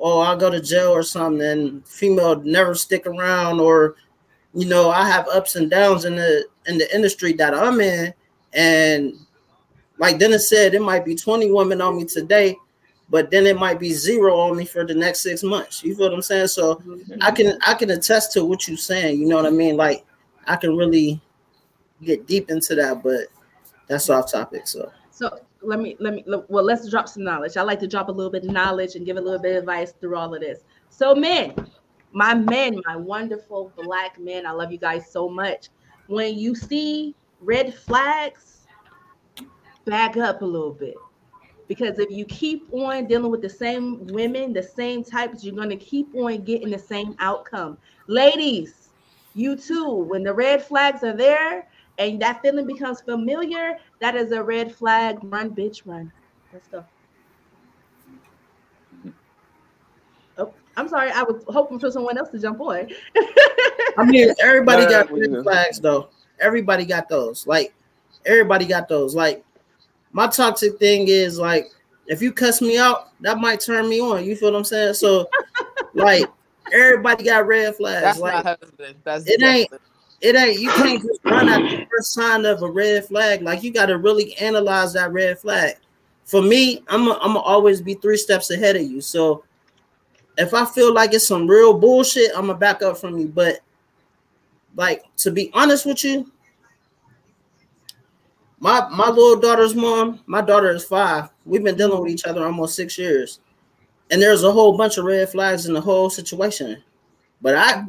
oh, 0.00 0.18
I'll 0.18 0.36
go 0.36 0.50
to 0.50 0.60
jail 0.60 0.90
or 0.90 1.04
something, 1.04 1.40
and 1.40 1.86
female 1.86 2.42
never 2.42 2.74
stick 2.74 3.06
around, 3.06 3.60
or, 3.60 3.94
you 4.54 4.66
know, 4.66 4.90
I 4.90 5.08
have 5.08 5.28
ups 5.28 5.54
and 5.54 5.70
downs 5.70 6.04
in 6.04 6.16
the 6.16 6.46
in 6.66 6.78
the 6.78 6.92
industry 6.92 7.32
that 7.34 7.54
I'm 7.54 7.80
in, 7.80 8.12
and 8.54 9.14
like 9.98 10.18
Dennis 10.18 10.48
said, 10.48 10.74
it 10.74 10.82
might 10.82 11.04
be 11.04 11.14
20 11.14 11.50
women 11.50 11.80
on 11.80 11.96
me 11.96 12.04
today, 12.04 12.56
but 13.10 13.30
then 13.30 13.46
it 13.46 13.58
might 13.58 13.80
be 13.80 13.92
zero 13.92 14.36
on 14.36 14.56
me 14.56 14.64
for 14.64 14.86
the 14.86 14.94
next 14.94 15.20
six 15.20 15.42
months. 15.42 15.82
You 15.82 15.94
feel 15.94 16.06
what 16.06 16.14
I'm 16.14 16.22
saying? 16.22 16.48
So 16.48 16.76
mm-hmm. 16.76 17.14
I 17.20 17.30
can 17.30 17.58
I 17.66 17.74
can 17.74 17.90
attest 17.90 18.32
to 18.32 18.44
what 18.44 18.68
you're 18.68 18.76
saying. 18.76 19.20
You 19.20 19.26
know 19.26 19.36
what 19.36 19.46
I 19.46 19.50
mean? 19.50 19.76
Like 19.76 20.04
I 20.46 20.56
can 20.56 20.76
really 20.76 21.20
get 22.02 22.26
deep 22.26 22.50
into 22.50 22.74
that, 22.76 23.02
but 23.02 23.26
that's 23.88 24.08
off 24.10 24.30
topic. 24.30 24.66
So 24.66 24.90
so 25.10 25.40
let 25.62 25.80
me 25.80 25.96
let 25.98 26.14
me 26.14 26.24
well 26.48 26.64
let's 26.64 26.88
drop 26.88 27.08
some 27.08 27.24
knowledge. 27.24 27.56
I 27.56 27.62
like 27.62 27.80
to 27.80 27.88
drop 27.88 28.08
a 28.08 28.12
little 28.12 28.32
bit 28.32 28.44
of 28.44 28.50
knowledge 28.50 28.94
and 28.94 29.04
give 29.04 29.16
a 29.16 29.20
little 29.20 29.40
bit 29.40 29.52
of 29.52 29.58
advice 29.58 29.92
through 30.00 30.16
all 30.16 30.32
of 30.34 30.40
this. 30.40 30.60
So 30.90 31.14
men, 31.14 31.54
my 32.12 32.34
men, 32.34 32.80
my 32.86 32.96
wonderful 32.96 33.72
black 33.76 34.18
men, 34.18 34.46
I 34.46 34.52
love 34.52 34.70
you 34.70 34.78
guys 34.78 35.10
so 35.10 35.28
much. 35.28 35.68
When 36.06 36.38
you 36.38 36.54
see 36.54 37.14
red 37.40 37.74
flags 37.74 38.57
back 39.88 40.16
up 40.16 40.42
a 40.42 40.44
little 40.44 40.72
bit. 40.72 40.94
Because 41.66 41.98
if 41.98 42.10
you 42.10 42.24
keep 42.24 42.72
on 42.72 43.06
dealing 43.06 43.30
with 43.30 43.42
the 43.42 43.50
same 43.50 44.06
women, 44.06 44.52
the 44.52 44.62
same 44.62 45.04
types, 45.04 45.44
you're 45.44 45.54
going 45.54 45.68
to 45.70 45.76
keep 45.76 46.14
on 46.14 46.42
getting 46.42 46.70
the 46.70 46.78
same 46.78 47.14
outcome. 47.18 47.76
Ladies, 48.06 48.88
you 49.34 49.54
too, 49.56 49.90
when 49.90 50.22
the 50.22 50.32
red 50.32 50.62
flags 50.62 51.04
are 51.04 51.16
there 51.16 51.68
and 51.98 52.20
that 52.22 52.40
feeling 52.40 52.66
becomes 52.66 53.02
familiar, 53.02 53.78
that 54.00 54.14
is 54.14 54.32
a 54.32 54.42
red 54.42 54.74
flag. 54.74 55.18
Run, 55.22 55.50
bitch, 55.50 55.82
run. 55.84 56.10
Let's 56.52 56.68
go. 56.68 56.84
Oh, 60.38 60.54
I'm 60.76 60.88
sorry. 60.88 61.10
I 61.10 61.22
was 61.22 61.44
hoping 61.48 61.78
for 61.78 61.90
someone 61.90 62.16
else 62.16 62.30
to 62.30 62.38
jump 62.38 62.60
on. 62.62 62.88
I 63.98 64.04
mean, 64.04 64.32
everybody 64.40 64.86
got 64.86 65.12
red 65.12 65.42
flags 65.42 65.80
though. 65.80 66.08
Everybody 66.40 66.86
got 66.86 67.10
those. 67.10 67.46
Like, 67.46 67.74
everybody 68.24 68.64
got 68.64 68.88
those. 68.88 69.14
Like, 69.14 69.44
my 70.18 70.26
toxic 70.26 70.80
thing 70.80 71.06
is 71.06 71.38
like 71.38 71.70
if 72.08 72.20
you 72.20 72.32
cuss 72.32 72.60
me 72.60 72.76
out, 72.76 73.12
that 73.20 73.38
might 73.38 73.60
turn 73.60 73.88
me 73.88 74.00
on. 74.00 74.24
You 74.24 74.34
feel 74.34 74.50
what 74.50 74.58
I'm 74.58 74.64
saying? 74.64 74.94
So 74.94 75.30
like 75.94 76.24
everybody 76.72 77.22
got 77.22 77.46
red 77.46 77.76
flags. 77.76 78.02
That's 78.02 78.18
like, 78.18 78.44
my 78.44 78.56
husband. 78.60 78.96
That's 79.04 79.28
it 79.28 79.40
ain't 79.44 79.70
it 80.20 80.34
ain't 80.34 80.58
you 80.58 80.70
can't 80.70 81.00
just 81.00 81.20
run 81.22 81.48
at 81.48 81.60
the 81.60 81.86
first 81.88 82.14
sign 82.14 82.44
of 82.46 82.62
a 82.62 82.68
red 82.68 83.04
flag. 83.04 83.42
Like 83.42 83.62
you 83.62 83.72
got 83.72 83.86
to 83.86 83.98
really 83.98 84.36
analyze 84.38 84.92
that 84.94 85.12
red 85.12 85.38
flag. 85.38 85.76
For 86.24 86.42
me, 86.42 86.82
I'm 86.88 87.06
a, 87.06 87.12
I'm 87.22 87.34
gonna 87.34 87.38
always 87.38 87.80
be 87.80 87.94
three 87.94 88.16
steps 88.16 88.50
ahead 88.50 88.74
of 88.74 88.82
you. 88.82 89.00
So 89.00 89.44
if 90.36 90.52
I 90.52 90.64
feel 90.64 90.92
like 90.92 91.14
it's 91.14 91.28
some 91.28 91.46
real 91.46 91.78
bullshit, 91.78 92.32
I'm 92.34 92.48
gonna 92.48 92.58
back 92.58 92.82
up 92.82 92.98
from 92.98 93.18
you. 93.18 93.28
But 93.28 93.60
like 94.74 95.04
to 95.18 95.30
be 95.30 95.52
honest 95.54 95.86
with 95.86 96.02
you, 96.02 96.28
my 98.60 98.88
my 98.90 99.08
little 99.08 99.40
daughter's 99.40 99.74
mom, 99.74 100.20
my 100.26 100.40
daughter 100.40 100.70
is 100.70 100.84
five. 100.84 101.28
We've 101.44 101.62
been 101.62 101.76
dealing 101.76 102.02
with 102.02 102.10
each 102.10 102.24
other 102.24 102.44
almost 102.44 102.74
six 102.74 102.98
years, 102.98 103.40
and 104.10 104.20
there's 104.20 104.42
a 104.42 104.52
whole 104.52 104.76
bunch 104.76 104.98
of 104.98 105.04
red 105.04 105.28
flags 105.30 105.66
in 105.66 105.74
the 105.74 105.80
whole 105.80 106.10
situation. 106.10 106.82
But 107.40 107.54
I, 107.54 107.84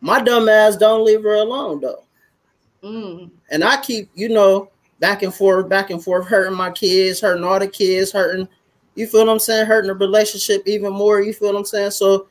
my 0.00 0.20
dumb 0.20 0.48
ass, 0.48 0.76
don't 0.76 1.04
leave 1.04 1.22
her 1.22 1.34
alone 1.34 1.80
though. 1.80 2.04
Mm. 2.82 3.30
And 3.50 3.64
I 3.64 3.80
keep, 3.80 4.10
you 4.14 4.28
know, 4.28 4.70
back 5.00 5.22
and 5.22 5.34
forth, 5.34 5.68
back 5.68 5.90
and 5.90 6.02
forth, 6.02 6.26
hurting 6.26 6.56
my 6.56 6.70
kids, 6.70 7.20
hurting 7.20 7.44
all 7.44 7.58
the 7.58 7.68
kids, 7.68 8.12
hurting. 8.12 8.48
You 8.94 9.06
feel 9.06 9.26
what 9.26 9.32
I'm 9.32 9.38
saying? 9.40 9.66
Hurting 9.66 9.88
the 9.88 9.94
relationship 9.94 10.62
even 10.66 10.92
more. 10.92 11.20
You 11.20 11.32
feel 11.32 11.48
what 11.48 11.58
I'm 11.58 11.64
saying? 11.64 11.90
So 11.92 12.28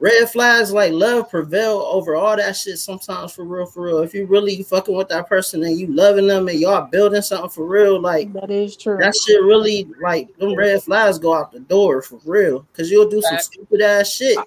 red 0.00 0.30
flags 0.30 0.72
like 0.72 0.92
love 0.92 1.30
prevail 1.30 1.78
over 1.92 2.16
all 2.16 2.34
that 2.34 2.56
shit 2.56 2.78
sometimes 2.78 3.32
for 3.32 3.44
real, 3.44 3.66
for 3.66 3.84
real. 3.84 3.98
If 3.98 4.14
you 4.14 4.26
really 4.26 4.62
fucking 4.62 4.94
with 4.96 5.08
that 5.10 5.28
person 5.28 5.62
and 5.62 5.78
you 5.78 5.86
loving 5.88 6.26
them 6.26 6.48
and 6.48 6.58
y'all 6.58 6.88
building 6.90 7.22
something 7.22 7.50
for 7.50 7.66
real, 7.66 8.00
like 8.00 8.32
that 8.32 8.50
is 8.50 8.76
true. 8.76 8.96
That 8.96 9.14
shit 9.14 9.42
really 9.42 9.86
like 10.02 10.34
them 10.38 10.56
red 10.56 10.82
flags 10.82 11.18
go 11.18 11.34
out 11.34 11.52
the 11.52 11.60
door 11.60 12.02
for 12.02 12.18
real. 12.24 12.66
Cause 12.72 12.90
you'll 12.90 13.10
do 13.10 13.20
some 13.22 13.38
stupid 13.38 13.82
ass 13.82 14.10
shit. 14.10 14.38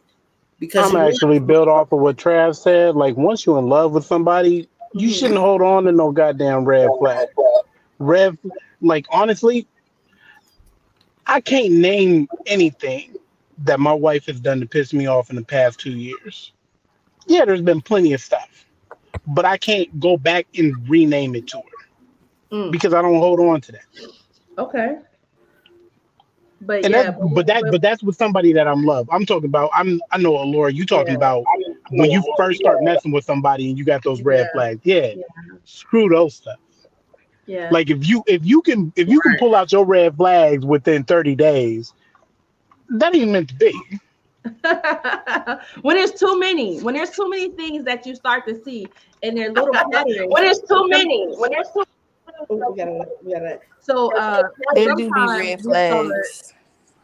Because 0.59 0.93
I'm 0.93 0.99
actually 0.99 1.39
built 1.39 1.67
off 1.67 1.91
of 1.91 1.99
what 1.99 2.17
Trav 2.17 2.55
said. 2.55 2.95
Like 2.95 3.15
once 3.15 3.45
you're 3.45 3.59
in 3.59 3.67
love 3.67 3.91
with 3.93 4.05
somebody, 4.05 4.67
you 4.93 5.07
mm-hmm. 5.07 5.15
shouldn't 5.15 5.39
hold 5.39 5.61
on 5.61 5.83
to 5.83 5.91
no 5.91 6.11
goddamn 6.11 6.65
red 6.65 6.89
flag. 6.99 7.27
Red 7.99 8.37
like 8.81 9.05
honestly, 9.11 9.67
I 11.27 11.41
can't 11.41 11.73
name 11.73 12.27
anything 12.47 13.15
that 13.63 13.79
my 13.79 13.93
wife 13.93 14.25
has 14.27 14.39
done 14.39 14.59
to 14.59 14.65
piss 14.65 14.93
me 14.93 15.07
off 15.07 15.29
in 15.29 15.35
the 15.35 15.43
past 15.43 15.79
two 15.79 15.91
years. 15.91 16.51
Yeah, 17.25 17.45
there's 17.45 17.61
been 17.61 17.81
plenty 17.81 18.13
of 18.13 18.21
stuff, 18.21 18.65
but 19.27 19.45
I 19.45 19.57
can't 19.57 19.99
go 19.99 20.17
back 20.17 20.45
and 20.57 20.87
rename 20.89 21.35
it 21.35 21.47
to 21.47 21.57
her 21.57 22.57
mm. 22.57 22.71
because 22.71 22.93
I 22.93 23.01
don't 23.01 23.19
hold 23.19 23.39
on 23.39 23.61
to 23.61 23.71
that. 23.73 23.85
Okay. 24.57 24.97
But 26.65 26.85
and 26.85 26.93
yeah, 26.93 27.03
that, 27.03 27.19
but, 27.19 27.27
but 27.33 27.47
that 27.47 27.63
but 27.71 27.81
that's 27.81 28.01
with 28.03 28.15
somebody 28.15 28.53
that 28.53 28.67
I'm 28.67 28.85
love. 28.85 29.09
I'm 29.11 29.25
talking 29.25 29.49
about. 29.49 29.69
I'm 29.73 29.99
I 30.11 30.17
know 30.17 30.33
Laura. 30.33 30.71
You 30.71 30.85
talking 30.85 31.13
yeah. 31.13 31.17
about 31.17 31.43
when 31.91 32.09
you 32.09 32.23
first 32.37 32.59
start 32.59 32.83
messing 32.83 33.11
with 33.11 33.25
somebody 33.25 33.69
and 33.69 33.77
you 33.77 33.83
got 33.83 34.03
those 34.03 34.21
red 34.21 34.45
yeah. 34.45 34.51
flags. 34.53 34.79
Yeah. 34.83 35.07
yeah. 35.15 35.23
screw 35.65 36.07
those 36.07 36.35
stuff. 36.35 36.59
Yeah. 37.45 37.69
Like 37.71 37.89
if 37.89 38.07
you 38.07 38.23
if 38.27 38.45
you 38.45 38.61
can 38.61 38.93
if 38.95 39.09
you 39.09 39.19
can 39.19 39.37
pull 39.37 39.55
out 39.55 39.71
your 39.71 39.85
red 39.85 40.15
flags 40.15 40.65
within 40.65 41.03
30 41.03 41.35
days, 41.35 41.93
that 42.93 43.15
ain't 43.15 43.31
meant 43.31 43.49
to 43.49 43.55
be. 43.55 43.73
when 45.81 45.95
there's 45.95 46.11
too 46.11 46.37
many, 46.39 46.81
when 46.81 46.95
there's 46.95 47.11
too 47.11 47.29
many 47.29 47.49
things 47.51 47.85
that 47.85 48.05
you 48.05 48.15
start 48.15 48.45
to 48.47 48.61
see, 48.63 48.85
and 49.21 49.37
they're 49.37 49.51
little 49.51 49.73
patterns. 49.91 50.27
when 50.27 50.43
there's 50.43 50.61
too 50.61 50.87
many, 50.89 51.33
when 51.37 51.51
there's 51.51 51.69
too. 51.73 51.83
We 52.49 52.57
gotta, 52.57 53.05
we 53.23 53.33
gotta. 53.33 53.59
So 53.79 54.15
uh, 54.17 54.43
there 54.73 54.95
do 54.95 54.95
be 54.95 55.09
red 55.13 55.61
flags. 55.61 56.53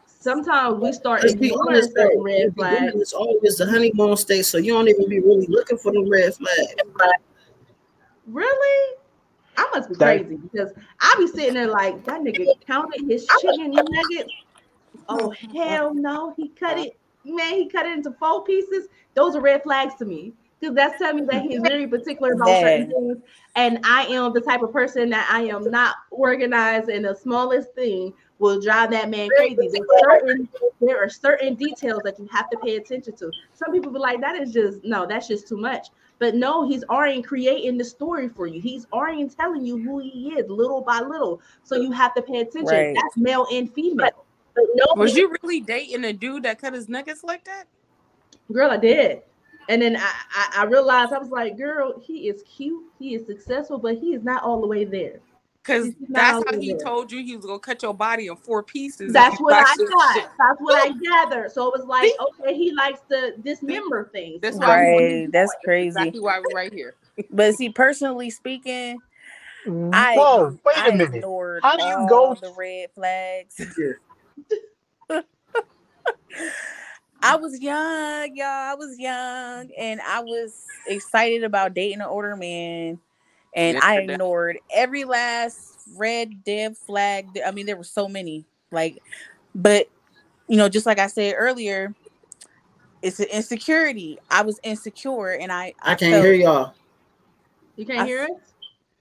Sometimes 0.06 0.82
we 0.82 0.92
start 0.92 1.24
ignoring 1.24 1.82
certain 1.96 2.22
red 2.22 2.54
flags. 2.54 2.94
It's 2.96 3.14
always 3.14 3.56
the 3.56 3.66
honeymoon 3.66 4.16
state, 4.18 4.44
so 4.44 4.58
you 4.58 4.74
don't 4.74 4.88
even 4.88 5.08
be 5.08 5.20
really 5.20 5.46
looking 5.46 5.78
for 5.78 5.92
the 5.92 6.06
red 6.10 6.34
flag. 6.34 7.16
Really? 8.26 8.96
I 9.56 9.66
must 9.74 9.88
be 9.88 9.94
That- 9.96 10.26
crazy 10.26 10.36
because 10.36 10.72
I 11.00 11.14
be 11.18 11.26
sitting 11.26 11.54
there 11.54 11.68
like 11.68 12.04
that 12.04 12.20
nigga 12.20 12.46
counted 12.66 13.02
his 13.08 13.26
chicken 13.40 13.70
nuggets. 13.70 14.32
Oh 15.10 15.34
hell 15.54 15.92
no, 15.92 16.32
he 16.36 16.48
cut 16.48 16.78
it, 16.78 16.96
man. 17.24 17.54
He 17.54 17.68
cut 17.68 17.86
it 17.86 17.92
into 17.92 18.12
four 18.12 18.44
pieces. 18.44 18.86
Those 19.14 19.34
are 19.34 19.40
red 19.40 19.62
flags 19.62 19.94
to 19.96 20.04
me 20.04 20.32
because 20.60 20.74
that's 20.74 20.98
telling 20.98 21.16
me 21.16 21.26
that 21.30 21.42
he's 21.42 21.60
very 21.66 21.86
particular 21.86 22.32
about 22.32 22.60
certain 22.60 22.90
things. 22.90 23.18
And 23.56 23.80
I 23.84 24.06
am 24.06 24.32
the 24.32 24.40
type 24.40 24.62
of 24.62 24.72
person 24.72 25.10
that 25.10 25.28
I 25.30 25.42
am 25.42 25.70
not 25.70 25.96
organized, 26.10 26.88
and 26.88 27.04
the 27.04 27.14
smallest 27.14 27.74
thing 27.74 28.12
will 28.38 28.60
drive 28.60 28.90
that 28.92 29.10
man 29.10 29.28
crazy. 29.30 29.56
There's 29.56 29.86
certain, 30.00 30.48
there 30.80 31.02
are 31.02 31.08
certain 31.08 31.54
details 31.54 32.02
that 32.04 32.18
you 32.18 32.28
have 32.30 32.48
to 32.50 32.58
pay 32.58 32.76
attention 32.76 33.16
to. 33.16 33.30
Some 33.54 33.72
people 33.72 33.92
be 33.92 33.98
like, 33.98 34.20
that 34.20 34.40
is 34.40 34.52
just 34.52 34.84
no, 34.84 35.06
that's 35.06 35.28
just 35.28 35.48
too 35.48 35.56
much. 35.56 35.88
But 36.20 36.34
no, 36.34 36.68
he's 36.68 36.84
already 36.84 37.22
creating 37.22 37.78
the 37.78 37.84
story 37.84 38.28
for 38.28 38.46
you. 38.46 38.60
He's 38.60 38.86
already 38.92 39.26
telling 39.28 39.64
you 39.64 39.78
who 39.78 40.00
he 40.00 40.34
is 40.36 40.48
little 40.50 40.82
by 40.82 41.00
little. 41.00 41.40
So 41.62 41.76
you 41.76 41.92
have 41.92 42.14
to 42.14 42.22
pay 42.22 42.40
attention. 42.40 42.66
Right. 42.66 42.94
That's 42.94 43.16
male 43.16 43.46
and 43.50 43.72
female. 43.72 44.26
But 44.60 44.96
no, 44.96 45.02
Was 45.02 45.16
you 45.16 45.34
really 45.42 45.60
dating 45.60 46.04
a 46.04 46.12
dude 46.12 46.42
that 46.44 46.60
cut 46.60 46.74
his 46.74 46.88
nuggets 46.88 47.24
like 47.24 47.44
that? 47.44 47.64
girl, 48.52 48.70
I 48.70 48.76
did. 48.76 49.22
And 49.68 49.80
then 49.80 49.96
I, 49.96 50.10
I, 50.34 50.50
I 50.58 50.64
realized 50.64 51.12
I 51.12 51.18
was 51.18 51.30
like, 51.30 51.56
girl, 51.56 52.00
he 52.00 52.28
is 52.28 52.42
cute, 52.42 52.82
he 52.98 53.14
is 53.14 53.26
successful, 53.26 53.78
but 53.78 53.98
he 53.98 54.14
is 54.14 54.24
not 54.24 54.42
all 54.42 54.60
the 54.60 54.66
way 54.66 54.84
there. 54.84 55.20
Because 55.62 55.90
that's 56.08 56.38
all 56.38 56.44
how 56.46 56.58
he 56.58 56.72
there. 56.72 56.78
told 56.82 57.12
you 57.12 57.22
he 57.22 57.36
was 57.36 57.44
gonna 57.46 57.58
cut 57.60 57.82
your 57.82 57.94
body 57.94 58.26
in 58.26 58.36
four 58.36 58.62
pieces. 58.62 59.12
That's 59.12 59.38
what 59.40 59.54
I 59.54 59.60
watched 59.60 59.78
this 59.78 59.90
thought. 59.90 60.14
shit. 60.14 60.28
That's 60.38 60.60
what 60.60 60.74
I 60.76 60.92
gathered. 61.04 61.52
So 61.52 61.68
it 61.72 61.78
was 61.78 61.86
like, 61.86 62.12
okay, 62.40 62.54
he 62.56 62.72
likes 62.72 63.00
to 63.10 63.34
dismember 63.44 64.08
things. 64.12 64.40
That's 64.40 64.56
why 64.56 64.66
we 64.78 64.92
Right. 64.92 65.28
That's 65.32 65.54
crazy. 65.62 65.88
exactly 65.88 66.20
why 66.20 66.40
we're 66.40 66.54
right 66.54 66.72
here. 66.72 66.94
But 67.30 67.54
see, 67.54 67.68
personally 67.68 68.30
speaking, 68.30 69.02
mm-hmm. 69.66 69.90
I 69.92 70.14
Whoa, 70.16 70.58
wait 70.64 70.76
I 70.78 70.88
a 70.88 70.92
minute. 70.92 71.16
ignored 71.16 71.62
How 71.62 71.76
do 71.76 71.84
you 71.84 71.94
all 71.94 72.34
go- 72.34 72.34
the 72.40 72.52
red 72.56 72.90
flags. 72.92 73.60
I 77.22 77.36
was 77.36 77.60
young, 77.60 78.34
y'all. 78.34 78.46
I 78.46 78.74
was 78.74 78.98
young, 78.98 79.70
and 79.78 80.00
I 80.00 80.20
was 80.20 80.64
excited 80.86 81.44
about 81.44 81.74
dating 81.74 82.00
an 82.00 82.06
older 82.06 82.34
man, 82.34 82.98
and 83.54 83.74
Yes, 83.74 83.84
I 83.84 84.00
you're 84.00 84.12
ignored 84.12 84.58
every 84.74 85.04
last 85.04 85.80
red 85.96 86.42
dev 86.44 86.78
flag. 86.78 87.38
I 87.44 87.50
mean, 87.50 87.66
there 87.66 87.76
were 87.76 87.84
so 87.84 88.08
many, 88.08 88.46
like, 88.70 89.02
but 89.54 89.88
you 90.48 90.56
know, 90.56 90.68
just 90.68 90.86
like 90.86 90.98
I 90.98 91.08
said 91.08 91.34
earlier, 91.36 91.94
it's 93.02 93.20
an 93.20 93.26
insecurity. 93.30 94.18
I 94.30 94.42
was 94.42 94.58
insecure, 94.62 95.32
and 95.32 95.52
I 95.52 95.74
I 95.82 95.94
can't 95.96 96.12
felt- 96.14 96.24
hear 96.24 96.34
y'all. 96.34 96.74
You 97.76 97.84
can't 97.86 98.00
I- 98.00 98.06
hear 98.06 98.22
us? 98.22 98.30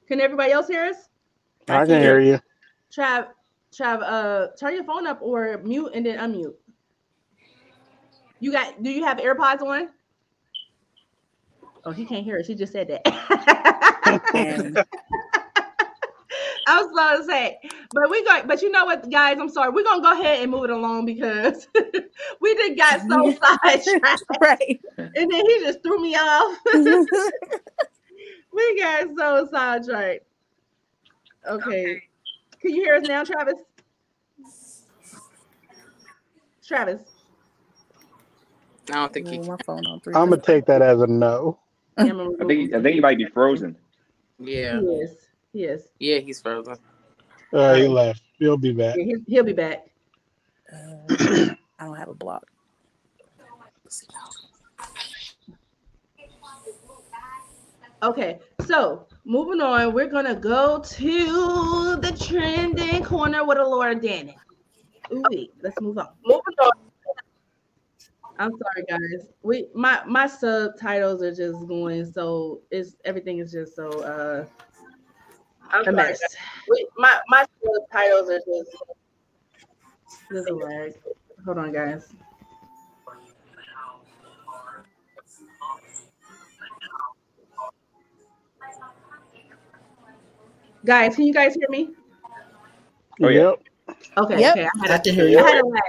Can 0.08 0.20
everybody 0.20 0.52
else 0.52 0.68
hear 0.68 0.84
us? 0.86 1.08
I 1.68 1.86
can 1.86 2.02
hear 2.02 2.20
you. 2.20 2.40
Trav, 2.92 3.28
Trav, 3.76 4.02
uh, 4.02 4.48
turn 4.60 4.74
your 4.74 4.84
phone 4.84 5.08
up 5.08 5.20
or 5.22 5.60
mute 5.64 5.92
and 5.94 6.06
then 6.06 6.18
unmute. 6.18 6.56
You 8.40 8.52
got? 8.52 8.82
Do 8.82 8.90
you 8.90 9.04
have 9.04 9.18
AirPods 9.18 9.62
on? 9.62 9.90
Oh, 11.86 11.92
he 11.92 12.06
can't 12.06 12.24
hear 12.24 12.38
it. 12.38 12.46
He 12.46 12.56
just 12.56 12.74
said 12.74 12.88
that. 12.88 13.02
I 16.68 16.82
was 16.82 16.92
about 16.92 17.18
to 17.18 17.24
say, 17.24 17.58
but 17.92 18.10
we 18.10 18.24
going 18.24 18.46
but 18.48 18.62
you 18.62 18.72
know 18.72 18.86
what, 18.86 19.10
guys? 19.10 19.38
I'm 19.40 19.50
sorry. 19.50 19.72
We're 19.72 19.84
gonna 19.84 20.04
go 20.04 20.14
ahead 20.14 20.42
and 20.42 20.52
move 20.52 20.66
it 20.66 20.70
along 20.70 21.06
because 21.06 21.68
we 22.42 22.56
just 22.56 22.78
got 22.78 23.02
so 23.10 23.36
sidetracked, 23.64 24.24
right. 24.42 24.80
and 24.98 25.10
then 25.16 25.32
he 25.32 25.60
just 25.62 25.82
threw 25.82 26.00
me 26.00 26.16
off. 26.16 26.58
we 28.54 28.80
got 28.80 29.08
so 29.18 29.48
sidetracked. 29.52 30.26
Okay. 31.48 32.04
Can 32.62 32.76
you 32.76 32.84
hear 32.84 32.96
us 32.96 33.08
now, 33.08 33.24
Travis? 33.24 33.56
Travis. 36.66 37.02
I 38.90 38.94
don't 38.94 39.14
think 39.14 39.28
he 39.28 39.38
Ooh, 39.38 39.44
my 39.44 39.58
phone 39.66 39.86
on 39.86 40.00
three. 40.00 40.16
I'm 40.16 40.30
gonna 40.30 40.42
take 40.42 40.66
that 40.66 40.82
as 40.82 41.02
a 41.02 41.08
no. 41.08 41.60
I'm 41.98 42.10
gonna 42.10 42.30
I 42.42 42.46
think 42.46 42.74
I 42.74 42.82
think 42.82 42.96
he 42.96 43.00
might 43.00 43.18
be 43.18 43.26
frozen. 43.26 43.76
Yeah. 44.40 44.80
He 44.80 44.86
is. 44.86 45.12
He 45.54 45.64
is. 45.64 45.90
Yeah, 46.00 46.20
he's 46.20 46.42
frozen. 46.42 46.78
Uh, 47.52 47.74
he 47.76 47.88
left. 47.88 48.22
He'll 48.38 48.58
be 48.58 48.72
back. 48.72 48.96
Yeah, 48.98 49.04
he, 49.04 49.16
he'll 49.28 49.44
be 49.44 49.54
back. 49.54 49.88
Uh, 50.72 51.16
I 51.80 51.86
don't 51.86 51.96
have 51.96 52.10
a 52.10 52.14
block. 52.14 52.46
Okay, 58.02 58.40
so 58.66 59.08
moving 59.26 59.62
on, 59.62 59.94
we're 59.94 60.08
gonna 60.08 60.36
go 60.36 60.80
to 60.80 61.96
the 61.98 62.12
trending 62.20 63.04
corner 63.04 63.46
with 63.46 63.58
a 63.58 63.64
Laura 63.64 63.96
Danny. 63.96 64.38
Ooh, 65.12 65.24
wait, 65.30 65.54
let's 65.62 65.80
move 65.82 65.98
on. 65.98 66.10
Moving 66.26 66.42
on. 66.62 66.72
I'm 68.38 68.52
sorry, 68.52 68.86
guys. 68.88 69.28
We 69.42 69.68
my 69.74 70.02
my 70.06 70.28
subtitles 70.28 71.22
are 71.22 71.36
just 71.36 71.68
going 71.68 72.10
so 72.10 72.62
it's 72.72 72.96
everything 73.04 73.40
is 73.40 73.52
just 73.52 73.76
so 73.76 73.90
uh 74.02 74.46
I'm 75.72 75.88
a 75.88 75.92
mess. 75.92 76.20
We, 76.70 76.88
my 76.98 77.20
my 77.28 77.46
subtitles 77.64 78.30
are 78.30 78.40
just 78.40 78.76
there's 80.32 80.46
a 80.46 80.54
lag. 80.54 80.94
Hold 81.46 81.58
on, 81.58 81.72
guys. 81.72 82.14
Guys, 90.86 91.16
can 91.16 91.26
you 91.26 91.34
guys 91.34 91.56
hear 91.56 91.68
me? 91.70 91.90
Oh, 93.22 93.28
yeah. 93.28 93.54
Okay. 94.18 94.40
Yep. 94.40 94.58
Okay. 94.58 94.68
I 94.68 94.82
had 94.82 94.92
I 94.92 94.96
a, 94.96 95.00
can 95.00 95.14
hear 95.14 95.26
I 95.26 95.30
you. 95.30 95.38
had 95.38 95.62
a 95.62 95.66
lag. 95.66 95.82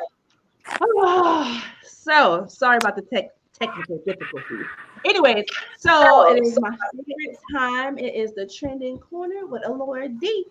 Oh, 0.81 1.65
so 1.83 2.47
sorry 2.49 2.79
about 2.79 2.97
the 2.97 3.03
tech 3.03 3.31
technical 3.59 3.99
difficulties. 4.07 4.67
Anyways, 5.05 5.45
so 5.79 6.35
it 6.35 6.45
is 6.45 6.59
my 6.61 6.71
favorite 6.71 7.39
time. 7.55 7.99
It 7.99 8.15
is 8.15 8.35
the 8.35 8.47
trending 8.47 8.99
corner 8.99 9.47
with 9.47 9.63
Alora 9.67 10.09
D. 10.09 10.47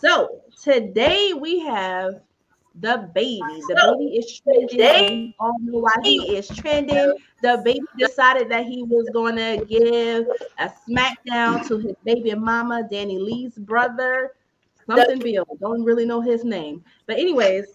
So 0.00 0.42
today 0.62 1.32
we 1.32 1.60
have 1.60 2.20
DaBaby. 2.80 3.38
The 3.68 3.96
baby 3.98 4.16
is 4.16 4.40
trending. 4.40 4.78
We 4.78 5.34
all 5.38 5.56
know 5.60 5.78
why 5.80 5.92
he 6.02 6.36
is 6.36 6.48
trending. 6.48 7.14
DaBaby 7.44 7.80
decided 7.98 8.48
that 8.50 8.66
he 8.66 8.82
was 8.84 9.08
going 9.12 9.36
to 9.36 9.64
give 9.66 10.26
a 10.58 10.70
smackdown 10.88 11.66
to 11.68 11.78
his 11.78 11.94
baby 12.04 12.34
mama, 12.34 12.88
DaniLeigh's 12.90 13.58
brother, 13.58 14.32
something 14.86 15.18
Bill. 15.18 15.46
Don't 15.60 15.84
really 15.84 16.06
know 16.06 16.20
his 16.20 16.44
name. 16.44 16.82
But 17.06 17.18
anyways, 17.18 17.66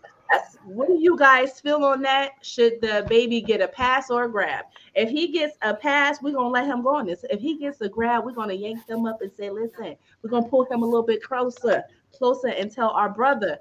what 0.66 0.88
do 0.88 0.98
you 1.00 1.18
guys 1.18 1.60
feel 1.62 1.84
on 1.86 2.02
that? 2.02 2.32
Should 2.42 2.82
the 2.82 3.06
baby 3.08 3.42
get 3.42 3.62
a 3.62 3.68
pass 3.68 4.10
or 4.10 4.26
a 4.26 4.30
grab? 4.30 4.66
If 4.94 5.10
he 5.10 5.32
gets 5.32 5.58
a 5.62 5.74
pass, 5.74 6.22
we're 6.22 6.34
gonna 6.34 6.50
let 6.50 6.66
him 6.66 6.82
go 6.82 6.96
on 6.96 7.06
this. 7.06 7.24
If 7.30 7.40
he 7.40 7.58
gets 7.58 7.80
a 7.82 7.88
grab, 7.88 8.26
we're 8.26 8.34
gonna 8.34 8.54
yank 8.54 8.88
him 8.90 9.06
up 9.06 9.22
and 9.22 9.32
say, 9.32 9.50
listen, 9.50 9.96
we're 10.22 10.30
gonna 10.30 10.50
pull 10.50 10.66
him 10.66 10.82
a 10.82 10.86
little 10.86 11.06
bit 11.06 11.24
closer, 11.24 11.84
closer, 12.12 12.50
and 12.50 12.70
tell 12.70 12.90
our 12.90 13.10
brother 13.10 13.60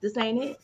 this 0.00 0.16
ain't 0.18 0.42
it. 0.42 0.60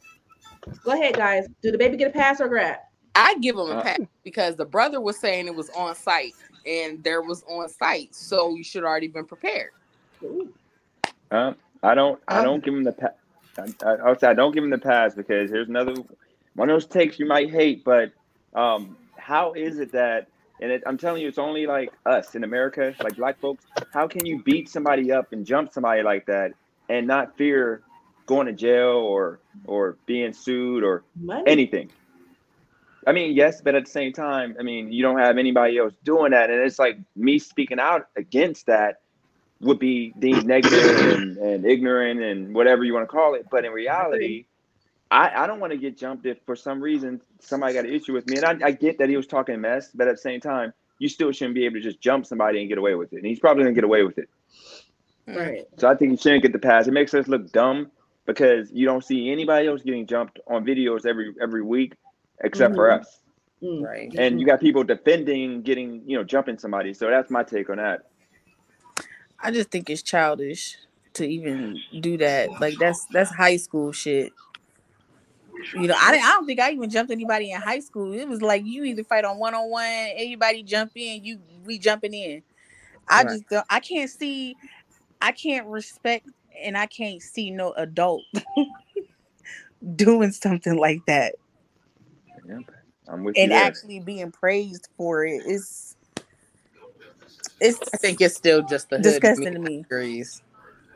Go 0.85 0.93
ahead, 0.93 1.17
guys. 1.17 1.47
Do 1.63 1.73
DaBaby 1.73 1.99
get 1.99 2.09
a 2.09 2.13
pass 2.13 2.41
or 2.41 2.49
grab? 2.49 2.79
I'd 3.15 3.41
give 3.41 3.57
him 3.57 3.63
a 3.63 3.79
Uh, 3.79 3.83
pass 3.83 4.01
because 4.23 4.57
the 4.57 4.65
brother 4.65 5.01
was 5.01 5.19
saying 5.19 5.47
it 5.47 5.55
was 5.55 5.71
on 5.71 5.95
site 5.95 6.35
and 6.67 7.03
there 7.03 7.23
was 7.23 7.43
on 7.49 7.69
site, 7.69 8.15
so 8.15 8.55
you 8.55 8.63
should 8.63 8.85
already 8.85 9.09
been 9.09 9.25
prepared. 9.25 9.71
Ooh. 10.23 10.53
Uh, 11.31 11.55
I 11.83 11.95
don't. 11.95 12.21
I 12.29 12.39
Um, 12.39 12.45
don't 12.45 12.65
give 12.65 12.75
him 12.75 12.85
the 12.85 12.93
pass. 12.93 13.13
I, 13.59 13.75
I, 13.85 13.95
I 13.95 14.09
would 14.11 14.21
say 14.21 14.29
I 14.29 14.35
don't 14.35 14.53
give 14.53 14.63
him 14.63 14.71
the 14.71 14.79
pass 14.79 15.15
because 15.15 15.51
here's 15.51 15.69
another 15.69 15.95
one 16.55 16.71
of 16.71 16.75
those 16.75 16.87
takes 16.87 17.19
you 17.19 17.27
might 17.27 17.51
hate, 17.51 17.85
but 17.85 18.13
um, 18.55 18.97
how 19.17 19.53
is 19.53 19.79
it 19.79 19.93
that? 19.93 20.29
And 20.61 20.73
it, 20.73 20.83
I'm 20.87 20.99
telling 20.99 21.23
you, 21.23 21.29
it's 21.29 21.39
only 21.39 21.67
like 21.67 21.93
us 22.05 22.35
in 22.35 22.43
America, 22.43 22.95
like 23.03 23.17
black 23.17 23.39
folks. 23.39 23.65
How 23.93 24.09
can 24.09 24.27
you 24.27 24.43
beat 24.43 24.69
somebody 24.69 25.13
up 25.13 25.33
and 25.33 25.47
jump 25.47 25.73
somebody 25.73 26.03
like 26.03 26.27
that 26.27 26.53
and 26.89 27.07
not 27.07 27.37
fear 27.37 27.83
going 28.29 28.47
to 28.47 28.53
jail 28.53 28.91
or 28.91 29.41
or 29.64 29.97
being 30.07 30.33
sued 30.33 30.85
or 30.85 31.03
Money. 31.16 31.43
anything? 31.47 31.91
I 33.07 33.12
mean, 33.12 33.35
yes, 33.35 33.61
but 33.62 33.74
at 33.74 33.87
the 33.87 33.91
same 33.91 34.12
time, 34.12 34.55
I 34.61 34.62
mean, 34.62 34.93
you 34.93 35.03
don't 35.03 35.18
have 35.18 35.39
anybody 35.39 35.79
else 35.79 35.95
doing 36.05 36.33
that, 36.33 36.51
and 36.51 36.61
it's 36.61 36.79
like 36.79 36.99
me 37.16 37.39
speaking 37.39 37.81
out 37.81 38.09
against 38.16 38.66
that 38.66 39.01
would 39.61 39.79
be 39.79 40.12
deemed 40.18 40.47
negative 40.47 41.18
and, 41.18 41.37
and 41.39 41.66
ignorant 41.66 42.20
and 42.20 42.55
whatever 42.55 42.85
you 42.85 42.95
want 42.95 43.05
to 43.05 43.11
call 43.11 43.35
it. 43.35 43.47
But 43.51 43.64
in 43.64 43.72
reality, 43.72 44.45
I, 45.11 45.45
I 45.45 45.47
don't 45.47 45.59
want 45.59 45.72
to 45.72 45.79
get 45.79 45.97
jumped 45.97 46.26
if 46.26 46.39
for 46.45 46.55
some 46.55 46.81
reason 46.81 47.20
somebody 47.41 47.74
got 47.74 47.87
an 47.87 47.93
issue 47.93 48.12
with 48.12 48.29
me. 48.29 48.37
And 48.37 48.62
I, 48.62 48.68
I 48.68 48.70
get 48.72 48.99
that 48.99 49.09
he 49.09 49.16
was 49.16 49.26
talking 49.26 49.61
mess, 49.61 49.91
but 49.93 50.07
at 50.07 50.14
the 50.14 50.20
same 50.20 50.41
time, 50.41 50.72
you 50.99 51.09
still 51.09 51.33
shouldn't 51.33 51.55
be 51.55 51.64
able 51.64 51.76
to 51.76 51.81
just 51.81 52.01
jump 52.01 52.26
somebody 52.26 52.61
and 52.61 52.68
get 52.68 52.79
away 52.79 52.95
with 52.95 53.12
it. 53.12 53.16
And 53.16 53.26
he's 53.26 53.41
probably 53.41 53.64
gonna 53.64 53.74
get 53.74 53.85
away 53.85 54.03
with 54.03 54.18
it. 54.18 54.29
right. 55.26 55.64
So 55.79 55.89
I 55.89 55.95
think 55.95 56.12
he 56.12 56.16
shouldn't 56.18 56.43
get 56.43 56.53
the 56.53 56.59
pass. 56.59 56.87
It 56.87 56.93
makes 56.93 57.14
us 57.14 57.26
look 57.26 57.51
dumb 57.53 57.91
because 58.29 58.70
you 58.70 58.85
don't 58.85 59.03
see 59.03 59.33
anybody 59.33 59.66
else 59.66 59.83
getting 59.83 60.07
jumped 60.07 60.39
on 60.47 60.64
videos 60.64 61.07
every 61.07 61.35
every 61.41 61.62
week 61.62 61.95
except 62.45 62.76
for 62.76 62.89
Mhm. 62.89 63.01
us. 63.01 63.20
Mm. 63.61 63.83
Right. 63.83 64.14
And 64.16 64.39
you 64.39 64.47
got 64.47 64.61
people 64.61 64.85
defending 64.85 65.62
getting, 65.62 66.03
you 66.07 66.16
know, 66.16 66.22
jumping 66.22 66.59
somebody. 66.59 66.95
So 66.95 67.09
that's 67.09 67.31
my 67.31 67.43
take 67.43 67.70
on 67.70 67.79
that. 67.79 68.03
I 69.41 69.51
just 69.51 69.70
think 69.70 69.89
it's 69.91 70.03
childish 70.03 70.76
to 71.14 71.26
even 71.26 71.81
do 72.01 72.18
that. 72.18 72.61
Like 72.61 72.74
that's 72.79 73.07
that's 73.07 73.35
high 73.35 73.57
school 73.57 73.91
shit. 73.93 74.33
You 75.74 75.89
know, 75.89 75.95
I, 75.97 76.12
I 76.12 76.33
don't 76.35 76.47
think 76.47 76.61
I 76.61 76.70
even 76.70 76.89
jumped 76.89 77.11
anybody 77.11 77.51
in 77.51 77.61
high 77.61 77.81
school. 77.81 78.12
It 78.12 78.29
was 78.29 78.43
like 78.43 78.64
you 78.64 78.85
either 78.85 79.05
fight 79.05 79.24
on 79.24 79.39
one 79.39 79.55
on 79.55 79.70
one, 79.70 79.85
anybody 79.85 80.62
jump 80.62 80.93
in, 80.95 81.24
you 81.24 81.41
we 81.64 81.79
jumping 81.79 82.14
in. 82.14 82.43
I 83.09 83.24
right. 83.24 83.33
just 83.33 83.49
don't, 83.49 83.66
I 83.68 83.81
can't 83.81 84.11
see, 84.11 84.55
I 85.20 85.33
can't 85.33 85.66
respect, 85.66 86.29
and 86.63 86.77
I 86.77 86.87
can't 86.87 87.23
see 87.23 87.51
no 87.51 87.73
adult 87.73 88.23
doing 89.97 90.33
something 90.33 90.77
like 90.77 91.01
that. 91.07 91.35
Yep. 92.47 92.59
I'm 93.09 93.25
with 93.25 93.39
and 93.39 93.51
you 93.51 93.57
actually 93.57 94.01
being 94.01 94.31
praised 94.31 94.89
for 94.97 95.25
it 95.25 95.43
is 95.47 95.97
it's 97.61 97.81
I 97.95 97.97
think 97.97 98.21
it's 98.21 98.37
still 98.37 98.63
just 98.63 98.91
the 98.91 98.99
disgusting 98.99 99.55
to 99.55 99.59
me. 99.59 99.81
Agrees. 99.81 100.43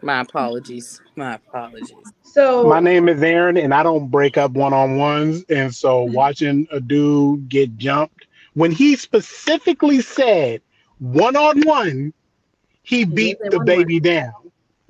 My 0.02 0.20
apologies. 0.20 1.00
My 1.16 1.34
apologies. 1.34 1.94
So 2.22 2.64
my 2.64 2.80
name 2.80 3.08
is 3.08 3.22
Aaron, 3.22 3.56
and 3.56 3.72
I 3.72 3.82
don't 3.82 4.08
break 4.08 4.36
up 4.36 4.52
one 4.52 4.72
on 4.72 4.96
ones. 4.96 5.44
And 5.48 5.74
so 5.74 6.04
mm-hmm. 6.04 6.14
watching 6.14 6.66
a 6.70 6.80
dude 6.80 7.48
get 7.48 7.76
jumped 7.76 8.26
when 8.54 8.70
he 8.70 8.96
specifically 8.96 10.00
said 10.00 10.60
one 10.98 11.36
on 11.36 11.62
one, 11.62 12.12
he 12.82 13.04
beat 13.04 13.38
DaBaby 13.40 14.02
down. 14.02 14.32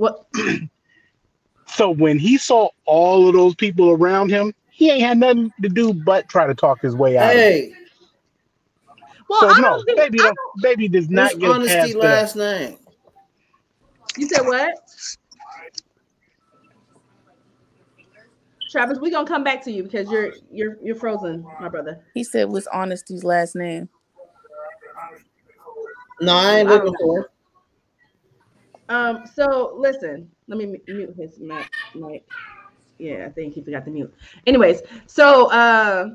What? 0.03 0.26
so 1.68 1.90
when 1.90 2.18
he 2.18 2.36
saw 2.36 2.70
all 2.86 3.28
of 3.28 3.34
those 3.34 3.55
people 3.55 3.90
around 3.90 4.30
him, 4.30 4.53
he 4.72 4.90
ain't 4.90 5.03
had 5.03 5.18
nothing 5.18 5.53
to 5.62 5.68
do 5.68 5.94
but 5.94 6.28
try 6.28 6.44
to 6.44 6.57
talk 6.57 6.82
his 6.82 6.96
way 6.96 7.16
out. 7.16 7.30
Hey. 7.30 7.72
Well, 9.28 9.55
so 9.55 9.61
no, 9.61 9.82
think, 9.84 9.96
baby, 9.96 10.18
baby 10.61 10.88
does 10.88 11.09
not 11.09 11.38
get 11.38 11.50
honesty 11.50 11.94
last 11.94 12.34
name. 12.34 12.78
You 14.16 14.28
said 14.28 14.44
what? 14.44 14.74
Travis, 18.72 18.98
we're 18.98 19.12
gonna 19.12 19.24
come 19.24 19.44
back 19.44 19.62
to 19.62 19.70
you 19.70 19.84
because 19.84 20.11
you're 20.11 20.32
you're 20.50 20.78
you're 20.82 20.96
frozen, 20.96 21.46
my 21.61 21.68
brother. 21.68 22.03
He 22.12 22.24
said 22.24 22.48
was 22.48 22.66
honesty's 22.72 23.22
last 23.22 23.55
name. 23.55 23.88
No, 26.20 26.34
I 26.34 26.59
ain't 26.59 26.68
looking 26.68 26.94
for. 27.00 27.30
Um. 28.93 29.24
So 29.26 29.74
listen, 29.76 30.30
let 30.49 30.59
me 30.59 30.76
mute 30.86 31.14
his 31.18 31.38
mic. 31.38 31.66
mic. 31.95 32.28
Yeah, 32.99 33.24
I 33.26 33.30
think 33.30 33.55
he 33.55 33.62
forgot 33.62 33.86
to 33.86 33.90
mute. 33.90 34.14
Anyways, 34.47 34.82
so 35.07 35.51
uh, 35.51 36.11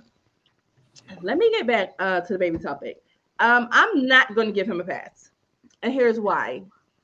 let 1.21 1.37
me 1.39 1.49
get 1.49 1.65
back 1.65 1.95
uh 1.97 2.21
to 2.21 2.37
DaBaby 2.37 2.61
topic. 2.61 3.01
Um, 3.39 3.67
I'm 3.71 4.05
not 4.05 4.35
going 4.35 4.47
to 4.47 4.53
give 4.53 4.67
him 4.67 4.79
a 4.79 4.83
pass, 4.83 5.31
and 5.81 5.91
here's 5.91 6.19
why. 6.19 6.61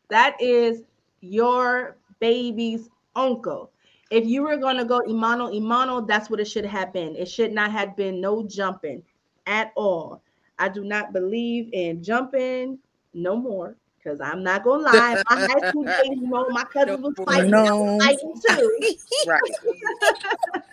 That 0.10 0.38
is 0.40 0.84
your 1.22 1.98
baby's 2.20 2.90
uncle. 3.16 3.72
If 4.12 4.26
you 4.28 4.44
were 4.44 4.58
going 4.58 4.78
to 4.78 4.86
go 4.86 5.00
imano 5.08 5.52
imano, 5.60 6.08
that's 6.08 6.30
what 6.30 6.40
it 6.40 6.46
should 6.46 6.66
have 6.66 6.94
been. 6.94 7.16
It 7.16 7.28
should 7.28 7.52
not 7.52 7.72
have 7.72 7.96
been 7.96 8.22
no 8.22 8.46
jumping 8.46 9.02
at 9.48 9.72
all. 9.76 10.22
I 10.60 10.70
do 10.70 10.84
not 10.84 11.14
believe 11.14 11.70
in 11.74 12.04
jumping 12.04 12.78
no 13.16 13.36
more 13.36 13.76
because 14.04 14.20
I'm 14.22 14.44
not 14.44 14.64
gonna 14.64 14.84
lie. 14.84 15.22
My 15.30 15.48
high 15.48 15.70
school 15.70 15.84
days, 15.84 16.00
you 16.06 16.28
know, 16.28 16.48
my 16.50 16.64
cousin 16.64 17.02
was 17.02 17.14
fighting, 17.26 17.52
no. 17.52 18.00
fighting 18.00 18.34
too. 18.48 18.96
right. 19.28 19.42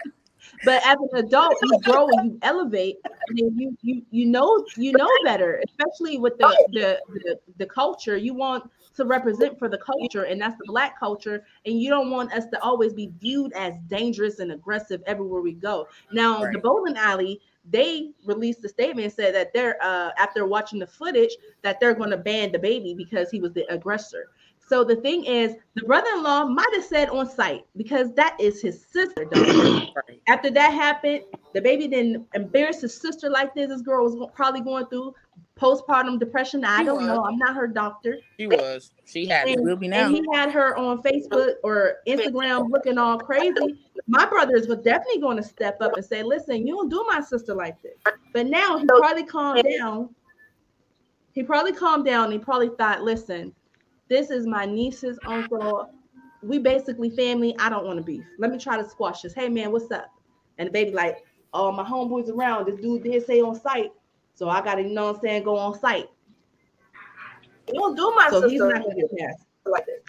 but 0.65 0.83
as 0.87 0.97
an 1.13 1.25
adult, 1.25 1.55
you 1.63 1.81
grow 1.85 2.09
and 2.09 2.33
you 2.33 2.39
elevate, 2.43 2.97
and 3.29 3.39
then 3.39 3.59
you 3.59 3.77
you 3.83 4.03
you 4.11 4.27
know 4.27 4.65
you 4.77 4.93
know 4.93 5.09
better, 5.25 5.63
especially 5.69 6.19
with 6.19 6.39
the 6.39 6.49
the 6.73 7.01
the, 7.25 7.39
the 7.59 7.67
culture. 7.67 8.17
You 8.17 8.35
want 8.35 8.71
to 8.97 9.05
represent 9.05 9.59
for 9.59 9.69
the 9.69 9.79
culture, 9.79 10.25
and 10.25 10.41
that's 10.41 10.57
the 10.59 10.65
black 10.67 10.99
culture. 10.99 11.45
And 11.65 11.81
you 11.81 11.91
don't 11.91 12.11
want 12.11 12.33
us 12.33 12.47
to 12.47 12.61
always 12.63 12.93
be 12.93 13.13
viewed 13.21 13.53
as 13.53 13.75
dangerous 13.89 14.41
and 14.41 14.53
aggressive 14.53 15.03
everywhere 15.07 15.41
we 15.41 15.53
go. 15.53 15.87
Now, 16.13 16.45
right. 16.45 16.53
the 16.53 16.59
bowling 16.59 16.97
alley, 16.97 17.41
they 17.69 18.11
released 18.25 18.65
a 18.65 18.69
statement 18.69 19.05
and 19.05 19.13
said 19.13 19.35
that 19.35 19.53
they're 19.53 19.77
uh, 19.83 20.11
after 20.17 20.47
watching 20.47 20.79
the 20.79 20.87
footage 20.87 21.37
that 21.63 21.79
they're 21.81 21.95
going 21.95 22.11
to 22.11 22.17
ban 22.17 22.51
DaBaby 22.51 22.97
because 22.97 23.31
he 23.31 23.41
was 23.41 23.53
the 23.53 23.67
aggressor. 23.73 24.31
So 24.71 24.85
the 24.85 24.95
thing 24.95 25.25
is, 25.25 25.57
the 25.75 25.83
brother-in-law 25.83 26.45
might 26.45 26.73
have 26.75 26.85
said 26.85 27.09
on 27.09 27.29
site 27.29 27.67
because 27.77 28.15
that 28.15 28.37
is 28.39 28.63
his 28.63 28.87
sister. 28.87 29.27
After 30.29 30.49
that 30.49 30.73
happened, 30.73 31.23
DaBaby 31.57 31.91
didn't 31.91 32.29
embarrass 32.35 32.83
his 32.83 32.97
sister 32.97 33.29
like 33.29 33.53
this. 33.53 33.69
This 33.69 33.83
girl 33.83 34.05
was 34.05 34.31
probably 34.33 34.61
going 34.61 34.87
through 34.87 35.13
postpartum 35.59 36.21
depression. 36.21 36.65
I 36.65 36.85
don't 36.85 36.99
was. 36.99 37.07
know. 37.09 37.25
I'm 37.25 37.37
not 37.37 37.57
her 37.57 37.67
doctor. 37.67 38.19
She 38.39 38.47
was. 38.47 38.93
She 39.07 39.27
had 39.27 39.49
and, 39.49 39.69
it. 39.69 39.89
Now. 39.89 40.07
And 40.07 40.15
he 40.15 40.25
had 40.33 40.53
her 40.53 40.77
on 40.77 41.03
Facebook 41.03 41.55
or 41.65 41.97
Instagram 42.07 42.71
looking 42.71 42.97
all 42.97 43.19
crazy. 43.19 43.77
My 44.07 44.25
brothers 44.25 44.69
were 44.69 44.77
definitely 44.77 45.21
going 45.21 45.37
to 45.37 45.43
step 45.43 45.79
up 45.81 45.97
and 45.97 46.05
say, 46.05 46.23
"Listen, 46.23 46.65
you 46.65 46.77
don't 46.77 46.89
do 46.89 47.05
my 47.09 47.21
sister 47.21 47.57
like 47.57 47.83
this." 47.83 47.99
But 48.33 48.47
now 48.47 48.79
he 48.79 48.87
probably 48.87 49.25
calmed 49.25 49.65
down. 49.81 50.15
He 51.33 51.43
probably 51.43 51.73
calmed 51.73 52.05
down. 52.05 52.31
he 52.31 52.39
probably 52.39 52.71
thought, 52.79 53.03
"Listen, 53.03 53.53
this 54.11 54.31
is 54.31 54.47
my 54.47 54.67
niece's 54.67 55.19
uncle. 55.25 55.91
We 56.43 56.59
basically 56.59 57.09
family. 57.11 57.57
I 57.59 57.71
don't 57.71 57.87
want 57.87 57.99
to 57.99 58.05
beef. 58.05 58.25
Let 58.39 58.51
me 58.51 58.59
try 58.59 58.77
to 58.77 58.87
squash 58.87 59.23
this. 59.23 59.33
Hey 59.33 59.49
man, 59.49 59.73
what's 59.73 59.91
up?" 59.91 60.11
And 60.59 60.69
DaBaby 60.69 60.93
like, 60.93 61.25
"Oh, 61.55 61.73
my 61.73 61.85
homeboys 61.85 62.29
around. 62.29 62.67
This 62.67 62.81
dude 62.81 63.05
did 63.05 63.25
say 63.25 63.41
on 63.41 63.59
site." 63.59 63.93
So 64.35 64.49
I 64.49 64.61
got 64.63 64.75
to, 64.77 64.83
you 64.83 64.91
know 64.91 65.07
what 65.07 65.17
I'm 65.17 65.21
saying, 65.23 65.45
go 65.45 65.57
on 65.57 65.79
site. 65.79 66.09
You 67.69 67.75
don't 67.75 67.95
do 67.95 68.13
my 68.17 68.29
so 68.31 68.41
sister. 68.41 68.49
he's 68.49 68.61
not 68.61 68.83
going 68.83 68.97
to 68.97 69.03
get 69.03 69.19
passed 69.19 69.45
like 69.67 69.87
this. 69.87 70.01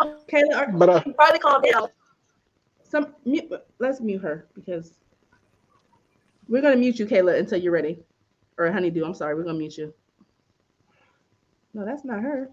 Okay, 0.00 0.44
but 0.74 0.88
uh, 0.88 1.02
probably 1.14 1.38
calm 1.40 1.62
down. 1.62 1.88
Some 2.84 3.14
mute, 3.24 3.52
let's 3.78 4.00
mute 4.00 4.22
her 4.22 4.46
because 4.54 4.92
we're 6.48 6.62
gonna 6.62 6.76
mute 6.76 6.98
you, 6.98 7.06
Kayla, 7.06 7.38
until 7.38 7.58
you're 7.58 7.72
ready. 7.72 7.98
Or 8.56 8.70
Honeydew, 8.70 9.04
I'm 9.04 9.14
sorry, 9.14 9.34
we're 9.34 9.44
gonna 9.44 9.58
mute 9.58 9.76
you. 9.76 9.92
No, 11.78 11.86
that's 11.86 12.04
not 12.04 12.22
her. 12.22 12.50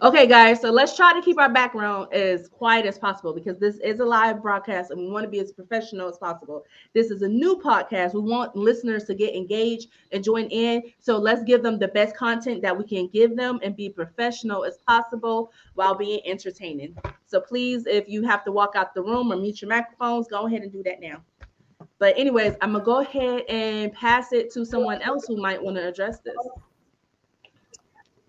Okay, 0.00 0.28
guys, 0.28 0.60
so 0.60 0.70
let's 0.70 0.94
try 0.94 1.12
to 1.12 1.20
keep 1.20 1.40
our 1.40 1.52
background 1.52 2.14
as 2.14 2.46
quiet 2.46 2.86
as 2.86 2.96
possible 2.96 3.34
because 3.34 3.58
this 3.58 3.78
is 3.78 3.98
a 3.98 4.04
live 4.04 4.40
broadcast 4.40 4.92
and 4.92 5.00
we 5.00 5.10
want 5.10 5.24
to 5.24 5.28
be 5.28 5.40
as 5.40 5.50
professional 5.50 6.08
as 6.08 6.16
possible. 6.16 6.64
This 6.94 7.10
is 7.10 7.22
a 7.22 7.28
new 7.28 7.56
podcast. 7.56 8.14
We 8.14 8.20
want 8.20 8.54
listeners 8.54 9.02
to 9.06 9.14
get 9.16 9.34
engaged 9.34 9.88
and 10.12 10.22
join 10.22 10.44
in. 10.50 10.84
So 11.00 11.18
let's 11.18 11.42
give 11.42 11.64
them 11.64 11.80
the 11.80 11.88
best 11.88 12.16
content 12.16 12.62
that 12.62 12.78
we 12.78 12.84
can 12.84 13.08
give 13.08 13.36
them 13.36 13.58
and 13.64 13.74
be 13.74 13.88
professional 13.88 14.64
as 14.64 14.78
possible 14.86 15.50
while 15.74 15.96
being 15.96 16.20
entertaining. 16.24 16.96
So 17.26 17.40
please, 17.40 17.84
if 17.86 18.08
you 18.08 18.22
have 18.22 18.44
to 18.44 18.52
walk 18.52 18.76
out 18.76 18.94
the 18.94 19.02
room 19.02 19.32
or 19.32 19.36
mute 19.36 19.60
your 19.62 19.68
microphones, 19.68 20.28
go 20.28 20.46
ahead 20.46 20.62
and 20.62 20.70
do 20.70 20.84
that 20.84 21.00
now. 21.00 21.24
But, 21.98 22.16
anyways, 22.16 22.54
I'm 22.60 22.70
going 22.70 22.82
to 22.82 22.86
go 22.86 23.00
ahead 23.00 23.42
and 23.48 23.92
pass 23.92 24.32
it 24.32 24.52
to 24.52 24.64
someone 24.64 25.02
else 25.02 25.26
who 25.26 25.38
might 25.38 25.60
want 25.60 25.76
to 25.76 25.88
address 25.88 26.20
this. 26.20 26.36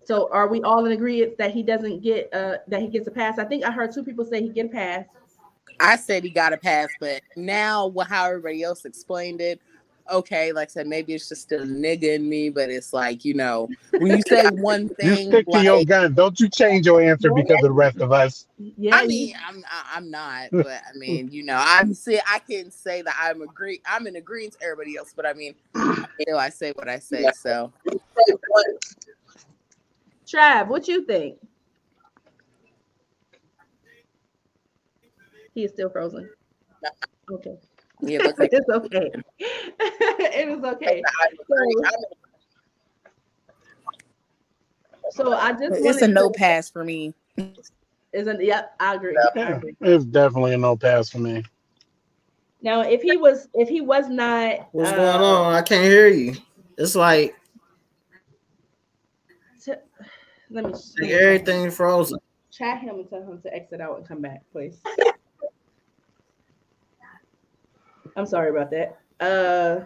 So 0.04 0.28
are 0.32 0.48
we 0.48 0.62
all 0.62 0.86
in 0.86 0.92
agreement 0.92 1.38
that 1.38 1.52
he 1.52 1.62
doesn't 1.62 2.02
get 2.02 2.32
uh 2.32 2.56
that 2.68 2.80
he 2.80 2.88
gets 2.88 3.06
a 3.06 3.10
pass? 3.10 3.38
I 3.38 3.44
think 3.44 3.64
I 3.64 3.70
heard 3.70 3.92
two 3.92 4.04
people 4.04 4.24
say 4.24 4.42
he 4.42 4.48
get 4.48 4.66
a 4.66 4.68
pass. 4.70 5.04
I 5.78 5.96
said 5.96 6.24
he 6.24 6.30
got 6.30 6.52
a 6.52 6.58
pass, 6.58 6.88
but 7.00 7.22
now 7.36 7.92
how 8.06 8.26
everybody 8.26 8.62
else 8.62 8.84
explained 8.84 9.40
it, 9.40 9.60
okay, 10.10 10.52
like 10.52 10.68
I 10.68 10.70
said, 10.70 10.86
maybe 10.86 11.14
it's 11.14 11.28
just 11.28 11.42
still 11.42 11.62
a 11.62 11.66
nigga 11.66 12.14
in 12.14 12.28
me, 12.28 12.50
but 12.50 12.70
it's 12.70 12.92
like, 12.92 13.24
you 13.24 13.34
know, 13.34 13.68
when 13.98 14.12
you 14.12 14.22
say 14.28 14.46
one 14.48 14.88
thing, 14.88 15.08
you 15.08 15.16
stick 15.16 15.46
like, 15.48 15.60
to 15.60 15.64
your 15.64 15.84
gun. 15.84 16.14
Don't 16.14 16.38
you 16.38 16.48
change 16.48 16.86
your 16.86 17.00
answer 17.00 17.32
because 17.32 17.56
of 17.56 17.62
the 17.62 17.72
rest 17.72 17.98
of 17.98 18.12
us. 18.12 18.46
Yeah, 18.58 18.96
I 18.96 19.06
mean, 19.06 19.34
I'm 19.46 19.64
I'm 19.92 20.10
not, 20.10 20.48
but 20.52 20.66
I 20.66 20.96
mean, 20.96 21.30
you 21.30 21.44
know, 21.44 21.56
I'm 21.58 21.94
see, 21.94 22.20
I 22.26 22.40
can 22.40 22.70
say 22.70 23.02
that 23.02 23.16
I'm 23.18 23.42
agree, 23.42 23.80
I'm 23.86 24.06
in 24.06 24.16
agreement 24.16 24.54
to 24.60 24.64
everybody 24.64 24.96
else, 24.96 25.12
but 25.14 25.26
I 25.26 25.32
mean, 25.32 25.54
you 25.74 26.26
know, 26.28 26.36
I 26.36 26.50
say 26.50 26.72
what 26.72 26.88
I 26.88 26.98
say, 26.98 27.30
so. 27.32 27.72
Trav, 30.32 30.68
what 30.68 30.86
you 30.88 31.04
think? 31.04 31.38
He 35.54 35.64
is 35.64 35.72
still 35.72 35.90
frozen. 35.90 36.30
Okay. 37.30 37.56
Yeah, 38.00 38.20
it's 38.38 38.68
okay. 38.68 39.10
it 39.38 40.48
is 40.48 40.64
okay. 40.64 41.02
So, 45.10 45.24
so 45.24 45.32
I 45.34 45.52
just 45.52 45.84
it's 45.84 46.02
a 46.02 46.08
no 46.08 46.30
pass 46.30 46.70
for 46.70 46.84
me. 46.84 47.14
Isn't 48.12 48.42
yep, 48.42 48.74
I 48.80 48.94
agree. 48.94 49.16
Yeah, 49.34 49.44
I 49.44 49.50
agree. 49.52 49.76
It's 49.80 50.04
definitely 50.04 50.54
a 50.54 50.58
no 50.58 50.76
pass 50.76 51.10
for 51.10 51.18
me. 51.18 51.44
Now, 52.62 52.82
if 52.82 53.02
he 53.02 53.16
was, 53.16 53.48
if 53.54 53.68
he 53.68 53.80
was 53.80 54.08
not, 54.08 54.68
what's 54.72 54.90
uh, 54.90 54.96
going 54.96 55.22
on? 55.22 55.54
I 55.54 55.62
can't 55.62 55.84
hear 55.84 56.08
you. 56.08 56.34
It's 56.76 56.94
like 56.94 57.34
let 60.50 60.66
me 60.66 60.74
see. 60.74 61.12
Everything 61.12 61.70
frozen. 61.70 62.18
Chat 62.50 62.80
him 62.80 62.96
and 62.96 63.08
tell 63.08 63.22
him 63.22 63.40
to 63.42 63.54
exit 63.54 63.80
out 63.80 63.96
and 63.96 64.06
come 64.06 64.20
back, 64.20 64.42
please. 64.52 64.82
I'm 68.16 68.26
sorry 68.26 68.50
about 68.50 68.70
that. 68.72 68.98
Uh, 69.20 69.84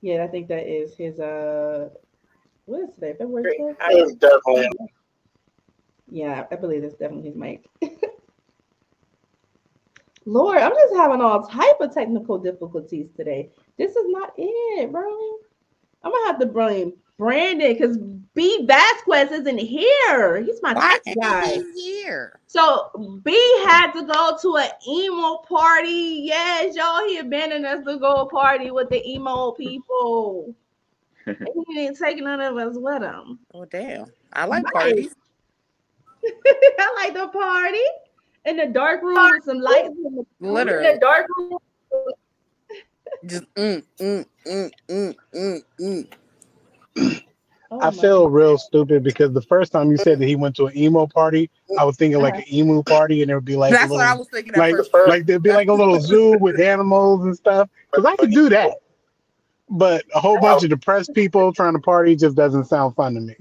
yeah, 0.00 0.22
I 0.22 0.28
think 0.28 0.48
that 0.48 0.66
is 0.66 0.94
his. 0.96 1.18
Uh, 1.18 1.88
what 2.66 2.82
is 2.82 2.94
today? 2.94 3.14
February 3.18 3.58
12th? 3.58 4.68
Yeah, 6.10 6.44
I 6.50 6.56
believe 6.56 6.82
that's 6.82 6.94
definitely 6.94 7.30
his 7.30 7.36
mic. 7.36 7.66
Lord, 10.24 10.58
I'm 10.58 10.72
just 10.72 10.94
having 10.94 11.20
all 11.20 11.46
type 11.46 11.80
of 11.80 11.92
technical 11.92 12.38
difficulties 12.38 13.08
today. 13.16 13.50
This 13.78 13.96
is 13.96 14.04
not 14.08 14.32
it, 14.36 14.92
bro. 14.92 15.10
I'm 16.02 16.12
gonna 16.12 16.26
have 16.26 16.38
to 16.40 16.46
blame 16.46 16.92
Brandon 17.18 17.72
because 17.72 17.98
B 18.34 18.66
Vasquez 18.66 19.30
isn't 19.32 19.58
here. 19.58 20.42
He's 20.42 20.60
my 20.62 20.74
Why 20.74 20.98
guy. 21.20 21.62
he 21.74 22.02
here? 22.02 22.38
So 22.46 23.20
B 23.24 23.32
had 23.66 23.92
to 23.92 24.02
go 24.02 24.36
to 24.40 24.56
an 24.56 24.70
emo 24.86 25.38
party. 25.48 26.22
Yes, 26.24 26.76
y'all, 26.76 27.06
he 27.06 27.18
abandoned 27.18 27.66
us 27.66 27.84
to 27.84 27.98
go 27.98 28.26
party 28.26 28.70
with 28.70 28.90
the 28.90 29.06
emo 29.06 29.52
people. 29.52 30.54
he 31.26 31.74
didn't 31.74 31.98
take 31.98 32.18
none 32.22 32.40
of 32.40 32.56
us 32.56 32.76
with 32.76 33.02
him. 33.02 33.38
Oh 33.54 33.64
damn! 33.64 34.06
I 34.32 34.44
like 34.46 34.64
Nice. 34.64 34.72
parties. 34.72 35.14
I 36.78 36.94
like 36.96 37.14
the 37.14 37.28
party 37.28 37.78
in 38.44 38.56
the 38.56 38.66
dark 38.66 39.02
room 39.02 39.30
with 39.32 39.44
some 39.44 39.60
lights 39.60 39.88
the, 39.88 40.24
in 40.40 40.54
Literally. 40.54 40.94
the 40.94 40.98
dark 41.00 41.26
room. 41.36 41.58
Just 43.26 43.52
mm, 43.54 43.82
mm, 44.00 44.24
mm, 44.46 44.70
mm, 44.88 45.14
mm, 45.34 45.58
mm. 46.96 47.22
Oh 47.70 47.80
I 47.80 47.90
my 47.90 47.90
feel 47.90 48.30
real 48.30 48.56
stupid 48.56 49.02
because 49.02 49.32
the 49.32 49.42
first 49.42 49.72
time 49.72 49.90
you 49.90 49.98
said 49.98 50.18
that 50.20 50.26
he 50.26 50.36
went 50.36 50.56
to 50.56 50.66
an 50.66 50.76
emo 50.76 51.06
party, 51.06 51.50
I 51.78 51.84
was 51.84 51.96
thinking 51.96 52.20
like 52.20 52.34
uh-huh. 52.34 52.44
an 52.46 52.54
emu 52.54 52.82
party, 52.82 53.20
and 53.20 53.30
it 53.30 53.34
would 53.34 53.44
be 53.44 53.56
like 53.56 53.72
a 53.72 53.74
That's 53.74 53.90
what 53.90 54.06
I 54.06 54.14
was 54.14 54.26
thinking 54.28 54.54
at 54.54 54.58
like 54.58 54.74
first. 54.90 55.08
like 55.08 55.26
there'd 55.26 55.42
be 55.42 55.52
like 55.52 55.68
a 55.68 55.74
little 55.74 56.00
zoo 56.00 56.38
with 56.38 56.58
animals 56.72 57.24
and 57.24 57.36
stuff. 57.36 57.68
Because 57.90 58.06
I 58.06 58.16
could 58.16 58.30
do 58.30 58.48
that, 58.48 58.78
but 59.68 60.04
a 60.14 60.20
whole 60.20 60.40
bunch 60.40 60.64
of 60.64 60.70
depressed 60.70 61.12
people 61.14 61.52
trying 61.52 61.74
to 61.74 61.78
party 61.78 62.16
just 62.16 62.36
doesn't 62.36 62.64
sound 62.64 62.94
fun 62.94 63.14
to 63.14 63.20
me. 63.20 63.36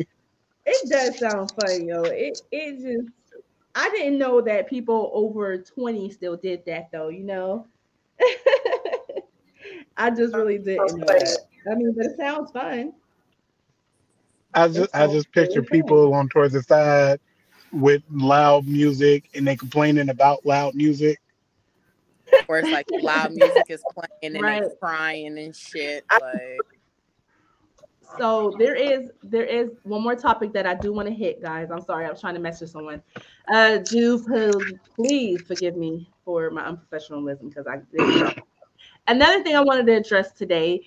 It 0.65 0.89
does 0.89 1.17
sound 1.19 1.53
funny, 1.61 1.85
yo. 1.85 2.03
It 2.03 2.41
it 2.51 2.81
just 2.81 3.09
I 3.75 3.89
didn't 3.91 4.17
know 4.17 4.41
that 4.41 4.67
people 4.67 5.11
over 5.13 5.57
20 5.57 6.09
still 6.09 6.35
did 6.35 6.65
that 6.65 6.89
though, 6.91 7.07
you 7.07 7.23
know. 7.23 7.65
I 9.97 10.09
just 10.09 10.35
really 10.35 10.57
didn't 10.57 10.97
know 10.97 11.05
that. 11.05 11.37
I 11.71 11.75
mean, 11.75 11.93
but 11.95 12.07
it 12.07 12.17
sounds 12.17 12.51
fun. 12.51 12.91
I 14.57 14.67
just 14.67 14.95
I 14.95 15.05
just 15.07 15.31
picture 15.31 15.61
people 15.61 16.13
on 16.15 16.29
towards 16.29 16.53
the 16.53 16.63
side 16.63 17.19
with 17.71 18.01
loud 18.09 18.67
music 18.67 19.29
and 19.35 19.45
they 19.45 19.55
complaining 19.55 20.09
about 20.09 20.45
loud 20.45 20.73
music. 20.73 21.19
Where 22.47 22.59
it's 22.59 22.71
like 22.71 22.87
loud 22.89 23.35
music 23.35 23.65
is 23.69 23.83
playing 23.93 24.35
and 24.35 24.43
Right. 24.43 24.63
they 24.63 24.69
crying 24.79 25.37
and 25.37 25.55
shit. 25.55 26.05
Like 26.19 26.65
So 28.17 28.55
there 28.57 28.73
is 28.73 29.11
there 29.21 29.43
is 29.43 29.69
one 29.83 30.01
more 30.01 30.15
topic 30.15 30.53
that 30.53 30.65
I 30.65 30.73
do 30.73 30.91
want 30.91 31.07
to 31.07 31.13
hit, 31.13 31.39
guys. 31.39 31.69
I'm 31.71 31.81
sorry, 31.81 32.07
I 32.07 32.09
was 32.09 32.19
trying 32.19 32.33
to 32.33 32.39
message 32.39 32.69
someone. 32.71 33.03
Uh, 33.47 33.77
do 33.77 34.17
please 34.95 35.45
forgive 35.45 35.75
me 35.77 36.09
for 36.25 36.49
my 36.49 36.63
unprofessionalism 36.63 37.49
because 37.49 37.67
I 37.67 37.77
did. 37.95 38.33
Another 39.07 39.43
thing 39.43 39.55
I 39.55 39.61
wanted 39.61 39.85
to 39.85 39.93
address 39.93 40.31
today. 40.31 40.81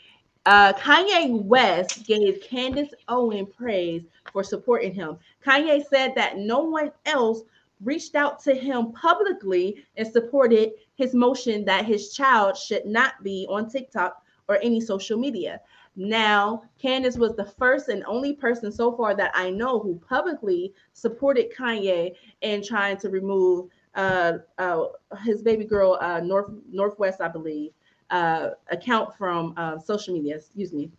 Uh, 0.46 0.72
Kanye 0.72 1.42
West 1.42 2.06
gave 2.06 2.40
Candace 2.40 2.94
Owen 3.08 3.46
praise 3.46 4.02
for 4.32 4.42
supporting 4.42 4.94
him. 4.94 5.18
Kanye 5.44 5.84
said 5.86 6.14
that 6.14 6.38
no 6.38 6.60
one 6.60 6.90
else 7.04 7.42
reached 7.82 8.14
out 8.14 8.42
to 8.44 8.54
him 8.54 8.92
publicly 8.92 9.84
and 9.96 10.06
supported 10.06 10.72
his 10.94 11.14
motion 11.14 11.64
that 11.64 11.84
his 11.84 12.12
child 12.12 12.56
should 12.56 12.86
not 12.86 13.14
be 13.22 13.46
on 13.50 13.68
TikTok 13.68 14.22
or 14.48 14.58
any 14.62 14.80
social 14.80 15.18
media. 15.18 15.60
Now, 15.96 16.62
Candace 16.80 17.16
was 17.16 17.34
the 17.36 17.44
first 17.44 17.88
and 17.88 18.04
only 18.06 18.34
person 18.34 18.70
so 18.72 18.96
far 18.96 19.14
that 19.14 19.32
I 19.34 19.50
know 19.50 19.78
who 19.78 20.00
publicly 20.08 20.72
supported 20.92 21.52
Kanye 21.54 22.14
in 22.42 22.62
trying 22.62 22.96
to 22.98 23.10
remove 23.10 23.68
uh, 23.94 24.34
uh, 24.58 24.84
his 25.24 25.42
baby 25.42 25.64
girl, 25.64 25.98
uh, 26.00 26.20
North 26.20 26.50
Northwest, 26.70 27.20
I 27.20 27.28
believe, 27.28 27.72
uh, 28.10 28.50
account 28.70 29.16
from 29.16 29.54
uh, 29.56 29.78
social 29.78 30.14
media. 30.14 30.36
Excuse 30.36 30.72
me. 30.72 30.90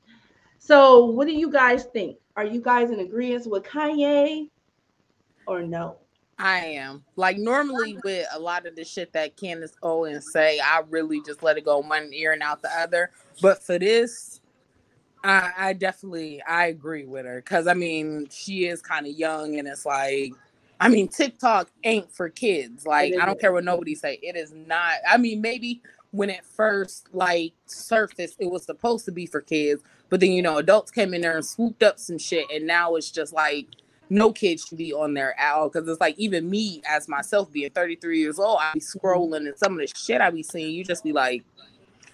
So, 0.59 1.05
what 1.05 1.27
do 1.27 1.33
you 1.33 1.51
guys 1.51 1.85
think? 1.85 2.17
Are 2.35 2.45
you 2.45 2.61
guys 2.61 2.91
in 2.91 2.99
agreement 2.99 3.47
with 3.47 3.63
Kanye 3.63 4.49
or 5.45 5.63
no? 5.63 5.97
I 6.41 6.59
am. 6.59 7.03
Like 7.15 7.37
normally 7.37 7.97
with 8.03 8.27
a 8.33 8.39
lot 8.39 8.65
of 8.65 8.75
the 8.75 8.83
shit 8.83 9.13
that 9.13 9.37
Candace 9.37 9.75
Owens 9.83 10.31
say, 10.31 10.59
I 10.59 10.81
really 10.89 11.21
just 11.23 11.43
let 11.43 11.57
it 11.57 11.65
go 11.65 11.79
one 11.79 12.09
ear 12.13 12.33
and 12.33 12.41
out 12.41 12.61
the 12.61 12.69
other. 12.79 13.11
But 13.41 13.61
for 13.61 13.77
this, 13.77 14.41
I, 15.23 15.51
I 15.57 15.73
definitely 15.73 16.41
I 16.47 16.67
agree 16.67 17.05
with 17.05 17.25
her 17.25 17.41
because 17.41 17.67
I 17.67 17.75
mean 17.75 18.27
she 18.31 18.65
is 18.65 18.81
kind 18.81 19.05
of 19.05 19.13
young 19.13 19.59
and 19.59 19.67
it's 19.67 19.85
like 19.85 20.33
I 20.79 20.89
mean 20.89 21.07
TikTok 21.07 21.69
ain't 21.83 22.11
for 22.11 22.29
kids. 22.29 22.87
Like 22.87 23.13
I 23.21 23.25
don't 23.25 23.39
care 23.39 23.53
what 23.53 23.63
nobody 23.63 23.93
say. 23.93 24.19
It 24.23 24.35
is 24.35 24.51
not. 24.51 24.95
I 25.07 25.17
mean 25.17 25.41
maybe 25.41 25.81
when 26.11 26.29
it 26.29 26.45
first 26.45 27.07
like 27.13 27.53
surfaced, 27.65 28.35
it 28.39 28.49
was 28.51 28.63
supposed 28.65 29.05
to 29.05 29.11
be 29.11 29.25
for 29.25 29.41
kids, 29.41 29.81
but 30.09 30.19
then 30.19 30.31
you 30.31 30.41
know 30.41 30.57
adults 30.57 30.91
came 30.91 31.13
in 31.13 31.21
there 31.21 31.35
and 31.35 31.45
swooped 31.45 31.83
up 31.83 31.99
some 31.99 32.17
shit, 32.17 32.45
and 32.53 32.67
now 32.67 32.95
it's 32.95 33.11
just 33.11 33.33
like 33.33 33.67
no 34.09 34.31
kids 34.31 34.65
should 34.67 34.77
be 34.77 34.93
on 34.93 35.13
there 35.13 35.39
at 35.39 35.53
all 35.55 35.69
because 35.69 35.87
it's 35.87 36.01
like 36.01 36.17
even 36.19 36.49
me 36.49 36.81
as 36.87 37.07
myself 37.07 37.49
being 37.51 37.69
33 37.71 38.19
years 38.19 38.39
old, 38.39 38.59
I 38.61 38.73
be 38.73 38.81
scrolling 38.81 39.47
and 39.47 39.57
some 39.57 39.71
of 39.73 39.77
the 39.79 39.87
shit 39.87 40.19
I 40.19 40.29
be 40.29 40.43
seeing, 40.43 40.75
you 40.75 40.83
just 40.83 41.03
be 41.03 41.13
like, 41.13 41.43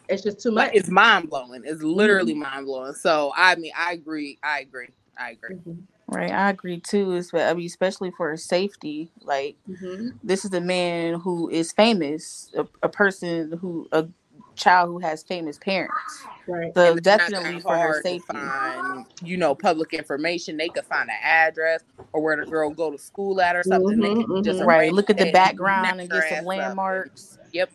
It's 0.07 0.21
just 0.21 0.39
too 0.39 0.51
much. 0.51 0.67
like 0.67 0.75
it's 0.75 0.89
mind 0.89 1.29
blowing. 1.31 1.63
It's 1.65 1.81
literally 1.81 2.35
mind 2.35 2.67
blowing. 2.67 2.93
So 2.93 3.33
I 3.35 3.55
mean, 3.55 3.71
I 3.75 3.93
agree. 3.93 4.37
I 4.43 4.59
agree. 4.59 4.89
I 5.17 5.31
agree. 5.31 5.55
Mhm. 5.55 5.77
Right, 6.07 6.31
I 6.31 6.51
agree 6.51 6.79
too. 6.79 7.13
It's, 7.13 7.33
I 7.33 7.53
mean, 7.53 7.65
especially 7.67 8.11
for 8.11 8.37
safety. 8.37 9.11
Like 9.21 9.57
Mhm. 9.69 10.13
this 10.23 10.45
is 10.45 10.53
a 10.53 10.61
man 10.61 11.15
who 11.15 11.49
is 11.49 11.71
famous, 11.73 12.51
a, 12.55 12.67
a 12.83 12.89
person 12.89 13.57
who 13.61 13.87
a 13.91 14.07
child 14.55 14.89
who 14.89 14.99
has 14.99 15.23
famous 15.23 15.57
parents. 15.57 16.27
Right. 16.47 16.73
So 16.75 16.81
And 16.89 16.97
it's 16.99 17.07
not 17.07 17.17
definitely 17.17 17.55
that 17.55 17.63
for 17.63 17.77
her 17.77 17.79
hard 17.81 18.03
to 18.03 18.03
safety. 18.03 18.27
find, 18.27 19.05
you 19.23 19.37
know, 19.37 19.55
public 19.55 19.93
information. 19.93 20.57
They 20.57 20.69
could 20.69 20.85
find 20.85 21.09
an 21.09 21.17
address 21.23 21.83
or 22.13 22.21
where 22.21 22.37
the 22.37 22.45
girl 22.49 22.69
go 22.71 22.91
to 22.91 22.97
school 22.97 23.41
at 23.41 23.55
or 23.55 23.63
something. 23.63 23.99
they 23.99 24.09
Mhm, 24.09 24.27
could 24.27 24.43
just. 24.43 24.61
Right, 24.61 24.93
look 24.93 25.09
at 25.09 25.17
the 25.17 25.25
background 25.25 26.01
and 26.01 26.09
get 26.09 26.23
some 26.29 26.37
ass 26.39 26.41
up. 26.43 26.47
landmarks. 26.47 27.37
Yep. 27.51 27.71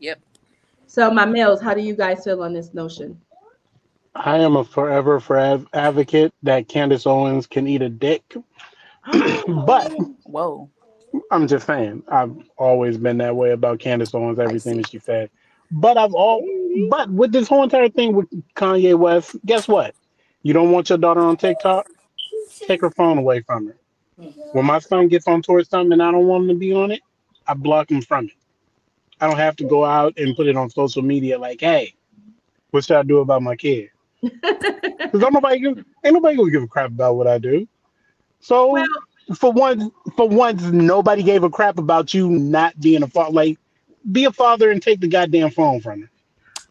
Yep. 0.00 0.20
So, 0.86 1.10
my 1.10 1.24
males, 1.24 1.60
how 1.60 1.74
do 1.74 1.80
you 1.82 1.96
guys 1.96 2.24
feel 2.24 2.42
on 2.42 2.54
this 2.54 2.74
notion? 2.74 3.20
I 4.14 4.38
am 4.38 4.56
a 4.56 4.64
forever 4.64 5.20
for 5.20 5.38
advocate 5.72 6.34
that 6.42 6.68
Candace 6.68 7.06
Owens 7.06 7.46
can 7.46 7.66
eat 7.66 7.82
a 7.82 7.88
dick, 7.88 8.22
but 9.12 9.92
Whoa. 10.24 10.70
I'm 11.30 11.48
just 11.48 11.66
saying 11.66 12.02
I've 12.08 12.34
always 12.56 12.98
been 12.98 13.18
that 13.18 13.36
way 13.36 13.52
about 13.52 13.78
Candace 13.78 14.14
Owens, 14.14 14.38
everything 14.38 14.78
that 14.78 14.90
she 14.90 14.98
said. 14.98 15.30
But 15.70 15.96
I've 15.96 16.14
all 16.14 16.46
but 16.90 17.10
with 17.10 17.32
this 17.32 17.48
whole 17.48 17.62
entire 17.62 17.88
thing 17.88 18.14
with 18.14 18.28
Kanye 18.54 18.98
West, 18.98 19.36
guess 19.46 19.66
what? 19.66 19.94
You 20.42 20.52
don't 20.52 20.70
want 20.70 20.88
your 20.88 20.98
daughter 20.98 21.20
on 21.20 21.36
TikTok? 21.36 21.86
Take 22.66 22.82
her 22.82 22.90
phone 22.90 23.18
away 23.18 23.40
from 23.40 23.68
her. 23.68 23.76
When 24.52 24.66
my 24.66 24.78
son 24.78 25.08
gets 25.08 25.26
on 25.26 25.42
towards 25.42 25.68
something 25.68 25.92
and 25.92 26.02
I 26.02 26.10
don't 26.10 26.26
want 26.26 26.44
him 26.44 26.48
to 26.48 26.54
be 26.54 26.72
on 26.72 26.90
it, 26.90 27.00
I 27.46 27.54
block 27.54 27.90
him 27.90 28.02
from 28.02 28.26
it. 28.26 28.32
I 29.20 29.26
don't 29.26 29.38
have 29.38 29.56
to 29.56 29.64
go 29.64 29.84
out 29.84 30.18
and 30.18 30.36
put 30.36 30.46
it 30.46 30.56
on 30.56 30.68
social 30.68 31.02
media 31.02 31.38
like, 31.38 31.60
hey, 31.60 31.94
what 32.70 32.84
should 32.84 32.96
I 32.96 33.02
do 33.02 33.18
about 33.18 33.42
my 33.42 33.56
kid? 33.56 33.90
Because 34.22 35.20
nobody 35.20 35.58
give, 35.58 35.78
ain't 36.04 36.14
nobody 36.14 36.36
gonna 36.36 36.50
give 36.50 36.62
a 36.62 36.68
crap 36.68 36.90
about 36.90 37.16
what 37.16 37.26
I 37.26 37.38
do. 37.38 37.66
So 38.40 38.72
Well- 38.72 38.86
for 39.36 39.52
once, 39.52 39.84
for 40.16 40.28
once, 40.28 40.62
nobody 40.62 41.22
gave 41.22 41.44
a 41.44 41.50
crap 41.50 41.78
about 41.78 42.12
you 42.12 42.28
not 42.28 42.78
being 42.80 43.02
a 43.02 43.06
father. 43.06 43.32
Like, 43.32 43.58
be 44.10 44.24
a 44.24 44.32
father 44.32 44.70
and 44.70 44.82
take 44.82 45.00
the 45.00 45.06
goddamn 45.08 45.50
phone 45.50 45.80
from 45.80 46.02
her. 46.02 46.10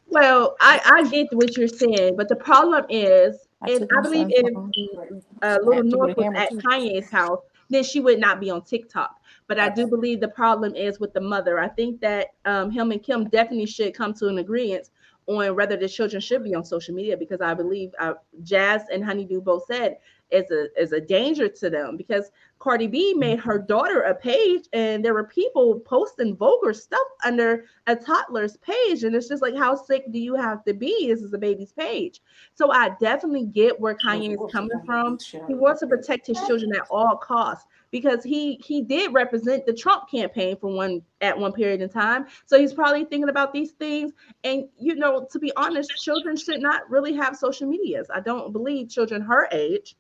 Well, 0.07 0.57
I, 0.59 0.81
I 0.85 1.09
get 1.09 1.27
what 1.31 1.55
you're 1.55 1.69
saying, 1.69 2.17
but 2.17 2.27
the 2.27 2.35
problem 2.35 2.85
is, 2.89 3.37
I 3.61 3.71
if 3.71 3.83
I 3.83 4.01
believe 4.01 4.29
son's 4.35 4.71
if 4.75 5.23
uh, 5.41 5.57
little 5.63 5.73
Actually, 5.73 5.89
North 5.89 6.17
was 6.17 6.33
at. 6.35 6.51
Kanye's 6.51 7.09
house, 7.09 7.39
then 7.69 7.83
she 7.83 8.01
would 8.01 8.19
not 8.19 8.41
be 8.41 8.49
on 8.49 8.63
TikTok. 8.63 9.15
But 9.47 9.59
I 9.59 9.69
do 9.69 9.87
believe 9.87 10.19
the 10.19 10.27
problem 10.27 10.75
is 10.75 10.99
with 10.99 11.13
the 11.13 11.21
mother. 11.21 11.59
I 11.59 11.69
think 11.69 12.01
that 12.01 12.27
um, 12.45 12.69
him 12.69 12.91
and 12.91 13.01
Kim 13.01 13.29
definitely 13.29 13.65
should 13.65 13.93
come 13.93 14.13
to 14.15 14.27
an 14.27 14.39
agreement 14.39 14.89
on 15.37 15.55
whether 15.55 15.77
the 15.77 15.87
children 15.87 16.21
should 16.21 16.43
be 16.43 16.55
on 16.55 16.63
social 16.63 16.93
media 16.93 17.17
because 17.17 17.41
I 17.41 17.53
believe 17.53 17.91
uh, 17.99 18.13
Jazz 18.43 18.83
and 18.91 19.03
Honeydew 19.03 19.41
both 19.41 19.65
said 19.65 19.97
is 20.31 20.49
a 20.51 20.67
is 20.81 20.93
a 20.93 21.01
danger 21.01 21.47
to 21.47 21.69
them 21.69 21.97
because 21.97 22.31
Cardi 22.59 22.87
B 22.87 23.13
made 23.15 23.39
her 23.39 23.57
daughter 23.57 24.01
a 24.01 24.13
page, 24.13 24.65
and 24.71 25.03
there 25.03 25.13
were 25.13 25.23
people 25.23 25.79
posting 25.79 26.35
vulgar 26.35 26.73
stuff 26.73 26.99
under 27.25 27.65
a 27.87 27.95
toddler's 27.95 28.57
page. 28.57 29.03
And 29.03 29.15
it's 29.15 29.27
just 29.27 29.41
like, 29.41 29.55
how 29.57 29.75
sick 29.75 30.11
do 30.11 30.19
you 30.19 30.35
have 30.35 30.63
to 30.65 30.73
be? 30.73 31.07
This 31.07 31.21
is 31.21 31.33
a 31.33 31.39
baby's 31.39 31.73
page. 31.73 32.21
So 32.53 32.71
I 32.71 32.91
definitely 32.99 33.47
get 33.47 33.79
where 33.79 33.95
Kanye 33.95 34.33
is 34.33 34.51
coming 34.51 34.79
from. 34.85 35.17
He 35.47 35.55
wants 35.55 35.79
to 35.79 35.87
protect 35.87 36.27
his 36.27 36.37
children 36.45 36.71
at 36.75 36.87
all 36.91 37.17
costs 37.17 37.65
because 37.91 38.23
he 38.23 38.55
he 38.65 38.81
did 38.81 39.13
represent 39.13 39.65
the 39.65 39.73
Trump 39.73 40.09
campaign 40.09 40.57
for 40.57 40.73
one 40.73 41.01
at 41.19 41.37
one 41.37 41.51
period 41.51 41.81
in 41.81 41.89
time. 41.89 42.25
So 42.45 42.59
he's 42.59 42.73
probably 42.73 43.05
thinking 43.05 43.29
about 43.29 43.53
these 43.53 43.71
things. 43.71 44.13
And 44.43 44.67
you 44.79 44.95
know, 44.95 45.27
to 45.31 45.39
be 45.39 45.51
honest, 45.55 45.91
children 46.01 46.37
should 46.37 46.61
not 46.61 46.89
really 46.89 47.13
have 47.13 47.35
social 47.35 47.67
medias. 47.67 48.07
I 48.13 48.21
don't 48.21 48.51
believe 48.51 48.89
children 48.89 49.21
her 49.21 49.47
age. 49.51 49.95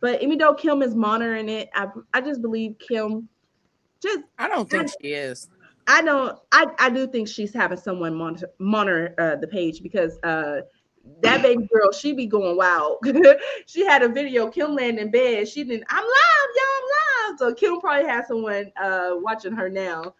But 0.00 0.22
even 0.22 0.38
though 0.38 0.54
Kim 0.54 0.82
is 0.82 0.94
monitoring 0.94 1.48
it, 1.48 1.70
I 1.74 1.86
I 2.12 2.20
just 2.20 2.42
believe 2.42 2.76
Kim 2.78 3.28
just 4.02 4.20
I 4.38 4.48
don't 4.48 4.68
think 4.68 4.84
I, 4.84 4.86
she 5.00 5.14
is. 5.14 5.48
I 5.86 6.02
don't 6.02 6.38
I, 6.52 6.66
I 6.78 6.90
do 6.90 7.06
think 7.06 7.28
she's 7.28 7.54
having 7.54 7.78
someone 7.78 8.14
monitor 8.14 8.50
monitor 8.58 9.14
uh, 9.18 9.36
the 9.36 9.46
page 9.46 9.82
because 9.82 10.18
uh 10.22 10.62
that 11.22 11.42
baby 11.42 11.68
girl, 11.72 11.92
she 11.92 12.12
be 12.12 12.26
going 12.26 12.56
wild. 12.56 12.98
she 13.66 13.84
had 13.84 14.02
a 14.02 14.08
video, 14.08 14.48
Kim 14.50 14.74
laying 14.74 14.98
in 14.98 15.10
bed. 15.10 15.48
She 15.48 15.64
didn't, 15.64 15.84
I'm 15.88 16.04
live, 16.04 16.54
y'all, 16.56 16.76
I'm 16.76 17.30
live. 17.30 17.38
So 17.38 17.54
Kim 17.54 17.80
probably 17.80 18.08
has 18.08 18.28
someone 18.28 18.72
uh 18.82 19.12
watching 19.14 19.52
her 19.52 19.68
now. 19.68 20.14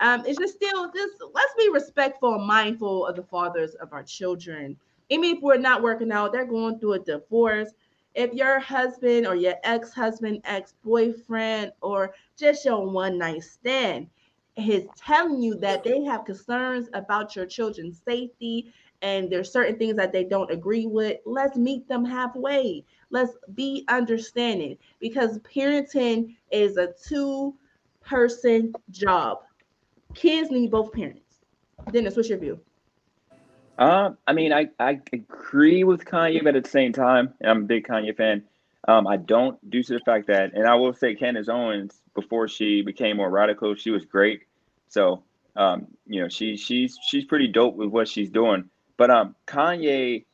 Um, 0.00 0.24
it's 0.26 0.38
just 0.38 0.54
still 0.54 0.92
just 0.92 1.14
let's 1.32 1.54
be 1.56 1.70
respectful 1.72 2.34
and 2.34 2.46
mindful 2.46 3.06
of 3.06 3.16
the 3.16 3.22
fathers 3.22 3.74
of 3.76 3.92
our 3.92 4.02
children. 4.02 4.76
Even 5.08 5.36
if 5.36 5.42
we're 5.42 5.56
not 5.56 5.82
working 5.82 6.12
out, 6.12 6.32
they're 6.32 6.44
going 6.44 6.78
through 6.78 6.94
a 6.94 6.98
divorce. 6.98 7.70
If 8.14 8.32
your 8.32 8.58
husband 8.58 9.26
or 9.26 9.36
your 9.36 9.54
ex-husband, 9.62 10.40
ex-boyfriend, 10.44 11.72
or 11.82 12.14
just 12.36 12.64
your 12.64 12.90
one 12.90 13.18
night 13.18 13.42
stand 13.42 14.08
is 14.56 14.84
telling 14.96 15.42
you 15.42 15.54
that 15.56 15.84
they 15.84 16.02
have 16.04 16.24
concerns 16.24 16.88
about 16.94 17.36
your 17.36 17.44
children's 17.46 18.00
safety 18.02 18.72
and 19.02 19.30
there's 19.30 19.52
certain 19.52 19.76
things 19.76 19.96
that 19.96 20.12
they 20.12 20.24
don't 20.24 20.50
agree 20.50 20.86
with, 20.86 21.18
let's 21.24 21.56
meet 21.56 21.88
them 21.88 22.04
halfway. 22.04 22.84
Let's 23.10 23.32
be 23.54 23.84
understanding 23.88 24.78
because 25.00 25.38
parenting 25.40 26.36
is 26.50 26.76
a 26.76 26.92
two 27.06 27.54
person 28.04 28.72
job. 28.90 29.38
Kids 30.14 30.50
need 30.50 30.70
both 30.70 30.92
parents. 30.92 31.20
Dennis, 31.90 32.16
what's 32.16 32.28
your 32.28 32.38
view? 32.38 32.60
Um, 33.78 34.16
I 34.26 34.32
mean, 34.32 34.52
I, 34.52 34.68
I 34.80 35.00
agree 35.12 35.84
with 35.84 36.04
Kanye, 36.04 36.42
but 36.42 36.56
at 36.56 36.64
the 36.64 36.70
same 36.70 36.92
time, 36.92 37.34
I'm 37.44 37.62
a 37.62 37.66
big 37.66 37.86
Kanye 37.86 38.16
fan. 38.16 38.42
Um, 38.88 39.06
I 39.06 39.16
don't 39.16 39.58
due 39.70 39.82
to 39.82 39.94
the 39.94 40.00
fact 40.00 40.28
that, 40.28 40.54
and 40.54 40.66
I 40.66 40.74
will 40.76 40.94
say, 40.94 41.14
Candace 41.14 41.48
Owens, 41.48 42.00
before 42.14 42.48
she 42.48 42.82
became 42.82 43.16
more 43.16 43.30
radical, 43.30 43.74
she 43.74 43.90
was 43.90 44.04
great. 44.04 44.42
So, 44.88 45.24
um, 45.56 45.88
you 46.06 46.22
know, 46.22 46.28
she 46.28 46.56
she's 46.56 46.96
she's 47.06 47.24
pretty 47.24 47.48
dope 47.48 47.74
with 47.74 47.90
what 47.90 48.08
she's 48.08 48.30
doing. 48.30 48.70
But 48.96 49.10
um, 49.10 49.34
Kanye, 49.46 50.24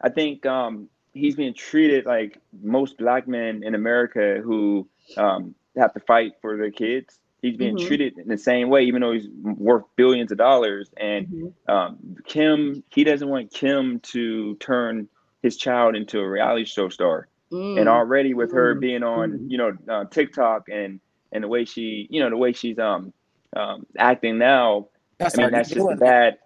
I 0.00 0.08
think 0.08 0.46
um, 0.46 0.88
he's 1.12 1.36
being 1.36 1.54
treated 1.54 2.06
like 2.06 2.38
most 2.62 2.98
black 2.98 3.26
men 3.26 3.62
in 3.64 3.74
America 3.74 4.40
who 4.42 4.88
um, 5.16 5.54
have 5.76 5.94
to 5.94 6.00
fight 6.00 6.32
for 6.40 6.56
their 6.56 6.70
kids. 6.70 7.18
He's 7.42 7.56
being 7.56 7.76
mm-hmm. 7.76 7.86
treated 7.86 8.18
in 8.18 8.28
the 8.28 8.38
same 8.38 8.70
way, 8.70 8.84
even 8.84 9.02
though 9.02 9.12
he's 9.12 9.28
worth 9.42 9.84
billions 9.96 10.32
of 10.32 10.38
dollars. 10.38 10.90
And 10.96 11.26
mm-hmm. 11.26 11.70
um, 11.70 12.16
Kim, 12.26 12.82
he 12.88 13.04
doesn't 13.04 13.28
want 13.28 13.52
Kim 13.52 14.00
to 14.00 14.54
turn 14.56 15.08
his 15.42 15.56
child 15.56 15.94
into 15.94 16.20
a 16.20 16.28
reality 16.28 16.64
show 16.64 16.88
star. 16.88 17.28
Mm-hmm. 17.52 17.78
And 17.78 17.88
already 17.88 18.32
with 18.32 18.52
her 18.52 18.74
mm. 18.74 18.80
being 18.80 19.02
on, 19.02 19.32
mm. 19.32 19.50
you 19.50 19.58
know, 19.58 19.72
uh, 19.88 20.06
TikTok 20.06 20.68
and 20.70 20.98
and 21.30 21.44
the 21.44 21.48
way 21.48 21.66
she, 21.66 22.08
you 22.10 22.20
know, 22.20 22.30
the 22.30 22.36
way 22.36 22.52
she's 22.52 22.78
um, 22.78 23.12
um 23.54 23.84
acting 23.98 24.38
now, 24.38 24.88
that's 25.18 25.38
I 25.38 25.42
mean, 25.42 25.50
that's 25.52 25.68
just 25.68 26.00
bad. 26.00 26.38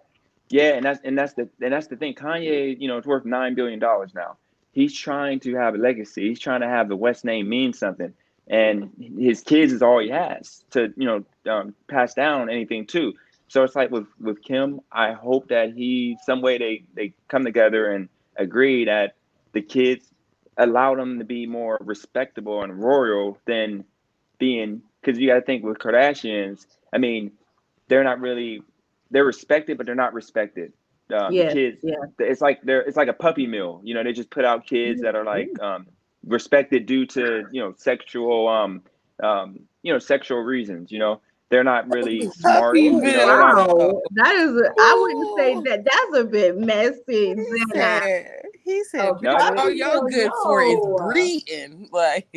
Yeah, 0.49 0.73
and 0.75 0.85
that's 0.85 0.99
and 1.03 1.17
that's 1.17 1.33
the 1.33 1.49
and 1.61 1.73
that's 1.73 1.87
the 1.87 1.95
thing. 1.97 2.15
Kanye, 2.15 2.79
you 2.79 2.87
know, 2.87 2.97
it's 2.97 3.07
worth 3.07 3.25
nine 3.25 3.55
billion 3.55 3.79
dollars 3.79 4.13
now. 4.15 4.37
He's 4.71 4.95
trying 4.97 5.39
to 5.41 5.55
have 5.55 5.75
a 5.75 5.77
legacy. 5.77 6.29
He's 6.29 6.39
trying 6.39 6.61
to 6.61 6.67
have 6.67 6.89
the 6.89 6.95
West 6.95 7.25
name 7.25 7.49
mean 7.49 7.73
something, 7.73 8.13
and 8.47 8.91
his 9.19 9.41
kids 9.41 9.73
is 9.73 9.81
all 9.81 9.99
he 9.99 10.09
has 10.09 10.63
to 10.71 10.93
you 10.97 11.05
know 11.05 11.51
um, 11.51 11.75
pass 11.87 12.13
down 12.15 12.49
anything 12.49 12.87
to. 12.87 13.13
So 13.47 13.63
it's 13.63 13.75
like 13.75 13.91
with 13.91 14.07
with 14.19 14.41
Kim. 14.43 14.81
I 14.91 15.13
hope 15.13 15.49
that 15.49 15.73
he 15.73 16.17
some 16.25 16.41
way 16.41 16.57
they 16.57 16.83
they 16.95 17.13
come 17.27 17.43
together 17.43 17.91
and 17.91 18.09
agree 18.35 18.85
that 18.85 19.15
the 19.53 19.61
kids 19.61 20.05
allow 20.57 20.95
them 20.95 21.19
to 21.19 21.25
be 21.25 21.45
more 21.45 21.77
respectable 21.81 22.63
and 22.63 22.81
royal 22.81 23.37
than 23.45 23.85
being 24.39 24.81
because 25.01 25.19
you 25.19 25.27
got 25.27 25.35
to 25.35 25.41
think 25.41 25.63
with 25.63 25.77
Kardashians. 25.77 26.65
I 26.91 26.97
mean, 26.97 27.33
they're 27.87 28.03
not 28.03 28.19
really 28.19 28.61
they're 29.11 29.25
respected, 29.25 29.77
but 29.77 29.85
they're 29.85 29.95
not 29.95 30.13
respected. 30.13 30.73
Um, 31.13 31.33
yeah, 31.33 31.51
kids, 31.51 31.79
yeah. 31.83 31.95
It's 32.19 32.41
like 32.41 32.61
they're 32.61 32.81
it's 32.81 32.97
like 32.97 33.07
a 33.07 33.13
puppy 33.13 33.47
mill. 33.47 33.81
You 33.83 33.95
know, 33.95 34.03
they 34.03 34.13
just 34.13 34.29
put 34.29 34.45
out 34.45 34.67
kids 34.67 35.01
that 35.01 35.15
are 35.15 35.23
like 35.23 35.49
um, 35.59 35.87
respected 36.25 36.85
due 36.85 37.05
to 37.07 37.45
you 37.51 37.61
know 37.61 37.73
sexual 37.77 38.47
um 38.47 38.83
um 39.23 39.59
you 39.81 39.91
know 39.91 39.99
sexual 39.99 40.39
reasons. 40.39 40.91
You 40.91 40.99
know, 40.99 41.21
they're 41.49 41.63
not 41.63 41.91
really 41.91 42.29
smart. 42.33 42.77
You 42.77 43.01
know, 43.01 43.25
wow, 43.25 44.01
that 44.11 44.35
is 44.35 44.51
a, 44.51 44.69
I 44.79 44.97
wouldn't 45.01 45.37
say 45.37 45.69
that. 45.69 45.83
That's 45.83 46.17
a 46.19 46.23
bit 46.25 46.57
messy. 46.57 47.35
He 47.35 47.63
said, 47.73 48.41
he 48.63 48.83
said 48.83 49.09
oh, 49.09 49.19
no, 49.21 49.35
all 49.35 49.69
y'all 49.71 50.07
good 50.07 50.29
no. 50.29 50.43
for 50.43 50.61
is 50.61 50.79
breeding. 50.97 51.89
Like, 51.91 52.27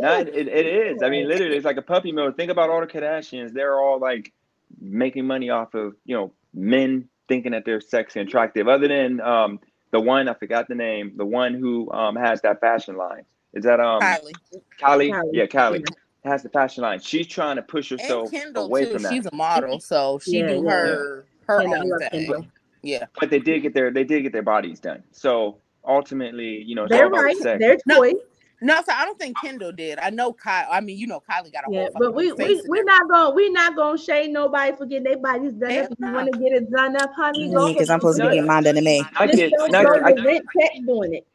no, 0.00 0.20
it, 0.20 0.28
it 0.28 0.66
is. 0.66 1.02
I 1.02 1.08
mean, 1.08 1.28
literally, 1.28 1.56
it's 1.56 1.64
like 1.64 1.76
a 1.76 1.82
puppy 1.82 2.12
mill. 2.12 2.30
Think 2.32 2.50
about 2.50 2.68
all 2.68 2.80
the 2.80 2.86
Kardashians. 2.86 3.52
They're 3.52 3.80
all 3.80 3.98
like 3.98 4.32
making 4.80 5.26
money 5.26 5.50
off 5.50 5.74
of 5.74 5.94
you 6.04 6.16
know 6.16 6.32
men 6.54 7.08
thinking 7.28 7.52
that 7.52 7.64
they're 7.64 7.80
sexy 7.80 8.20
and 8.20 8.28
attractive. 8.28 8.68
Other 8.68 8.88
than 8.88 9.20
um, 9.20 9.60
the 9.90 10.00
one 10.00 10.28
I 10.28 10.34
forgot 10.34 10.68
the 10.68 10.74
name, 10.74 11.12
the 11.16 11.26
one 11.26 11.54
who 11.54 11.90
um, 11.92 12.16
has 12.16 12.40
that 12.42 12.60
fashion 12.60 12.96
line. 12.96 13.24
Is 13.54 13.64
that 13.64 13.80
um 13.80 14.00
Kylie? 14.00 14.32
Kylie, 14.80 15.10
Kylie. 15.10 15.30
yeah, 15.32 15.46
Kylie 15.46 15.84
has 16.24 16.42
the 16.42 16.48
fashion 16.50 16.82
line. 16.82 17.00
She's 17.00 17.26
trying 17.26 17.56
to 17.56 17.62
push 17.62 17.90
herself 17.90 18.30
away 18.54 18.84
too. 18.84 18.92
from 18.92 19.02
that. 19.02 19.12
She's 19.12 19.26
a 19.26 19.34
model, 19.34 19.80
so 19.80 20.18
she 20.22 20.38
yeah, 20.38 20.48
do 20.48 20.64
yeah, 20.64 20.70
her 20.70 21.26
her 21.46 21.62
own 21.62 21.98
thing. 22.10 22.50
Yeah, 22.82 23.06
but 23.18 23.30
they 23.30 23.38
did 23.38 23.62
get 23.62 23.74
their 23.74 23.90
they 23.90 24.04
did 24.04 24.22
get 24.22 24.32
their 24.32 24.42
bodies 24.42 24.80
done. 24.80 25.02
So 25.12 25.58
ultimately, 25.84 26.62
you 26.62 26.74
know, 26.74 26.86
they're 26.88 27.08
right. 27.08 27.36
They're 27.42 27.76
choice. 27.76 27.82
No, 27.86 28.14
so 28.60 28.92
I 28.92 29.04
don't 29.04 29.18
think 29.18 29.36
Kendall 29.40 29.72
did. 29.72 29.98
I 29.98 30.10
know 30.10 30.32
Kyle. 30.32 30.66
I 30.70 30.80
mean, 30.80 30.98
you 30.98 31.06
know, 31.06 31.20
Kylie 31.20 31.52
got 31.52 31.64
a 31.64 31.66
whole. 31.66 31.74
yeah, 31.74 31.88
but 31.94 32.14
we 32.14 32.32
we 32.32 32.60
we're 32.66 32.84
not 32.84 33.08
gonna 33.08 33.34
we're 33.34 33.52
not 33.52 33.76
gonna 33.76 33.98
shade 33.98 34.30
nobody 34.30 34.76
for 34.76 34.86
getting 34.86 35.04
their 35.04 35.18
bodies 35.18 35.52
done. 35.52 35.70
If 35.70 35.88
you 35.98 36.12
want 36.12 36.32
to 36.32 36.38
get 36.38 36.52
it 36.52 36.70
done 36.70 36.96
up, 36.96 37.12
honey, 37.14 37.52
go 37.52 37.68
because 37.68 37.88
I'm 37.88 38.00
supposed 38.00 38.18
to 38.18 38.24
be 38.24 38.34
getting 38.34 38.46
mine 38.46 38.64
done 38.64 38.74
to 38.74 38.80
me. 38.80 39.04
I 39.16 39.26
get, 39.28 39.52
not, 39.68 39.86
I, 39.86 40.10
I, 40.10 40.80
doing 40.84 41.14
it. 41.14 41.26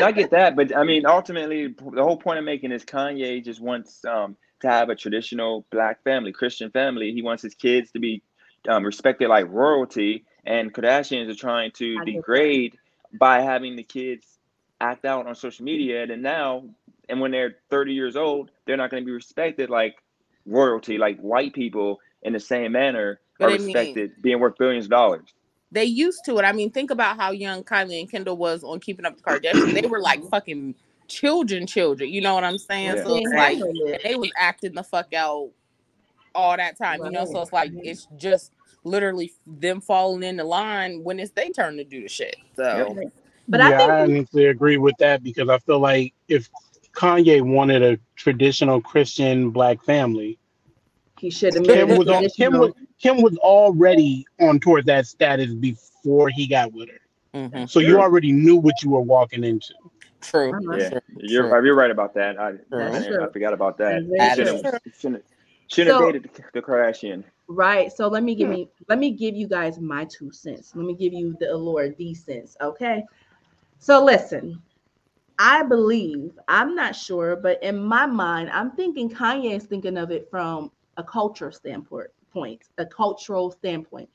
I 0.00 0.12
get 0.12 0.30
that, 0.30 0.56
but 0.56 0.76
I 0.76 0.84
mean, 0.84 1.06
ultimately, 1.06 1.68
the 1.68 2.02
whole 2.02 2.16
point 2.16 2.38
I'm 2.38 2.44
making 2.44 2.72
is 2.72 2.84
Kanye 2.84 3.44
just 3.44 3.60
wants 3.60 4.04
um, 4.04 4.36
to 4.60 4.68
have 4.68 4.88
a 4.88 4.94
traditional 4.94 5.64
black 5.70 6.02
family, 6.02 6.32
Christian 6.32 6.70
family. 6.70 7.12
He 7.12 7.22
wants 7.22 7.42
his 7.42 7.54
kids 7.54 7.92
to 7.92 8.00
be 8.00 8.22
um, 8.68 8.84
respected 8.84 9.28
like 9.28 9.46
royalty, 9.48 10.24
and 10.44 10.72
Kardashians 10.72 11.30
are 11.30 11.36
trying 11.38 11.72
to 11.72 12.04
degrade 12.04 12.78
by 13.12 13.42
having 13.42 13.76
the 13.76 13.82
kids 13.82 14.31
act 14.82 15.04
out 15.04 15.26
on 15.26 15.34
social 15.34 15.64
media, 15.64 16.02
and 16.02 16.22
now, 16.22 16.64
and 17.08 17.20
when 17.20 17.30
they're 17.30 17.56
30 17.70 17.94
years 17.94 18.16
old, 18.16 18.50
they're 18.66 18.76
not 18.76 18.90
going 18.90 19.02
to 19.02 19.06
be 19.06 19.12
respected 19.12 19.70
like 19.70 19.96
royalty, 20.44 20.98
like 20.98 21.18
white 21.20 21.54
people 21.54 22.00
in 22.22 22.32
the 22.32 22.40
same 22.40 22.72
manner 22.72 23.20
but 23.38 23.48
are 23.48 23.52
respected, 23.52 24.10
mean, 24.10 24.20
being 24.20 24.40
worth 24.40 24.58
billions 24.58 24.86
of 24.86 24.90
dollars. 24.90 25.34
They 25.70 25.84
used 25.84 26.24
to 26.26 26.36
it. 26.38 26.44
I 26.44 26.52
mean, 26.52 26.70
think 26.70 26.90
about 26.90 27.16
how 27.16 27.30
young 27.30 27.62
Kylie 27.64 28.00
and 28.00 28.10
Kendall 28.10 28.36
was 28.36 28.62
on 28.62 28.80
Keeping 28.80 29.06
Up 29.06 29.16
the 29.16 29.22
Kardashians. 29.22 29.72
they 29.72 29.86
were 29.86 30.00
like 30.00 30.22
fucking 30.30 30.74
children, 31.08 31.66
children. 31.66 32.10
You 32.10 32.20
know 32.20 32.34
what 32.34 32.44
I'm 32.44 32.58
saying? 32.58 32.96
Yeah. 32.96 33.04
So 33.04 33.16
it's 33.16 33.32
like 33.32 34.02
they 34.02 34.16
was 34.16 34.30
acting 34.36 34.74
the 34.74 34.82
fuck 34.82 35.14
out 35.14 35.50
all 36.34 36.56
that 36.56 36.76
time. 36.76 37.04
You 37.04 37.10
know, 37.10 37.24
so 37.24 37.40
it's 37.40 37.52
like 37.52 37.70
it's 37.74 38.06
just 38.16 38.52
literally 38.84 39.32
them 39.46 39.80
falling 39.80 40.24
in 40.24 40.36
the 40.36 40.44
line 40.44 41.04
when 41.04 41.20
it's 41.20 41.30
their 41.32 41.50
turn 41.50 41.76
to 41.76 41.84
do 41.84 42.02
the 42.02 42.08
shit. 42.08 42.36
So. 42.56 42.96
But 43.48 43.60
yeah, 43.60 43.66
I, 43.66 43.76
think 43.76 43.90
I 43.90 44.02
honestly 44.02 44.46
agree 44.46 44.76
with 44.76 44.96
that 44.98 45.22
because 45.22 45.48
I 45.48 45.58
feel 45.58 45.78
like 45.78 46.14
if 46.28 46.48
Kanye 46.92 47.42
wanted 47.42 47.82
a 47.82 47.98
traditional 48.16 48.80
Christian 48.80 49.50
black 49.50 49.82
family, 49.84 50.38
he 51.18 51.30
should 51.30 51.54
have 51.54 51.64
Kim 51.64 51.96
was 51.96 52.08
on, 52.08 52.28
Kim 52.30 52.58
was 52.58 52.72
Kim 53.00 53.22
was 53.22 53.36
already 53.38 54.26
on 54.40 54.60
towards 54.60 54.86
that 54.86 55.06
status 55.06 55.54
before 55.54 56.28
he 56.28 56.46
got 56.46 56.72
with 56.72 56.88
her. 56.88 57.00
Mm-hmm. 57.34 57.64
So 57.66 57.80
you 57.80 58.00
already 58.00 58.32
knew 58.32 58.56
what 58.56 58.82
you 58.82 58.90
were 58.90 59.00
walking 59.00 59.44
into. 59.44 59.74
True. 60.20 60.52
Yeah, 60.78 60.90
True. 60.90 61.00
you're 61.18 61.64
you're 61.64 61.74
right 61.74 61.90
about 61.90 62.14
that. 62.14 62.38
I, 62.38 62.52
I, 62.72 63.24
I 63.24 63.28
forgot 63.32 63.52
about 63.52 63.78
that. 63.78 64.02
Shouldn't, 64.36 64.66
shouldn't, 64.98 65.24
shouldn't 65.66 65.96
so, 65.96 66.04
have 66.04 66.12
dated 66.12 66.30
the, 66.34 66.42
the 66.54 66.62
Kardashian. 66.62 67.24
Right. 67.48 67.92
So 67.92 68.08
let 68.08 68.22
me 68.22 68.34
give 68.34 68.48
me 68.48 68.68
let 68.88 68.98
me 68.98 69.10
give 69.10 69.34
you 69.34 69.48
guys 69.48 69.78
my 69.80 70.04
two 70.04 70.30
cents. 70.30 70.72
Let 70.74 70.86
me 70.86 70.94
give 70.94 71.12
you 71.12 71.36
the 71.40 71.52
allure, 71.52 71.90
these 71.90 72.24
cents. 72.24 72.56
Okay. 72.60 73.04
So 73.82 74.04
listen, 74.04 74.62
I 75.40 75.64
believe, 75.64 76.38
I'm 76.46 76.76
not 76.76 76.94
sure, 76.94 77.34
but 77.34 77.60
in 77.64 77.82
my 77.82 78.06
mind, 78.06 78.48
I'm 78.50 78.70
thinking 78.70 79.10
Kanye 79.10 79.56
is 79.56 79.64
thinking 79.64 79.98
of 79.98 80.12
it 80.12 80.30
from 80.30 80.70
a 80.98 81.02
cultural 81.02 81.50
standpoint, 81.50 82.06
point, 82.32 82.62
a 82.78 82.86
cultural 82.86 83.50
standpoint. 83.50 84.08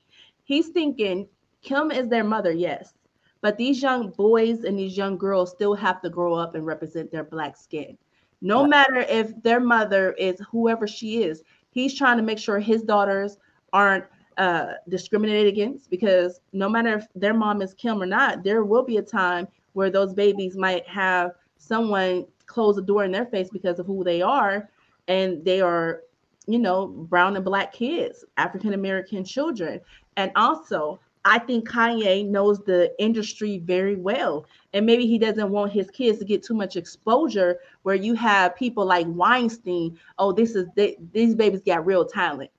He's 0.46 0.70
thinking 0.70 1.28
Kim 1.62 1.92
is 1.92 2.08
their 2.08 2.24
mother, 2.24 2.54
yes, 2.54 2.94
but 3.42 3.58
these 3.58 3.82
young 3.82 4.12
boys 4.12 4.64
and 4.64 4.80
these 4.80 4.96
young 4.96 5.18
girls 5.18 5.52
still 5.52 5.74
have 5.74 6.02
to 6.04 6.10
grow 6.10 6.34
up 6.34 6.56
and 6.56 6.66
represent 6.66 7.12
their 7.12 7.26
black 7.26 7.58
skin. 7.58 7.98
No 8.40 8.66
matter 8.66 9.00
if 9.00 9.34
their 9.44 9.60
mother 9.60 10.14
is 10.14 10.40
whoever 10.50 10.88
she 10.88 11.24
is, 11.24 11.44
he's 11.72 11.94
trying 11.94 12.16
to 12.16 12.24
make 12.24 12.40
sure 12.40 12.58
his 12.58 12.84
daughters 12.84 13.36
aren't 13.74 14.06
uh, 14.38 14.74
discriminated 14.90 15.48
against 15.48 15.90
because 15.90 16.42
no 16.54 16.70
matter 16.70 16.98
if 16.98 17.08
their 17.16 17.34
mom 17.34 17.62
is 17.62 17.74
Kim 17.74 18.02
or 18.02 18.06
not, 18.06 18.44
there 18.44 18.64
will 18.64 18.84
be 18.84 18.98
a 18.98 19.02
time 19.02 19.48
where 19.74 19.90
those 19.90 20.14
babies 20.14 20.56
might 20.56 20.88
have 20.88 21.32
someone 21.58 22.26
close 22.46 22.76
the 22.76 22.82
door 22.82 23.04
in 23.04 23.12
their 23.12 23.26
face 23.26 23.50
because 23.52 23.80
of 23.80 23.86
who 23.86 24.04
they 24.04 24.22
are 24.22 24.70
and 25.08 25.44
they 25.46 25.62
are 25.62 26.02
you 26.48 26.60
know 26.60 26.88
brown 26.88 27.36
and 27.36 27.46
black 27.46 27.72
kids 27.74 28.26
african 28.38 28.74
american 28.74 29.24
children. 29.24 29.80
And 30.16 30.32
also 30.36 31.00
i 31.26 31.38
think 31.38 31.70
kanye 31.70 32.26
knows 32.26 32.60
the 32.64 32.94
industry 33.00 33.60
very 33.60 33.96
well 33.96 34.46
and 34.74 34.86
maybe 34.86 35.06
he 35.06 35.20
doesn't 35.20 35.50
want 35.50 35.72
his 35.72 35.92
kids 35.92 36.20
to 36.20 36.26
get 36.26 36.42
too 36.42 36.54
much 36.54 36.76
exposure 36.76 37.60
where 37.84 37.96
you 37.96 38.14
have 38.14 38.56
people 38.56 38.86
like 38.86 39.06
weinstein 39.10 40.00
oh 40.20 40.32
this 40.32 40.56
is 40.56 40.68
they, 40.76 40.98
these 41.12 41.36
babies 41.36 41.62
got 41.66 41.86
real 41.86 42.06
talent 42.06 42.50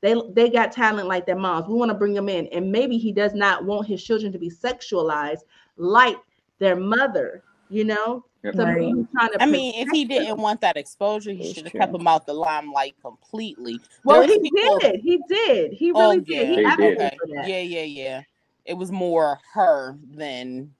they 0.00 0.14
they 0.30 0.50
got 0.50 0.72
talent 0.72 1.08
like 1.08 1.26
their 1.26 1.36
moms. 1.36 1.68
We 1.68 1.74
want 1.74 1.90
to 1.90 1.96
bring 1.96 2.14
them 2.14 2.28
in, 2.28 2.46
and 2.48 2.70
maybe 2.70 2.98
he 2.98 3.12
does 3.12 3.34
not 3.34 3.64
want 3.64 3.86
his 3.86 4.02
children 4.02 4.32
to 4.32 4.38
be 4.38 4.50
sexualized 4.50 5.42
like 5.76 6.16
their 6.58 6.76
mother. 6.76 7.42
You 7.70 7.84
know, 7.84 8.24
so 8.54 8.64
right. 8.64 8.94
I 9.40 9.46
mean, 9.46 9.74
if 9.76 9.88
he 9.90 10.04
didn't 10.04 10.28
them. 10.28 10.40
want 10.40 10.60
that 10.60 10.76
exposure, 10.76 11.32
he 11.32 11.52
should 11.52 11.64
have 11.64 11.72
kept 11.72 11.94
him 11.94 12.06
out 12.06 12.24
the 12.24 12.32
limelight 12.32 12.94
completely. 13.02 13.78
Well, 14.04 14.22
he 14.22 14.38
people... 14.38 14.78
did. 14.78 15.00
He 15.00 15.20
did. 15.28 15.72
He 15.72 15.92
oh, 15.92 16.00
really 16.00 16.18
oh, 16.18 16.24
yeah. 16.26 16.38
did. 16.38 16.48
He, 16.48 16.64
he 16.64 16.94
did. 16.94 17.18
Yeah, 17.46 17.60
yeah, 17.60 17.82
yeah. 17.82 18.22
It 18.64 18.74
was 18.74 18.92
more 18.92 19.40
her 19.54 19.98
than 20.12 20.72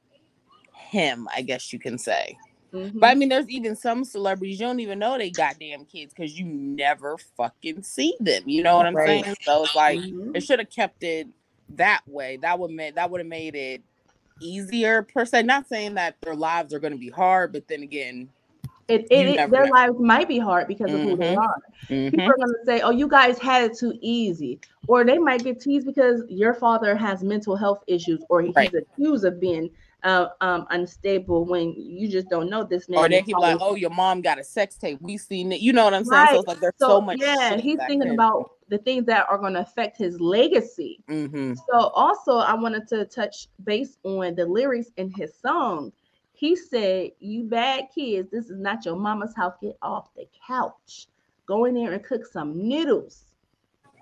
him, 0.73 1.29
I 1.35 1.43
guess 1.43 1.73
you 1.73 1.79
can 1.79 1.99
say. 1.99 2.39
Mm-hmm. 2.73 2.99
But 2.99 3.07
I 3.07 3.15
mean, 3.15 3.29
there's 3.29 3.49
even 3.49 3.75
some 3.77 4.05
celebrities 4.05 4.61
you 4.61 4.67
don't 4.67 4.81
even 4.81 4.99
know 4.99 5.17
they 5.17 5.31
goddamn 5.31 5.85
kids 5.87 6.13
because 6.15 6.39
you 6.39 6.45
never 6.45 7.17
fucking 7.37 7.83
see 7.83 8.15
them. 8.21 8.43
You 8.47 8.63
know 8.63 8.77
what 8.77 8.87
I'm 8.87 8.97
right. 8.97 9.25
saying? 9.25 9.37
So 9.43 9.65
it's 9.65 9.75
like 9.75 9.99
mm-hmm. 9.99 10.35
it 10.35 10.43
should 10.43 10.59
have 10.59 10.71
kept 10.71 11.03
it 11.03 11.29
that 11.77 12.03
way. 12.07 12.37
That 12.37 12.59
would 12.59 12.71
make 12.71 12.95
that 12.97 13.11
would 13.11 13.21
have 13.21 13.27
made 13.27 13.55
it 13.55 13.83
easier 14.41 15.03
per 15.03 15.25
se. 15.25 15.43
Not 15.45 15.69
saying 15.69 15.95
that 15.95 16.17
their 16.21 16.35
lives 16.35 16.75
are 16.75 16.79
going 16.79 16.93
to 16.93 16.99
be 16.99 17.11
hard, 17.11 17.53
but 17.53 17.67
then 17.69 17.83
again, 17.83 18.29
it, 18.89 19.07
it, 19.11 19.29
it 19.29 19.51
their 19.51 19.67
know. 19.67 19.73
lives 19.73 19.97
might 19.99 20.29
be 20.29 20.39
hard 20.39 20.67
because 20.67 20.93
of 20.93 21.01
mm-hmm. 21.01 21.11
who 21.11 21.17
they 21.17 21.35
mm-hmm. 21.35 21.41
are. 21.41 21.63
Mm-hmm. 21.89 22.11
People 22.11 22.31
are 22.31 22.37
going 22.37 22.49
to 22.49 22.67
say, 22.67 22.81
"Oh, 22.81 22.91
you 22.91 23.09
guys 23.09 23.39
had 23.39 23.71
it 23.71 23.79
too 23.79 23.99
easy," 24.01 24.61
or 24.87 25.05
they 25.05 25.19
might 25.19 25.45
get 25.45 25.61
teased 25.61 25.87
because 25.87 26.23
your 26.29 26.55
father 26.55 26.97
has 26.97 27.23
mental 27.23 27.57
health 27.57 27.83
issues, 27.87 28.23
or 28.29 28.43
he's 28.43 28.55
right. 28.55 28.73
accused 28.73 29.25
of 29.25 29.41
being 29.41 29.71
uh, 30.05 30.29
um, 30.41 30.67
unstable 30.71 31.45
when 31.45 31.75
you 31.77 32.09
just 32.09 32.29
don't 32.29 32.49
know 32.49 32.65
this 32.65 32.89
man. 32.89 33.01
Or 33.01 33.09
they 33.09 33.23
keep 33.23 33.37
like, 33.37 33.59
oh, 33.61 33.75
your 33.75 33.91
mom 33.91 34.21
got 34.21 34.39
a 34.39 34.45
sex 34.45 34.77
tape. 34.77 35.01
We 35.01 35.17
seen 35.17 35.53
it. 35.53 35.61
You 35.61 35.73
know 35.73 35.85
what 35.85 35.95
I'm 35.95 36.05
saying? 36.05 36.23
Right. 36.23 36.31
So 36.31 36.39
it's 36.41 36.49
like 36.49 36.61
there's 36.61 36.75
so, 36.79 36.89
so 36.89 37.01
much. 37.01 37.19
Yeah, 37.19 37.57
he's 37.57 37.79
thinking 37.87 38.13
about 38.13 38.53
the 38.69 38.79
things 38.79 39.07
that 39.07 39.27
are 39.29 39.39
going 39.39 39.55
to 39.55 39.61
affect 39.61 39.97
his 39.97 40.21
legacy. 40.21 41.01
Mm-hmm. 41.09 41.55
So 41.55 41.89
also, 41.89 42.37
I 42.37 42.55
wanted 42.55 42.87
to 42.89 43.05
touch 43.07 43.49
base 43.65 43.97
on 44.05 44.35
the 44.35 44.47
lyrics 44.47 44.89
in 44.97 45.11
his 45.11 45.35
song. 45.35 45.93
He 46.33 46.55
said, 46.55 47.11
"You 47.19 47.45
bad 47.45 47.89
kids, 47.95 48.31
this 48.31 48.51
is 48.51 48.61
not 48.61 48.85
your 48.85 48.97
mama's 48.97 49.35
house. 49.35 49.55
Get 49.61 49.77
off 49.83 50.15
the 50.15 50.27
couch. 50.47 51.09
Go 51.47 51.65
in 51.65 51.75
there 51.75 51.93
and 51.93 52.05
cook 52.05 52.25
some 52.25 52.69
noodles." 52.69 53.25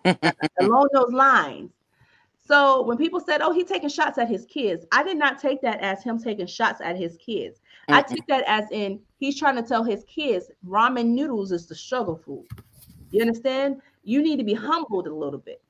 Along 0.61 0.89
those 0.93 1.13
lines. 1.13 1.71
So 2.47 2.83
when 2.83 2.97
people 2.97 3.21
said, 3.21 3.43
"Oh, 3.43 3.53
he's 3.53 3.67
taking 3.67 3.89
shots 3.89 4.19
at 4.19 4.29
his 4.29 4.47
kids," 4.47 4.87
I 4.93 5.03
did 5.03 5.17
not 5.17 5.39
take 5.39 5.61
that 5.63 5.81
as 5.81 6.03
him 6.03 6.19
taking 6.19 6.47
shots 6.47 6.81
at 6.81 6.97
his 6.97 7.17
kids. 7.17 7.59
Mm-hmm. 7.89 7.95
I 7.95 8.03
took 8.03 8.27
that 8.29 8.45
as 8.47 8.71
in 8.71 9.01
he's 9.19 9.39
trying 9.39 9.57
to 9.57 9.63
tell 9.63 9.83
his 9.83 10.05
kids 10.05 10.51
ramen 10.67 11.09
noodles 11.09 11.51
is 11.51 11.67
the 11.67 11.75
struggle 11.75 12.17
food. 12.17 12.47
You 13.11 13.21
understand? 13.21 13.81
You 14.05 14.23
need 14.23 14.37
to 14.37 14.45
be 14.45 14.55
humbled 14.55 15.09
a 15.09 15.15
little 15.15 15.41
bit 15.41 15.61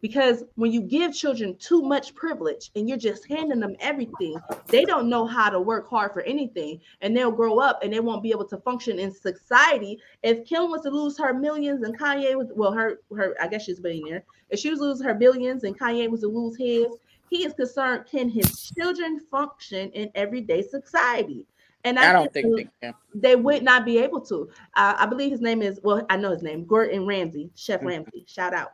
because 0.00 0.44
when 0.54 0.72
you 0.72 0.80
give 0.80 1.14
children 1.14 1.56
too 1.56 1.82
much 1.82 2.14
privilege 2.14 2.70
and 2.74 2.88
you're 2.88 2.98
just 2.98 3.28
handing 3.28 3.60
them 3.60 3.76
everything 3.80 4.36
they 4.66 4.84
don't 4.84 5.08
know 5.08 5.26
how 5.26 5.50
to 5.50 5.60
work 5.60 5.88
hard 5.88 6.12
for 6.12 6.22
anything 6.22 6.80
and 7.00 7.16
they'll 7.16 7.30
grow 7.30 7.58
up 7.58 7.82
and 7.82 7.92
they 7.92 8.00
won't 8.00 8.22
be 8.22 8.30
able 8.30 8.44
to 8.44 8.56
function 8.58 8.98
in 8.98 9.12
society 9.12 9.98
if 10.22 10.44
kim 10.44 10.70
was 10.70 10.82
to 10.82 10.90
lose 10.90 11.18
her 11.18 11.34
millions 11.34 11.82
and 11.82 11.98
kanye 11.98 12.36
was 12.36 12.48
well 12.54 12.72
her 12.72 13.00
her 13.16 13.34
i 13.40 13.46
guess 13.46 13.64
she's 13.64 13.78
a 13.78 13.82
billionaire 13.82 14.24
if 14.50 14.58
she 14.58 14.70
was 14.70 14.80
losing 14.80 15.06
her 15.06 15.14
billions 15.14 15.64
and 15.64 15.78
kanye 15.78 16.08
was 16.08 16.20
to 16.20 16.28
lose 16.28 16.56
his 16.56 16.86
he 17.28 17.44
is 17.44 17.52
concerned 17.52 18.04
can 18.10 18.28
his 18.28 18.72
children 18.76 19.20
function 19.30 19.90
in 19.90 20.10
everyday 20.14 20.62
society 20.62 21.44
and 21.82 21.98
I, 21.98 22.10
I 22.10 22.12
don't 22.12 22.30
think 22.30 22.56
they 22.58 22.68
can. 22.82 22.94
They 23.14 23.36
would 23.36 23.62
not 23.62 23.86
be 23.86 23.96
able 23.96 24.20
to. 24.26 24.50
Uh, 24.74 24.96
I 24.98 25.06
believe 25.06 25.30
his 25.30 25.40
name 25.40 25.62
is 25.62 25.80
well, 25.82 26.04
I 26.10 26.18
know 26.18 26.30
his 26.30 26.42
name, 26.42 26.66
Gordon 26.66 27.06
Ramsay, 27.06 27.48
Chef 27.54 27.78
mm-hmm. 27.78 27.88
Ramsay. 27.88 28.24
Shout 28.26 28.52
out 28.52 28.72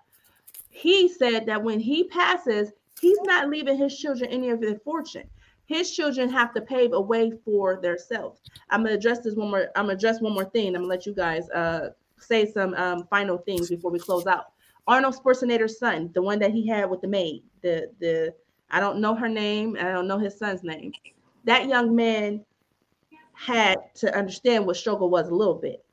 he 0.76 1.08
said 1.08 1.46
that 1.46 1.62
when 1.62 1.80
he 1.80 2.04
passes, 2.04 2.70
he's 3.00 3.18
not 3.22 3.48
leaving 3.48 3.78
his 3.78 3.98
children 3.98 4.30
any 4.30 4.50
of 4.50 4.60
their 4.60 4.78
fortune. 4.80 5.26
His 5.64 5.90
children 5.90 6.28
have 6.28 6.52
to 6.52 6.60
pave 6.60 6.92
a 6.92 7.00
way 7.00 7.32
for 7.46 7.80
themselves. 7.80 8.42
I'm 8.68 8.82
gonna 8.82 8.94
address 8.94 9.20
this 9.20 9.34
one 9.34 9.50
more. 9.50 9.70
I'm 9.74 9.84
gonna 9.84 9.94
address 9.94 10.20
one 10.20 10.34
more 10.34 10.44
thing. 10.44 10.68
I'm 10.68 10.82
gonna 10.82 10.86
let 10.86 11.06
you 11.06 11.14
guys 11.14 11.48
uh, 11.50 11.90
say 12.18 12.44
some 12.52 12.74
um, 12.74 13.06
final 13.08 13.38
things 13.38 13.70
before 13.70 13.90
we 13.90 13.98
close 13.98 14.26
out. 14.26 14.52
Arnold 14.86 15.16
Schwarzenegger's 15.16 15.78
son, 15.78 16.10
the 16.12 16.20
one 16.20 16.38
that 16.40 16.52
he 16.52 16.68
had 16.68 16.90
with 16.90 17.00
the 17.00 17.08
maid, 17.08 17.42
the 17.62 17.90
the 17.98 18.34
I 18.70 18.78
don't 18.78 19.00
know 19.00 19.14
her 19.14 19.30
name, 19.30 19.78
I 19.80 19.84
don't 19.84 20.06
know 20.06 20.18
his 20.18 20.38
son's 20.38 20.62
name. 20.62 20.92
That 21.44 21.68
young 21.68 21.96
man 21.96 22.44
had 23.32 23.76
to 23.94 24.14
understand 24.14 24.66
what 24.66 24.76
struggle 24.76 25.08
was 25.08 25.28
a 25.28 25.34
little 25.34 25.54
bit. 25.54 25.85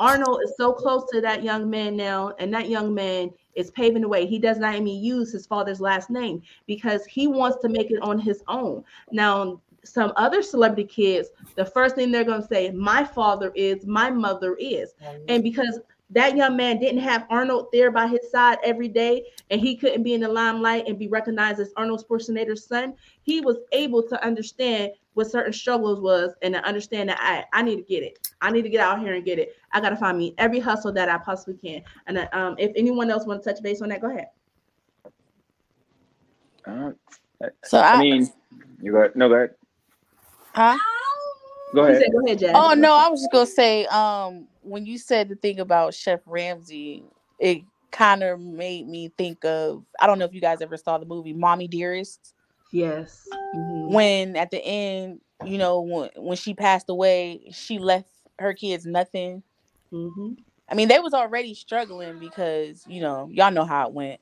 Arnold 0.00 0.40
is 0.44 0.54
so 0.56 0.72
close 0.72 1.04
to 1.12 1.20
that 1.20 1.42
young 1.42 1.68
man 1.68 1.96
now, 1.96 2.32
and 2.38 2.52
that 2.54 2.68
young 2.68 2.94
man 2.94 3.30
is 3.54 3.70
paving 3.72 4.02
the 4.02 4.08
way. 4.08 4.26
He 4.26 4.38
does 4.38 4.58
not 4.58 4.74
even 4.74 4.86
use 4.86 5.32
his 5.32 5.46
father's 5.46 5.80
last 5.80 6.10
name 6.10 6.42
because 6.66 7.04
he 7.06 7.26
wants 7.26 7.58
to 7.62 7.68
make 7.68 7.90
it 7.90 8.00
on 8.02 8.18
his 8.18 8.42
own. 8.46 8.84
Now, 9.10 9.60
some 9.84 10.12
other 10.16 10.42
celebrity 10.42 10.84
kids, 10.84 11.30
the 11.56 11.64
first 11.64 11.96
thing 11.96 12.12
they're 12.12 12.24
going 12.24 12.42
to 12.42 12.48
say, 12.48 12.70
My 12.70 13.04
father 13.04 13.52
is, 13.54 13.86
my 13.86 14.10
mother 14.10 14.54
is. 14.54 14.94
And 15.28 15.42
because 15.42 15.80
that 16.10 16.36
young 16.36 16.56
man 16.56 16.78
didn't 16.78 17.00
have 17.00 17.26
Arnold 17.28 17.68
there 17.72 17.90
by 17.90 18.06
his 18.06 18.30
side 18.30 18.58
every 18.64 18.88
day, 18.88 19.24
and 19.50 19.60
he 19.60 19.76
couldn't 19.76 20.02
be 20.02 20.14
in 20.14 20.22
the 20.22 20.28
limelight 20.28 20.86
and 20.86 20.98
be 20.98 21.08
recognized 21.08 21.60
as 21.60 21.72
Arnold 21.76 22.04
Schwarzenegger's 22.06 22.64
son. 22.64 22.94
He 23.22 23.40
was 23.40 23.58
able 23.72 24.02
to 24.04 24.24
understand 24.24 24.92
what 25.14 25.30
certain 25.30 25.52
struggles 25.52 26.00
was 26.00 26.32
and 26.42 26.54
to 26.54 26.64
understand 26.64 27.08
that 27.10 27.18
I, 27.20 27.44
I 27.52 27.62
need 27.62 27.76
to 27.76 27.82
get 27.82 28.02
it. 28.02 28.18
I 28.40 28.50
need 28.50 28.62
to 28.62 28.68
get 28.68 28.80
out 28.80 29.00
here 29.00 29.14
and 29.14 29.24
get 29.24 29.38
it. 29.38 29.56
I 29.72 29.80
got 29.80 29.90
to 29.90 29.96
find 29.96 30.16
me 30.16 30.34
every 30.38 30.60
hustle 30.60 30.92
that 30.92 31.08
I 31.08 31.18
possibly 31.18 31.54
can. 31.54 31.82
And 32.06 32.18
uh, 32.18 32.28
um, 32.32 32.54
if 32.58 32.72
anyone 32.76 33.10
else 33.10 33.26
want 33.26 33.42
to 33.42 33.52
touch 33.52 33.62
base 33.62 33.82
on 33.82 33.88
that, 33.90 34.00
go 34.00 34.10
ahead. 34.10 34.28
Uh, 36.64 36.92
so 37.64 37.78
I, 37.78 37.94
I 37.94 37.98
mean, 37.98 38.30
you 38.80 38.92
got 38.92 39.16
no, 39.16 39.28
go 39.28 39.34
ahead. 39.34 39.54
Huh? 40.54 40.78
Go 41.74 41.82
ahead. 41.82 42.00
Said, 42.00 42.12
go 42.12 42.24
ahead, 42.24 42.38
Jazz. 42.38 42.52
Oh 42.54 42.74
no, 42.74 42.94
I 42.94 43.08
was 43.08 43.20
just 43.20 43.32
gonna 43.32 43.46
say, 43.46 43.86
um, 43.86 44.46
when 44.68 44.86
you 44.86 44.98
said 44.98 45.28
the 45.28 45.36
thing 45.36 45.60
about 45.60 45.94
Chef 45.94 46.20
Ramsay, 46.26 47.04
it 47.38 47.62
kind 47.90 48.22
of 48.22 48.40
made 48.40 48.86
me 48.86 49.12
think 49.16 49.44
of 49.44 49.84
I 49.98 50.06
don't 50.06 50.18
know 50.18 50.24
if 50.24 50.34
you 50.34 50.40
guys 50.40 50.60
ever 50.60 50.76
saw 50.76 50.98
the 50.98 51.06
movie 51.06 51.32
Mommy 51.32 51.68
Dearest. 51.68 52.34
Yes. 52.72 53.26
Mm-hmm. 53.54 53.92
When 53.92 54.36
at 54.36 54.50
the 54.50 54.58
end, 54.64 55.20
you 55.44 55.58
know, 55.58 55.80
when, 55.80 56.10
when 56.16 56.36
she 56.36 56.54
passed 56.54 56.90
away, 56.90 57.50
she 57.52 57.78
left 57.78 58.10
her 58.38 58.52
kids 58.52 58.84
nothing. 58.84 59.42
Mm-hmm. 59.92 60.34
I 60.70 60.74
mean, 60.74 60.88
they 60.88 60.98
was 60.98 61.14
already 61.14 61.54
struggling 61.54 62.18
because 62.18 62.84
you 62.86 63.00
know 63.00 63.28
y'all 63.32 63.50
know 63.50 63.64
how 63.64 63.88
it 63.88 63.94
went. 63.94 64.20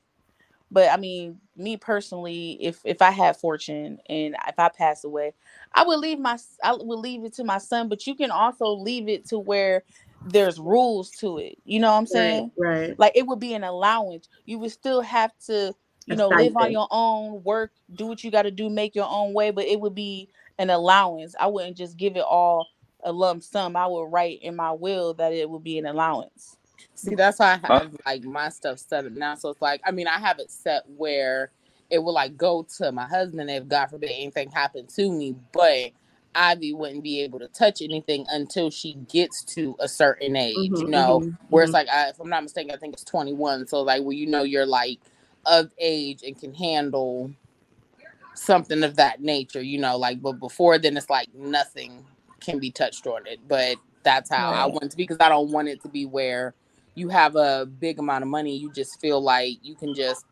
But 0.69 0.91
I 0.91 0.97
mean, 0.97 1.39
me 1.55 1.77
personally, 1.77 2.57
if 2.61 2.81
if 2.83 3.01
I 3.01 3.11
had 3.11 3.37
fortune 3.37 3.99
and 4.09 4.35
if 4.47 4.59
I 4.59 4.69
pass 4.69 5.03
away, 5.03 5.33
I 5.73 5.83
would 5.85 5.99
leave 5.99 6.19
my 6.19 6.37
I 6.63 6.73
would 6.73 6.99
leave 6.99 7.23
it 7.23 7.33
to 7.33 7.43
my 7.43 7.57
son. 7.57 7.87
But 7.87 8.05
you 8.05 8.15
can 8.15 8.31
also 8.31 8.67
leave 8.67 9.07
it 9.07 9.25
to 9.29 9.39
where 9.39 9.83
there's 10.31 10.59
rules 10.59 11.11
to 11.11 11.37
it. 11.37 11.57
You 11.65 11.79
know 11.79 11.91
what 11.91 11.97
I'm 11.97 12.07
saying? 12.07 12.51
Right. 12.57 12.89
right. 12.89 12.99
Like 12.99 13.13
it 13.15 13.25
would 13.27 13.39
be 13.39 13.53
an 13.53 13.63
allowance. 13.63 14.29
You 14.45 14.59
would 14.59 14.71
still 14.71 15.01
have 15.01 15.31
to, 15.47 15.73
you 16.05 16.15
know, 16.15 16.29
live 16.29 16.55
on 16.57 16.71
your 16.71 16.87
own, 16.91 17.43
work, 17.43 17.71
do 17.93 18.07
what 18.07 18.23
you 18.23 18.31
got 18.31 18.43
to 18.43 18.51
do, 18.51 18.69
make 18.69 18.95
your 18.95 19.07
own 19.09 19.33
way. 19.33 19.51
But 19.51 19.65
it 19.65 19.79
would 19.79 19.95
be 19.95 20.29
an 20.59 20.69
allowance. 20.69 21.35
I 21.39 21.47
wouldn't 21.47 21.77
just 21.77 21.97
give 21.97 22.15
it 22.15 22.23
all 22.23 22.67
a 23.03 23.11
lump 23.11 23.43
sum. 23.43 23.75
I 23.75 23.87
would 23.87 24.11
write 24.11 24.41
in 24.41 24.55
my 24.55 24.71
will 24.71 25.13
that 25.15 25.33
it 25.33 25.49
would 25.49 25.63
be 25.63 25.77
an 25.77 25.85
allowance. 25.85 26.57
See, 26.95 27.15
that's 27.15 27.39
why 27.39 27.59
I 27.63 27.67
have 27.67 27.95
like 28.05 28.23
my 28.23 28.49
stuff 28.49 28.79
set 28.79 29.05
up 29.05 29.11
now. 29.11 29.35
So 29.35 29.49
it's 29.49 29.61
like, 29.61 29.81
I 29.85 29.91
mean, 29.91 30.07
I 30.07 30.19
have 30.19 30.39
it 30.39 30.51
set 30.51 30.83
where 30.97 31.51
it 31.89 31.99
will 31.99 32.13
like 32.13 32.35
go 32.35 32.65
to 32.77 32.91
my 32.91 33.05
husband 33.05 33.49
if 33.49 33.67
God 33.67 33.87
forbid 33.87 34.11
anything 34.11 34.51
happened 34.51 34.89
to 34.89 35.11
me, 35.11 35.35
but 35.53 35.91
Ivy 36.37 36.73
wouldn't 36.73 37.03
be 37.03 37.21
able 37.23 37.39
to 37.39 37.49
touch 37.49 37.81
anything 37.81 38.25
until 38.29 38.71
she 38.71 38.95
gets 38.95 39.43
to 39.55 39.75
a 39.79 39.89
certain 39.89 40.37
age, 40.37 40.57
Mhm, 40.57 40.81
you 40.81 40.89
know, 40.89 41.21
mhm, 41.21 41.37
where 41.49 41.63
it's 41.63 41.71
mhm. 41.71 41.75
like, 41.75 41.89
I, 41.89 42.09
if 42.09 42.19
I'm 42.21 42.29
not 42.29 42.43
mistaken, 42.43 42.71
I 42.73 42.77
think 42.77 42.93
it's 42.95 43.05
21. 43.05 43.67
So, 43.67 43.81
like, 43.81 44.03
where 44.03 44.15
you 44.15 44.27
know 44.27 44.43
you're 44.43 44.67
like 44.67 44.99
of 45.45 45.71
age 45.79 46.23
and 46.23 46.39
can 46.39 46.53
handle 46.53 47.31
something 48.35 48.83
of 48.83 48.97
that 48.97 49.21
nature, 49.21 49.61
you 49.61 49.79
know, 49.79 49.97
like, 49.97 50.21
but 50.21 50.33
before 50.33 50.77
then, 50.79 50.97
it's 50.97 51.09
like 51.09 51.33
nothing 51.35 52.05
can 52.41 52.59
be 52.59 52.71
touched 52.71 53.07
on 53.07 53.27
it. 53.27 53.39
But 53.47 53.77
that's 54.03 54.29
how 54.29 54.51
I 54.51 54.67
want 54.67 54.91
to 54.91 54.97
be 54.97 55.03
because 55.03 55.17
I 55.19 55.29
don't 55.29 55.51
want 55.51 55.69
it 55.69 55.81
to 55.83 55.89
be 55.89 56.05
where 56.05 56.53
you 56.95 57.09
have 57.09 57.35
a 57.35 57.65
big 57.67 57.99
amount 57.99 58.23
of 58.23 58.29
money, 58.29 58.57
you 58.57 58.71
just 58.73 58.99
feel 59.01 59.21
like 59.21 59.59
you 59.63 59.75
can 59.75 59.93
just 59.95 60.25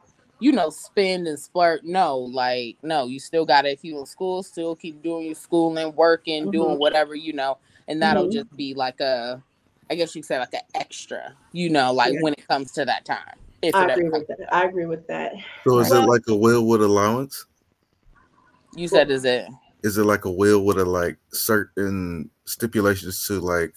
you 0.45 0.51
know, 0.51 0.69
spend 0.69 1.27
and 1.27 1.39
splurge. 1.39 1.81
No, 1.81 2.19
like, 2.19 2.77
no, 2.83 3.07
you 3.07 3.19
still 3.19 3.47
gotta, 3.47 3.71
if 3.71 3.83
you 3.83 3.97
in 3.97 4.05
school, 4.05 4.43
still 4.43 4.75
keep 4.75 5.01
doing 5.01 5.25
your 5.25 5.33
schooling, 5.33 5.91
working, 5.95 6.51
doing 6.51 6.75
Mhm. 6.75 6.77
whatever, 6.77 7.15
you 7.15 7.33
know, 7.33 7.57
and 7.87 7.99
that'll 7.99 8.27
Mhm. 8.27 8.31
just 8.33 8.55
be 8.55 8.75
like 8.75 8.99
a, 8.99 9.41
I 9.89 9.95
guess 9.95 10.15
you 10.15 10.21
could 10.21 10.27
say 10.27 10.37
like 10.37 10.53
an 10.53 10.59
extra, 10.75 11.33
you 11.51 11.71
know, 11.71 11.91
like 11.91 12.13
Yeah. 12.13 12.19
when 12.21 12.33
it 12.33 12.47
comes 12.47 12.71
to 12.73 12.85
that 12.85 13.05
time. 13.05 13.39
I 13.63 13.85
agree 13.85 14.03
comes. 14.11 14.13
with 14.19 14.27
that. 14.37 14.53
I 14.53 14.65
agree 14.65 14.85
with 14.85 15.07
that. 15.07 15.33
So 15.63 15.79
is 15.79 15.89
Well- 15.89 16.03
it 16.03 16.07
like 16.09 16.21
a 16.27 16.35
will 16.35 16.67
with 16.67 16.83
allowance? 16.83 17.47
You 18.75 18.87
said, 18.87 19.09
is 19.09 19.25
it? 19.25 19.47
Is 19.81 19.97
it 19.97 20.03
like 20.03 20.25
a 20.25 20.31
will 20.31 20.63
with 20.63 20.77
a 20.77 20.85
like 20.85 21.17
certain 21.33 22.29
stipulations 22.45 23.25
to 23.25 23.39
like 23.39 23.73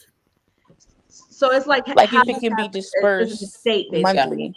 So 1.31 1.51
it's 1.53 1.67
like 1.67 1.87
Like 1.95 2.11
how 2.11 2.23
if 2.23 2.29
it 2.29 2.35
you 2.35 2.41
can 2.51 2.57
be 2.57 2.63
have- 2.63 2.75
it's- 2.77 2.85
it's 2.85 2.91
dispersed 2.93 3.41
an 3.65 3.87
basically. 3.91 4.03
monthly. 4.03 4.55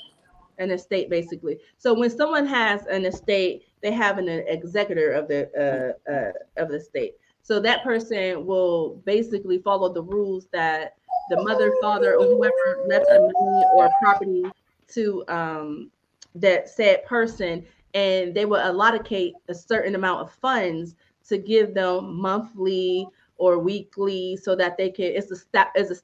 An 0.62 0.70
estate 0.70 1.10
basically. 1.10 1.58
So 1.78 1.94
when 2.00 2.12
someone 2.12 2.46
has 2.46 2.86
an 2.86 3.04
estate, 3.06 3.64
they 3.82 3.92
have 3.92 4.20
an 4.20 4.30
executor 4.30 5.12
of 5.12 5.28
the 5.28 5.42
uh, 5.58 6.12
uh, 6.12 6.62
of 6.62 6.70
the 6.70 6.76
estate. 6.76 7.14
So 7.42 7.60
that 7.62 7.84
person 7.84 8.46
will 8.46 9.02
basically 9.04 9.58
follow 9.58 9.92
the 9.92 10.04
rules 10.04 10.48
that 10.54 10.98
the 11.32 11.42
mother, 11.44 11.74
father, 11.82 12.16
or 12.16 12.26
whoever 12.26 12.68
left 12.88 13.08
the 13.08 13.20
money 13.20 13.66
or 13.74 13.90
property 14.00 14.46
to 14.90 15.24
um, 15.30 15.90
that 16.36 16.70
said 16.70 17.06
person, 17.06 17.66
and 17.96 18.36
they 18.36 18.46
will 18.46 18.58
allocate 18.58 19.34
a 19.50 19.56
certain 19.56 19.96
amount 19.96 20.22
of 20.22 20.32
funds 20.32 20.96
to 21.30 21.40
give 21.40 21.74
them 21.74 22.22
monthly 22.22 23.08
or 23.38 23.58
weekly, 23.58 24.38
so 24.38 24.56
that 24.56 24.78
they 24.78 24.92
can. 24.92 25.06
It's 25.06 25.32
a 25.32 25.68
it's 25.74 25.90
a 25.90 25.96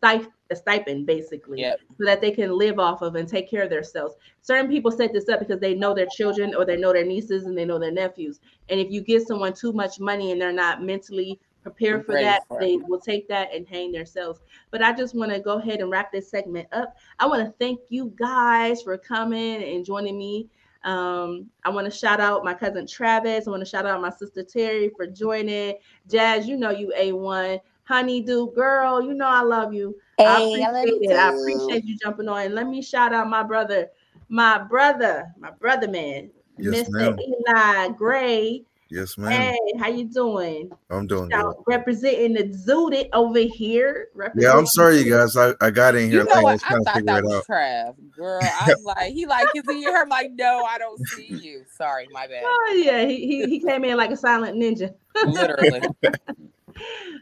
a 0.52 0.56
stipend 0.56 1.06
basically, 1.06 1.62
Yep. 1.62 1.80
so 1.98 2.06
that 2.06 2.22
they 2.22 2.32
can 2.32 2.58
live 2.58 2.80
off 2.80 3.02
of 3.02 3.16
and 3.16 3.28
take 3.28 3.50
care 3.50 3.64
of 3.64 3.70
themselves. 3.70 4.16
Certain 4.42 4.70
people 4.70 4.92
set 4.92 5.14
this 5.14 5.30
up 5.30 5.40
because 5.40 5.60
they 5.60 5.74
know 5.76 5.94
their 5.94 6.08
children 6.16 6.54
or 6.56 6.66
they 6.66 6.78
know 6.78 6.94
their 6.94 7.06
nieces 7.06 7.46
and 7.46 7.58
they 7.58 7.66
know 7.66 7.80
their 7.80 7.92
nephews. 7.92 8.40
And 8.70 8.80
if 8.80 8.92
you 8.92 9.02
give 9.02 9.24
someone 9.24 9.54
too 9.54 9.74
much 9.74 10.00
money 10.00 10.32
and 10.32 10.42
they're 10.42 10.52
not 10.52 10.84
mentally 10.84 11.40
prepared 11.64 12.06
for 12.06 12.14
that, 12.14 12.48
for 12.48 12.60
they 12.62 12.78
will 12.78 13.00
take 13.00 13.28
that 13.28 13.54
and 13.54 13.68
hang 13.68 13.92
themselves. 13.92 14.42
But 14.72 14.82
I 14.82 14.94
just 14.94 15.16
want 15.16 15.32
to 15.32 15.40
go 15.40 15.58
ahead 15.58 15.80
and 15.82 15.92
wrap 15.92 16.12
this 16.12 16.30
segment 16.30 16.68
up. 16.72 16.96
I 17.20 17.28
want 17.28 17.46
to 17.46 17.52
thank 17.60 17.80
you 17.90 18.14
guys 18.16 18.82
for 18.82 18.98
coming 18.98 19.62
and 19.64 19.84
joining 19.84 20.18
me. 20.18 20.48
Um, 20.84 21.48
I 21.66 21.70
want 21.70 21.86
to 21.86 21.92
shout 21.92 22.22
out 22.22 22.46
my 22.46 22.54
cousin 22.54 22.88
Travis. 22.88 23.48
I 23.48 23.52
want 23.52 23.62
to 23.62 23.70
shout 23.70 23.86
out 23.86 24.00
my 24.02 24.10
sister 24.12 24.44
Terry 24.44 24.90
for 24.96 25.06
joining. 25.08 25.76
Jazz, 26.10 26.48
you 26.48 26.56
know 26.56 26.70
you 26.70 26.94
A1. 26.98 27.60
Honeydew 27.88 28.54
girl, 28.54 29.02
you 29.02 29.14
know 29.14 29.28
I 29.28 29.42
love 29.42 29.74
you. 29.74 29.96
I 30.20 30.24
Hey, 30.24 30.64
I 30.64 30.70
appreciate 30.70 30.74
love 30.74 30.86
you 30.86 31.00
it. 31.10 31.16
I 31.16 31.30
appreciate 31.30 31.86
you 31.86 31.98
jumping 31.98 32.28
on. 32.28 32.42
And 32.42 32.56
let 32.56 32.68
me 32.68 32.82
shout 32.82 33.14
out 33.14 33.30
my 33.30 33.44
brother, 33.44 33.88
my 34.30 34.58
brother, 34.58 35.28
my 35.40 35.52
brother 35.52 35.88
man, 35.88 36.30
Yes, 36.58 36.90
Mr. 36.90 36.92
ma'am. 36.92 37.18
Eli 37.20 37.90
Gray. 37.90 38.66
yes, 38.90 39.18
ma'am. 39.18 39.32
Hey, 39.32 39.58
how 39.80 39.88
you 39.88 40.06
doing? 40.06 40.70
I'm 40.90 41.08
doing 41.08 41.30
good. 41.30 41.38
Shout, 41.40 41.64
representing 41.68 42.34
the 42.34 42.44
Zooted 42.46 43.10
over 43.14 43.40
here. 43.40 44.08
Yeah, 44.36 44.54
I'm 44.54 44.66
sorry, 44.66 44.98
you 45.00 45.12
guys. 45.12 45.38
I, 45.38 45.54
I 45.62 45.70
got 45.70 45.96
in 45.96 46.10
here 46.10 46.22
You 46.22 46.26
know 46.26 46.44
late. 46.44 46.62
I, 46.68 46.76
I 46.76 46.84
thought 46.84 47.06
that 47.06 47.24
was 47.24 47.46
Trav. 47.48 47.96
Girl, 48.16 48.42
I 48.62 48.70
was 48.70 48.84
like, 48.84 49.14
he 49.14 49.26
like, 49.26 49.48
is 49.56 49.64
he 49.68 49.76
here? 49.80 49.96
I'm 49.96 50.10
like, 50.10 50.32
no, 50.34 50.64
I 50.64 50.78
don't 50.78 51.00
see 51.00 51.40
you. 51.42 51.64
Sorry, 51.78 52.08
my 52.12 52.28
bad. 52.28 52.44
Oh 52.44 52.82
yeah, 52.84 53.06
he, 53.06 53.28
he 53.28 53.46
he 53.48 53.60
came 53.60 53.84
in 53.86 53.96
like 53.98 54.12
a 54.12 54.18
silent 54.18 54.58
ninja. 54.58 54.94
Literally. 55.26 55.82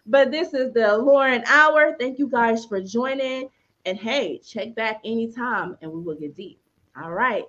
But 0.06 0.32
this 0.32 0.54
is 0.54 0.74
the 0.74 0.98
Lauren 0.98 1.44
Hour. 1.48 1.96
Thank 2.00 2.20
you 2.20 2.28
guys 2.30 2.66
for 2.66 2.80
joining. 2.82 3.50
And 3.86 3.98
hey, 3.98 4.40
check 4.40 4.76
back 4.76 5.02
anytime 5.04 5.78
and 5.82 5.92
we 5.92 6.02
will 6.02 6.16
get 6.16 6.36
deep. 6.36 6.60
All 7.02 7.12
right. 7.12 7.46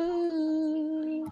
Ooh. 0.00 1.30